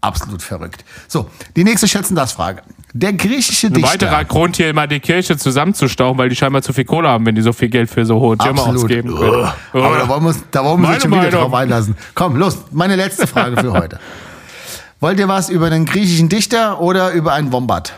[0.00, 0.84] absolut verrückt.
[1.08, 2.62] So, die nächste schätzen das Frage.
[2.92, 3.90] Der griechische Ein Dichter.
[3.92, 7.34] weiterer Grund, hier immer die Kirche zusammenzustauchen, weil die scheinbar zu viel Kohle haben, wenn
[7.34, 9.48] die so viel Geld für so hohe Türme ausgeben können.
[9.72, 11.40] Aber da wollen wir uns, da wollen wir uns schon wieder Meinung.
[11.40, 11.96] drauf einlassen.
[12.14, 13.98] Komm, los, meine letzte Frage für heute.
[15.00, 17.94] Wollt ihr was über den griechischen Dichter oder über einen Wombat?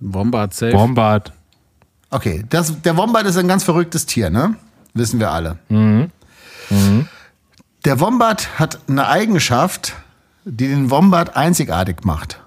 [0.00, 0.72] Wombat safe.
[0.72, 1.32] Bombard.
[2.10, 4.54] Okay, das, der Wombat ist ein ganz verrücktes Tier, ne?
[4.92, 5.58] Wissen wir alle.
[7.84, 9.94] Der Wombat hat eine Eigenschaft,
[10.44, 12.40] die den Wombat einzigartig macht.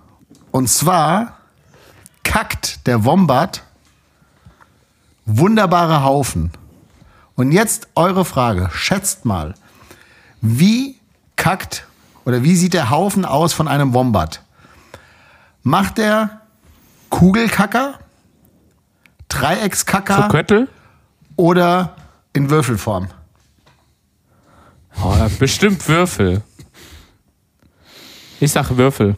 [0.52, 1.38] Und zwar
[2.24, 3.64] kackt der Wombat
[5.26, 6.52] wunderbare Haufen.
[7.36, 8.70] Und jetzt eure Frage.
[8.72, 9.54] Schätzt mal,
[10.42, 10.96] wie
[11.36, 11.87] kackt
[12.28, 14.42] oder wie sieht der Haufen aus von einem Wombat?
[15.64, 16.42] Macht der
[17.10, 17.98] Kugelkacker,
[19.30, 20.68] Dreieckskacker So Köttel?
[21.38, 21.96] oder
[22.34, 23.08] in Würfelform?
[25.02, 26.42] Oh, bestimmt Würfel.
[28.42, 29.16] Ich sag Würfel.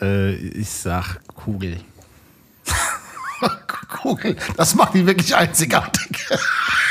[0.00, 1.80] Äh, ich sag Kugel.
[4.00, 6.26] Kugel, das macht ihn wirklich einzigartig.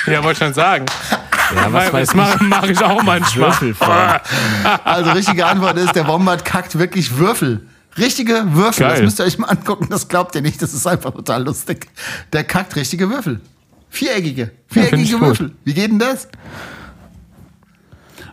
[0.06, 0.86] Ja, wollte schon sagen.
[1.56, 3.50] Ja, was das weiß mache mach ich auch manchmal.
[3.50, 4.20] Würfelform.
[4.84, 7.68] Also richtige Antwort ist, der Wombat kackt wirklich Würfel.
[7.98, 9.04] Richtige Würfel, das Geil.
[9.04, 11.88] müsst ihr euch mal angucken, das glaubt ihr nicht, das ist einfach total lustig.
[12.32, 13.40] Der kackt richtige Würfel.
[13.90, 15.22] Viereckige, viereckige gut.
[15.22, 15.52] Würfel.
[15.64, 16.28] Wie geht denn das?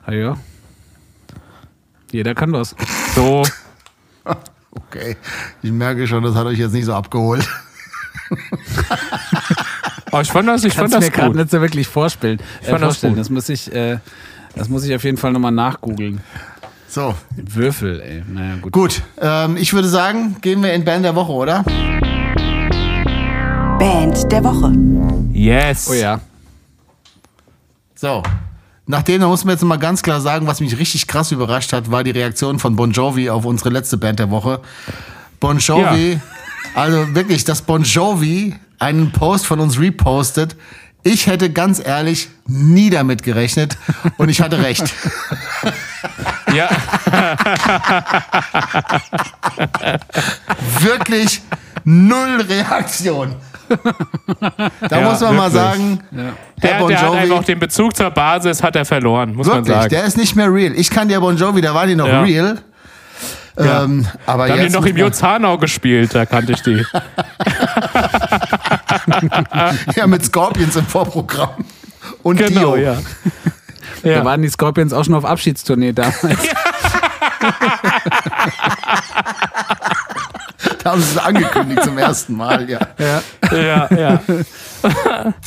[0.06, 0.36] Ah, ja.
[2.10, 2.74] Jeder kann was.
[3.14, 3.42] So.
[4.72, 5.16] Okay,
[5.62, 7.44] ich merke schon, das hat euch jetzt nicht so abgeholt.
[10.12, 11.36] Oh, ich fand das, ich fand Kannst mir das gerade gut.
[11.36, 12.40] nicht so wirklich vorstellen.
[12.62, 13.14] Äh, fand das vorstellen.
[13.14, 13.20] gut.
[13.20, 13.98] Das, muss ich, äh,
[14.56, 16.20] das muss ich auf jeden Fall nochmal nachgoogeln.
[16.88, 18.24] So, Würfel, ey.
[18.26, 18.72] Naja, gut.
[18.72, 19.02] gut.
[19.20, 21.62] Ähm, ich würde sagen, gehen wir in Band der Woche, oder?
[23.78, 24.72] Band der Woche.
[25.32, 25.88] Yes.
[25.88, 26.20] Oh ja.
[27.94, 28.22] So.
[28.86, 31.92] Nachdem, da muss man jetzt mal ganz klar sagen, was mich richtig krass überrascht hat,
[31.92, 34.60] war die Reaktion von Bon Jovi auf unsere letzte Band der Woche.
[35.38, 36.18] Bon Jovi,
[36.74, 40.56] also wirklich, dass Bon Jovi einen Post von uns repostet.
[41.02, 43.78] Ich hätte ganz ehrlich nie damit gerechnet
[44.18, 44.82] und ich hatte recht.
[46.52, 46.68] Ja,
[50.80, 51.40] Wirklich
[51.84, 53.36] null Reaktion.
[54.88, 55.72] Da Ja, muss man mal wirklich.
[55.72, 56.32] sagen, der,
[56.72, 59.58] der, Bon der hat einfach Jovi, den Bezug zur Basis hat er verloren, muss man
[59.58, 59.88] wirklich, sagen.
[59.90, 60.72] der ist nicht mehr real.
[60.74, 62.22] Ich kann der Bon Jovi, da war die noch Ja.
[62.22, 62.58] real.
[63.58, 63.84] Ja.
[63.84, 66.84] Ähm, aber Da haben die noch im man- Jozanau gespielt, da kannte ich die.
[69.96, 71.64] Ja, mit Scorpions im Vorprogramm.
[72.22, 72.84] Und Genau, Dio.
[72.84, 72.96] ja.
[74.02, 74.24] Da ja.
[74.24, 76.18] waren die Scorpions auch schon auf Abschiedstournee damals.
[80.82, 82.80] Da haben sie es angekündigt zum ersten Mal, ja.
[83.52, 84.20] ja, ja.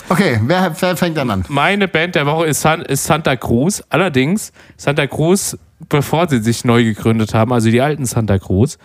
[0.09, 1.43] Okay, wer, wer fängt dann an?
[1.47, 3.83] Meine Band der Woche ist, San, ist Santa Cruz.
[3.89, 5.57] Allerdings Santa Cruz,
[5.89, 8.77] bevor sie sich neu gegründet haben, also die alten Santa Cruz.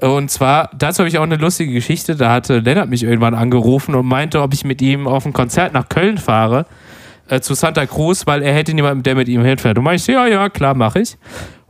[0.00, 2.16] Und zwar, dazu habe ich auch eine lustige Geschichte.
[2.16, 5.72] Da hatte Lennart mich irgendwann angerufen und meinte, ob ich mit ihm auf ein Konzert
[5.74, 6.66] nach Köln fahre,
[7.28, 9.76] äh, zu Santa Cruz, weil er hätte niemanden, der mit ihm hinfährt.
[9.78, 11.16] Und meinte ich, ja, ja, klar, mache ich.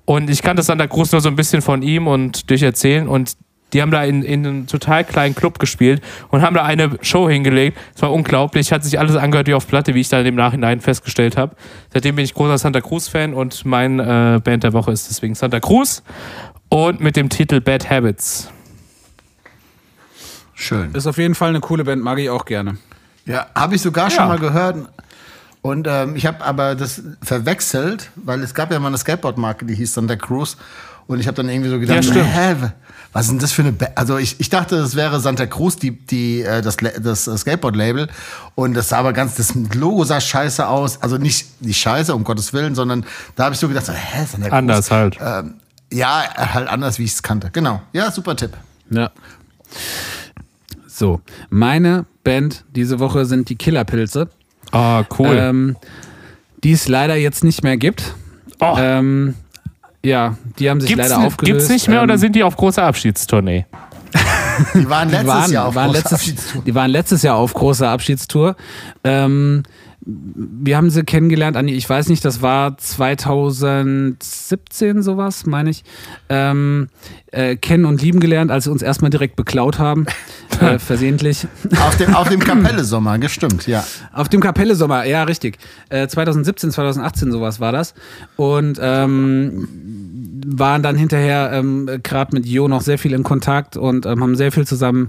[0.05, 3.09] Und ich kannte Santa Cruz nur so ein bisschen von ihm und durch Erzählen.
[3.09, 3.37] Und
[3.73, 7.29] die haben da in, in einem total kleinen Club gespielt und haben da eine Show
[7.29, 7.79] hingelegt.
[7.95, 10.81] Es war unglaublich, hat sich alles angehört wie auf Platte, wie ich dann im Nachhinein
[10.81, 11.55] festgestellt habe.
[11.93, 15.61] Seitdem bin ich großer Santa Cruz-Fan und mein äh, Band der Woche ist deswegen Santa
[15.61, 16.03] Cruz
[16.71, 18.49] und mit dem Titel Bad Habits.
[20.55, 20.95] Schön.
[20.95, 22.77] Ist auf jeden Fall eine coole Band, mag ich auch gerne.
[23.27, 24.11] Ja, habe ich sogar Ja.
[24.11, 24.89] schon mal gehört.
[25.63, 29.75] Und ähm, ich habe aber das verwechselt, weil es gab ja mal eine Skateboard-Marke, die
[29.75, 30.57] hieß Santa Cruz.
[31.07, 32.57] Und ich habe dann irgendwie so gedacht, Ja, hä,
[33.13, 33.97] was ist denn das für eine Band?
[33.99, 38.09] Also ich, ich dachte, das wäre Santa Cruz, die, die, äh, das, das äh, Skateboard-Label.
[38.55, 41.03] Und das sah aber ganz, das Logo sah scheiße aus.
[41.03, 43.05] Also nicht, nicht scheiße, um Gottes Willen, sondern
[43.37, 44.57] da habe ich so gedacht, so, hä, Santa Cruz?
[44.57, 45.19] Anders halt.
[45.21, 45.55] Ähm,
[45.93, 47.51] ja, halt anders, wie ich es kannte.
[47.53, 47.81] Genau.
[47.93, 48.57] Ja, super Tipp.
[48.91, 49.11] Ja.
[50.87, 54.29] So, meine Band diese Woche sind die Killerpilze,
[54.73, 55.37] Ah, cool.
[55.37, 55.77] ähm,
[56.63, 58.15] die es leider jetzt nicht mehr gibt.
[58.61, 59.35] oh, Ähm,
[60.05, 61.45] ja, die haben sich gibt's, leider aufgelöst.
[61.59, 63.67] gibt's nicht mehr ähm, oder sind die auf großer Abschiedstournee?
[64.75, 66.63] Die waren letztes die waren, Jahr auf waren großer letztes, Abschiedstour.
[66.65, 68.57] die waren letztes Jahr auf großer Abschiedstour.
[69.05, 69.63] Ähm,
[70.03, 75.85] wir haben sie kennengelernt, Andi, ich weiß nicht, das war 2017 sowas, meine ich.
[76.31, 76.89] Ähm,
[77.33, 80.07] äh, kennen und lieben gelernt, als sie uns erstmal direkt beklaut haben,
[80.61, 81.47] äh, versehentlich.
[81.81, 83.85] Auf dem, auf dem Kapelle-Sommer, gestimmt, ja.
[84.13, 85.59] Auf dem Kapelle Sommer, ja, richtig.
[85.91, 87.93] Äh, 2017, 2018 sowas war das.
[88.37, 89.69] Und ähm,
[90.47, 94.37] waren dann hinterher ähm, gerade mit Jo noch sehr viel in Kontakt und ähm, haben
[94.37, 95.09] sehr viel zusammen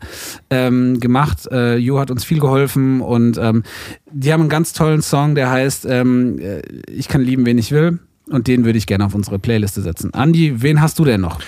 [0.49, 1.47] ähm, gemacht.
[1.51, 3.63] Äh, Jo hat uns viel geholfen und ähm,
[4.11, 7.71] die haben einen ganz tollen Song, der heißt ähm, äh, Ich kann lieben, wen ich
[7.71, 7.99] will.
[8.29, 10.13] Und den würde ich gerne auf unsere Playliste setzen.
[10.13, 11.39] Andi, wen hast du denn noch?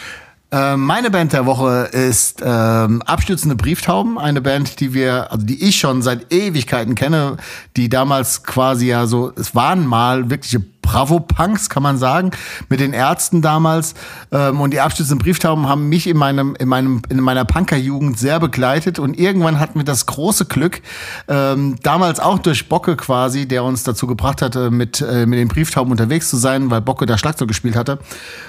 [0.54, 5.68] Äh, meine Band der Woche ist ähm, Abstürzende Brieftauben, eine Band, die wir, also die
[5.68, 7.38] ich schon seit Ewigkeiten kenne,
[7.76, 12.30] die damals quasi ja so, es waren mal wirkliche Bravo-Punks, kann man sagen,
[12.70, 13.96] mit den Ärzten damals.
[14.32, 18.40] Ähm, und die abstützenden Brieftauben haben mich in meinem, in meinem, in meiner Punkerjugend sehr
[18.40, 19.00] begleitet.
[19.00, 20.82] Und irgendwann hatten wir das große Glück,
[21.28, 25.48] ähm, damals auch durch Bocke quasi, der uns dazu gebracht hatte, mit, äh, mit den
[25.48, 27.98] Brieftauben unterwegs zu sein, weil Bocke da Schlagzeug gespielt hatte,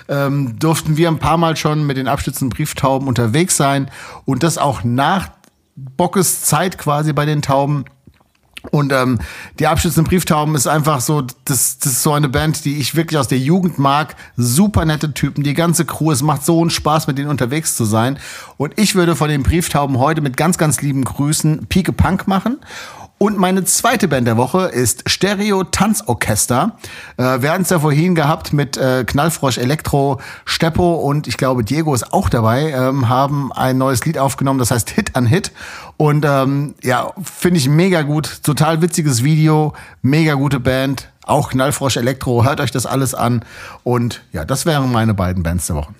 [0.08, 3.90] ähm, durften wir ein paar Mal schon mit den abstützenden Brieftauben unterwegs sein.
[4.26, 5.30] Und das auch nach
[5.76, 7.84] Bockes Zeit quasi bei den Tauben.
[8.70, 9.18] Und ähm,
[9.58, 13.18] die abschließenden Brieftauben ist einfach so, das, das ist so eine Band, die ich wirklich
[13.18, 14.16] aus der Jugend mag.
[14.36, 16.10] Super nette Typen, die ganze Crew.
[16.10, 18.18] Es macht so einen Spaß, mit denen unterwegs zu sein.
[18.56, 22.58] Und ich würde von den Brieftauben heute mit ganz, ganz lieben Grüßen Pike Punk machen.
[23.16, 26.76] Und meine zweite Band der Woche ist Stereo Tanzorchester.
[27.16, 31.64] Äh, wir hatten es ja vorhin gehabt mit äh, Knallfrosch Elektro, Steppo und ich glaube
[31.64, 35.52] Diego ist auch dabei, ähm, haben ein neues Lied aufgenommen, das heißt Hit an Hit.
[35.96, 38.42] Und ähm, ja, finde ich mega gut.
[38.42, 41.08] Total witziges Video, mega gute Band.
[41.24, 43.44] Auch Knallfrosch Elektro, hört euch das alles an.
[43.84, 45.94] Und ja, das wären meine beiden Bands der Woche.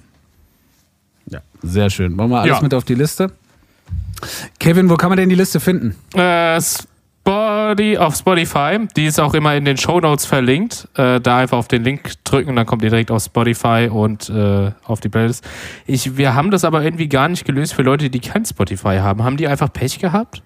[1.28, 2.14] Ja, sehr schön.
[2.16, 2.60] Machen wir alles Ja.
[2.60, 3.30] mit auf die Liste.
[4.58, 5.94] Kevin, wo kann man denn die Liste finden?
[6.14, 6.60] Äh,
[7.26, 8.86] Spotty, auf Spotify.
[8.96, 10.88] Die ist auch immer in den Show Notes verlinkt.
[10.94, 14.72] Äh, da einfach auf den Link drücken, dann kommt ihr direkt auf Spotify und äh,
[14.84, 15.42] auf die Playlist.
[15.86, 19.24] Ich, wir haben das aber irgendwie gar nicht gelöst für Leute, die kein Spotify haben.
[19.24, 20.42] Haben die einfach Pech gehabt?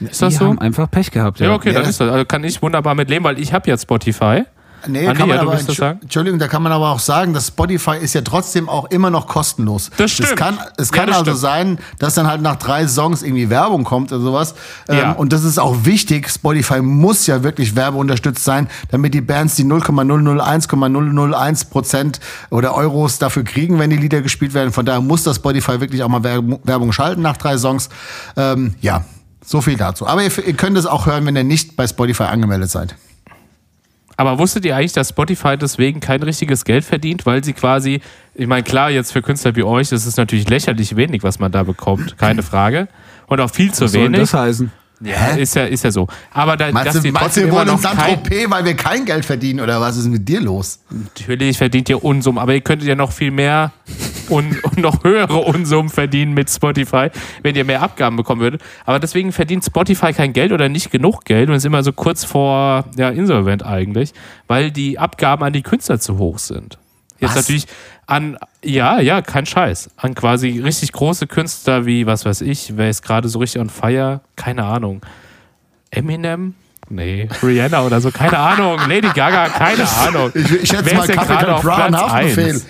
[0.00, 0.46] Ist das die so?
[0.46, 1.38] haben einfach Pech gehabt.
[1.38, 2.10] Ja, Ja, okay, dann ist das.
[2.10, 4.42] Also kann ich wunderbar mit leben, weil ich habe ja Spotify.
[4.86, 5.98] Nee, Andi, kann man ja, aber?
[6.02, 9.26] Entschuldigung, da kann man aber auch sagen, dass Spotify ist ja trotzdem auch immer noch
[9.26, 9.90] kostenlos.
[9.96, 10.30] Das stimmt.
[10.30, 11.40] Es kann, es Ja, kann das also stimmt.
[11.40, 14.54] sein, dass dann halt nach drei Songs irgendwie Werbung kommt oder sowas.
[14.88, 15.12] Ja.
[15.12, 16.28] Ähm, und das ist auch wichtig.
[16.28, 23.44] Spotify muss ja wirklich werbeunterstützt sein, damit die Bands die 0,001,001 Prozent oder Euros dafür
[23.44, 24.72] kriegen, wenn die Lieder gespielt werden.
[24.72, 27.88] Von daher muss das Spotify wirklich auch mal Werbung Werbung schalten nach drei Songs.
[28.36, 29.04] Ähm, ja,
[29.44, 30.06] so viel dazu.
[30.06, 32.94] Aber ihr, ihr könnt es auch hören, wenn ihr nicht bei Spotify angemeldet seid.
[34.22, 38.00] Aber wusstet ihr eigentlich, dass Spotify deswegen kein richtiges Geld verdient, weil sie quasi,
[38.36, 41.50] ich meine, klar, jetzt für Künstler wie euch, das ist natürlich lächerlich wenig, was man
[41.50, 42.86] da bekommt, keine Frage.
[43.26, 44.20] Und auch viel zu Was soll wenig.
[44.20, 44.70] das heißen?
[45.04, 45.42] Ja, Hä?
[45.42, 46.06] ist ja, ist ja so.
[46.32, 49.24] Aber da, Meinst dass du, die trotzdem wir wollen in Saint-Tropez, weil wir kein Geld
[49.24, 50.80] verdienen oder was ist mit dir los?
[50.90, 53.72] Natürlich verdient ihr Unsummen, aber ihr könntet ja noch viel mehr
[54.28, 57.10] und, und noch höhere Unsummen verdienen mit Spotify,
[57.42, 58.62] wenn ihr mehr Abgaben bekommen würdet.
[58.84, 62.24] Aber deswegen verdient Spotify kein Geld oder nicht genug Geld und ist immer so kurz
[62.24, 64.12] vor ja, insolvent eigentlich,
[64.46, 66.78] weil die Abgaben an die Künstler zu hoch sind.
[67.18, 67.46] Jetzt Was?
[67.46, 67.66] natürlich
[68.06, 72.90] an, ja, ja, kein Scheiß, an quasi richtig große Künstler wie, was weiß ich, wer
[72.90, 74.20] ist gerade so richtig on fire?
[74.36, 75.00] Keine Ahnung.
[75.90, 76.54] Eminem?
[76.88, 78.78] Nee, Rihanna oder so, keine Ahnung.
[78.88, 80.30] Lady Gaga, keine Ahnung.
[80.34, 82.60] Ich, ich schätze mal auf Bra Haftbefehl.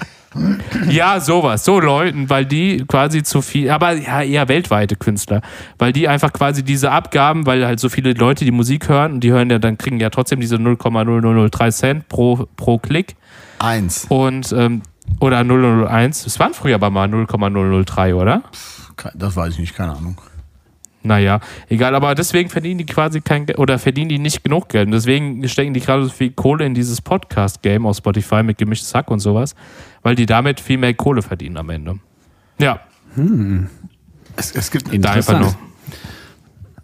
[0.89, 5.43] Ja, sowas, so Leuten, weil die quasi zu viel, aber ja, eher weltweite Künstler,
[5.79, 9.21] weil die einfach quasi diese Abgaben, weil halt so viele Leute die Musik hören und
[9.21, 13.15] die hören ja, dann kriegen ja trotzdem diese 0,0003 Cent pro, pro Klick
[13.59, 14.07] Eins.
[14.09, 14.83] und ähm,
[15.21, 18.43] oder 001, es waren früher aber mal 0,003, oder?
[19.15, 20.21] Das weiß ich nicht, keine Ahnung.
[21.05, 24.87] Naja, egal, aber deswegen verdienen die quasi kein Geld oder verdienen die nicht genug Geld.
[24.87, 28.95] Und deswegen stecken die gerade so viel Kohle in dieses Podcast-Game auf Spotify mit gemischtes
[28.95, 29.57] Hack und sowas,
[30.03, 31.99] weil die damit viel mehr Kohle verdienen am Ende.
[32.59, 32.81] Ja,
[34.37, 35.55] Es, es, gibt, da einfach nur.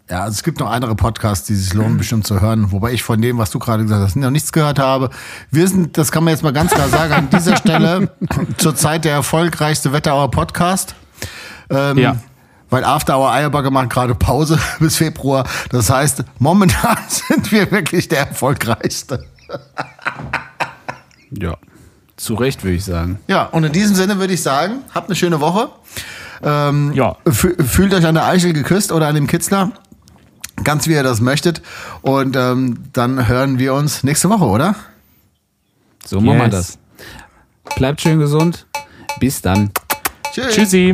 [0.09, 2.71] Ja, also es gibt noch andere Podcasts, die sich lohnen, bestimmt zu hören.
[2.71, 5.09] Wobei ich von dem, was du gerade gesagt hast, noch nichts gehört habe.
[5.51, 8.09] Wir sind, das kann man jetzt mal ganz klar sagen, an dieser Stelle
[8.57, 10.95] zurzeit der erfolgreichste Wetterauer Podcast.
[11.69, 12.15] Ähm, Ja.
[12.71, 15.43] Weil After Hour Eierbagger macht gerade Pause bis Februar.
[15.71, 19.25] Das heißt, momentan sind wir wirklich der erfolgreichste.
[21.31, 21.57] Ja.
[22.17, 23.19] Zu Recht, würde ich sagen.
[23.27, 25.69] Ja, und in diesem Sinne würde ich sagen, habt eine schöne Woche.
[26.43, 27.15] Ähm, Ja.
[27.25, 29.71] fü- Fühlt euch an der Eichel geküsst oder an dem Kitzler.
[30.63, 31.61] Ganz wie ihr das möchtet.
[32.01, 34.75] Und ähm, dann hören wir uns nächste Woche, oder?
[36.05, 36.51] So machen wir Yes.
[36.51, 37.75] das.
[37.75, 38.65] Bleibt schön gesund.
[39.19, 39.71] Bis dann.
[40.33, 40.55] Tschüss.
[40.55, 40.91] Tschüssi.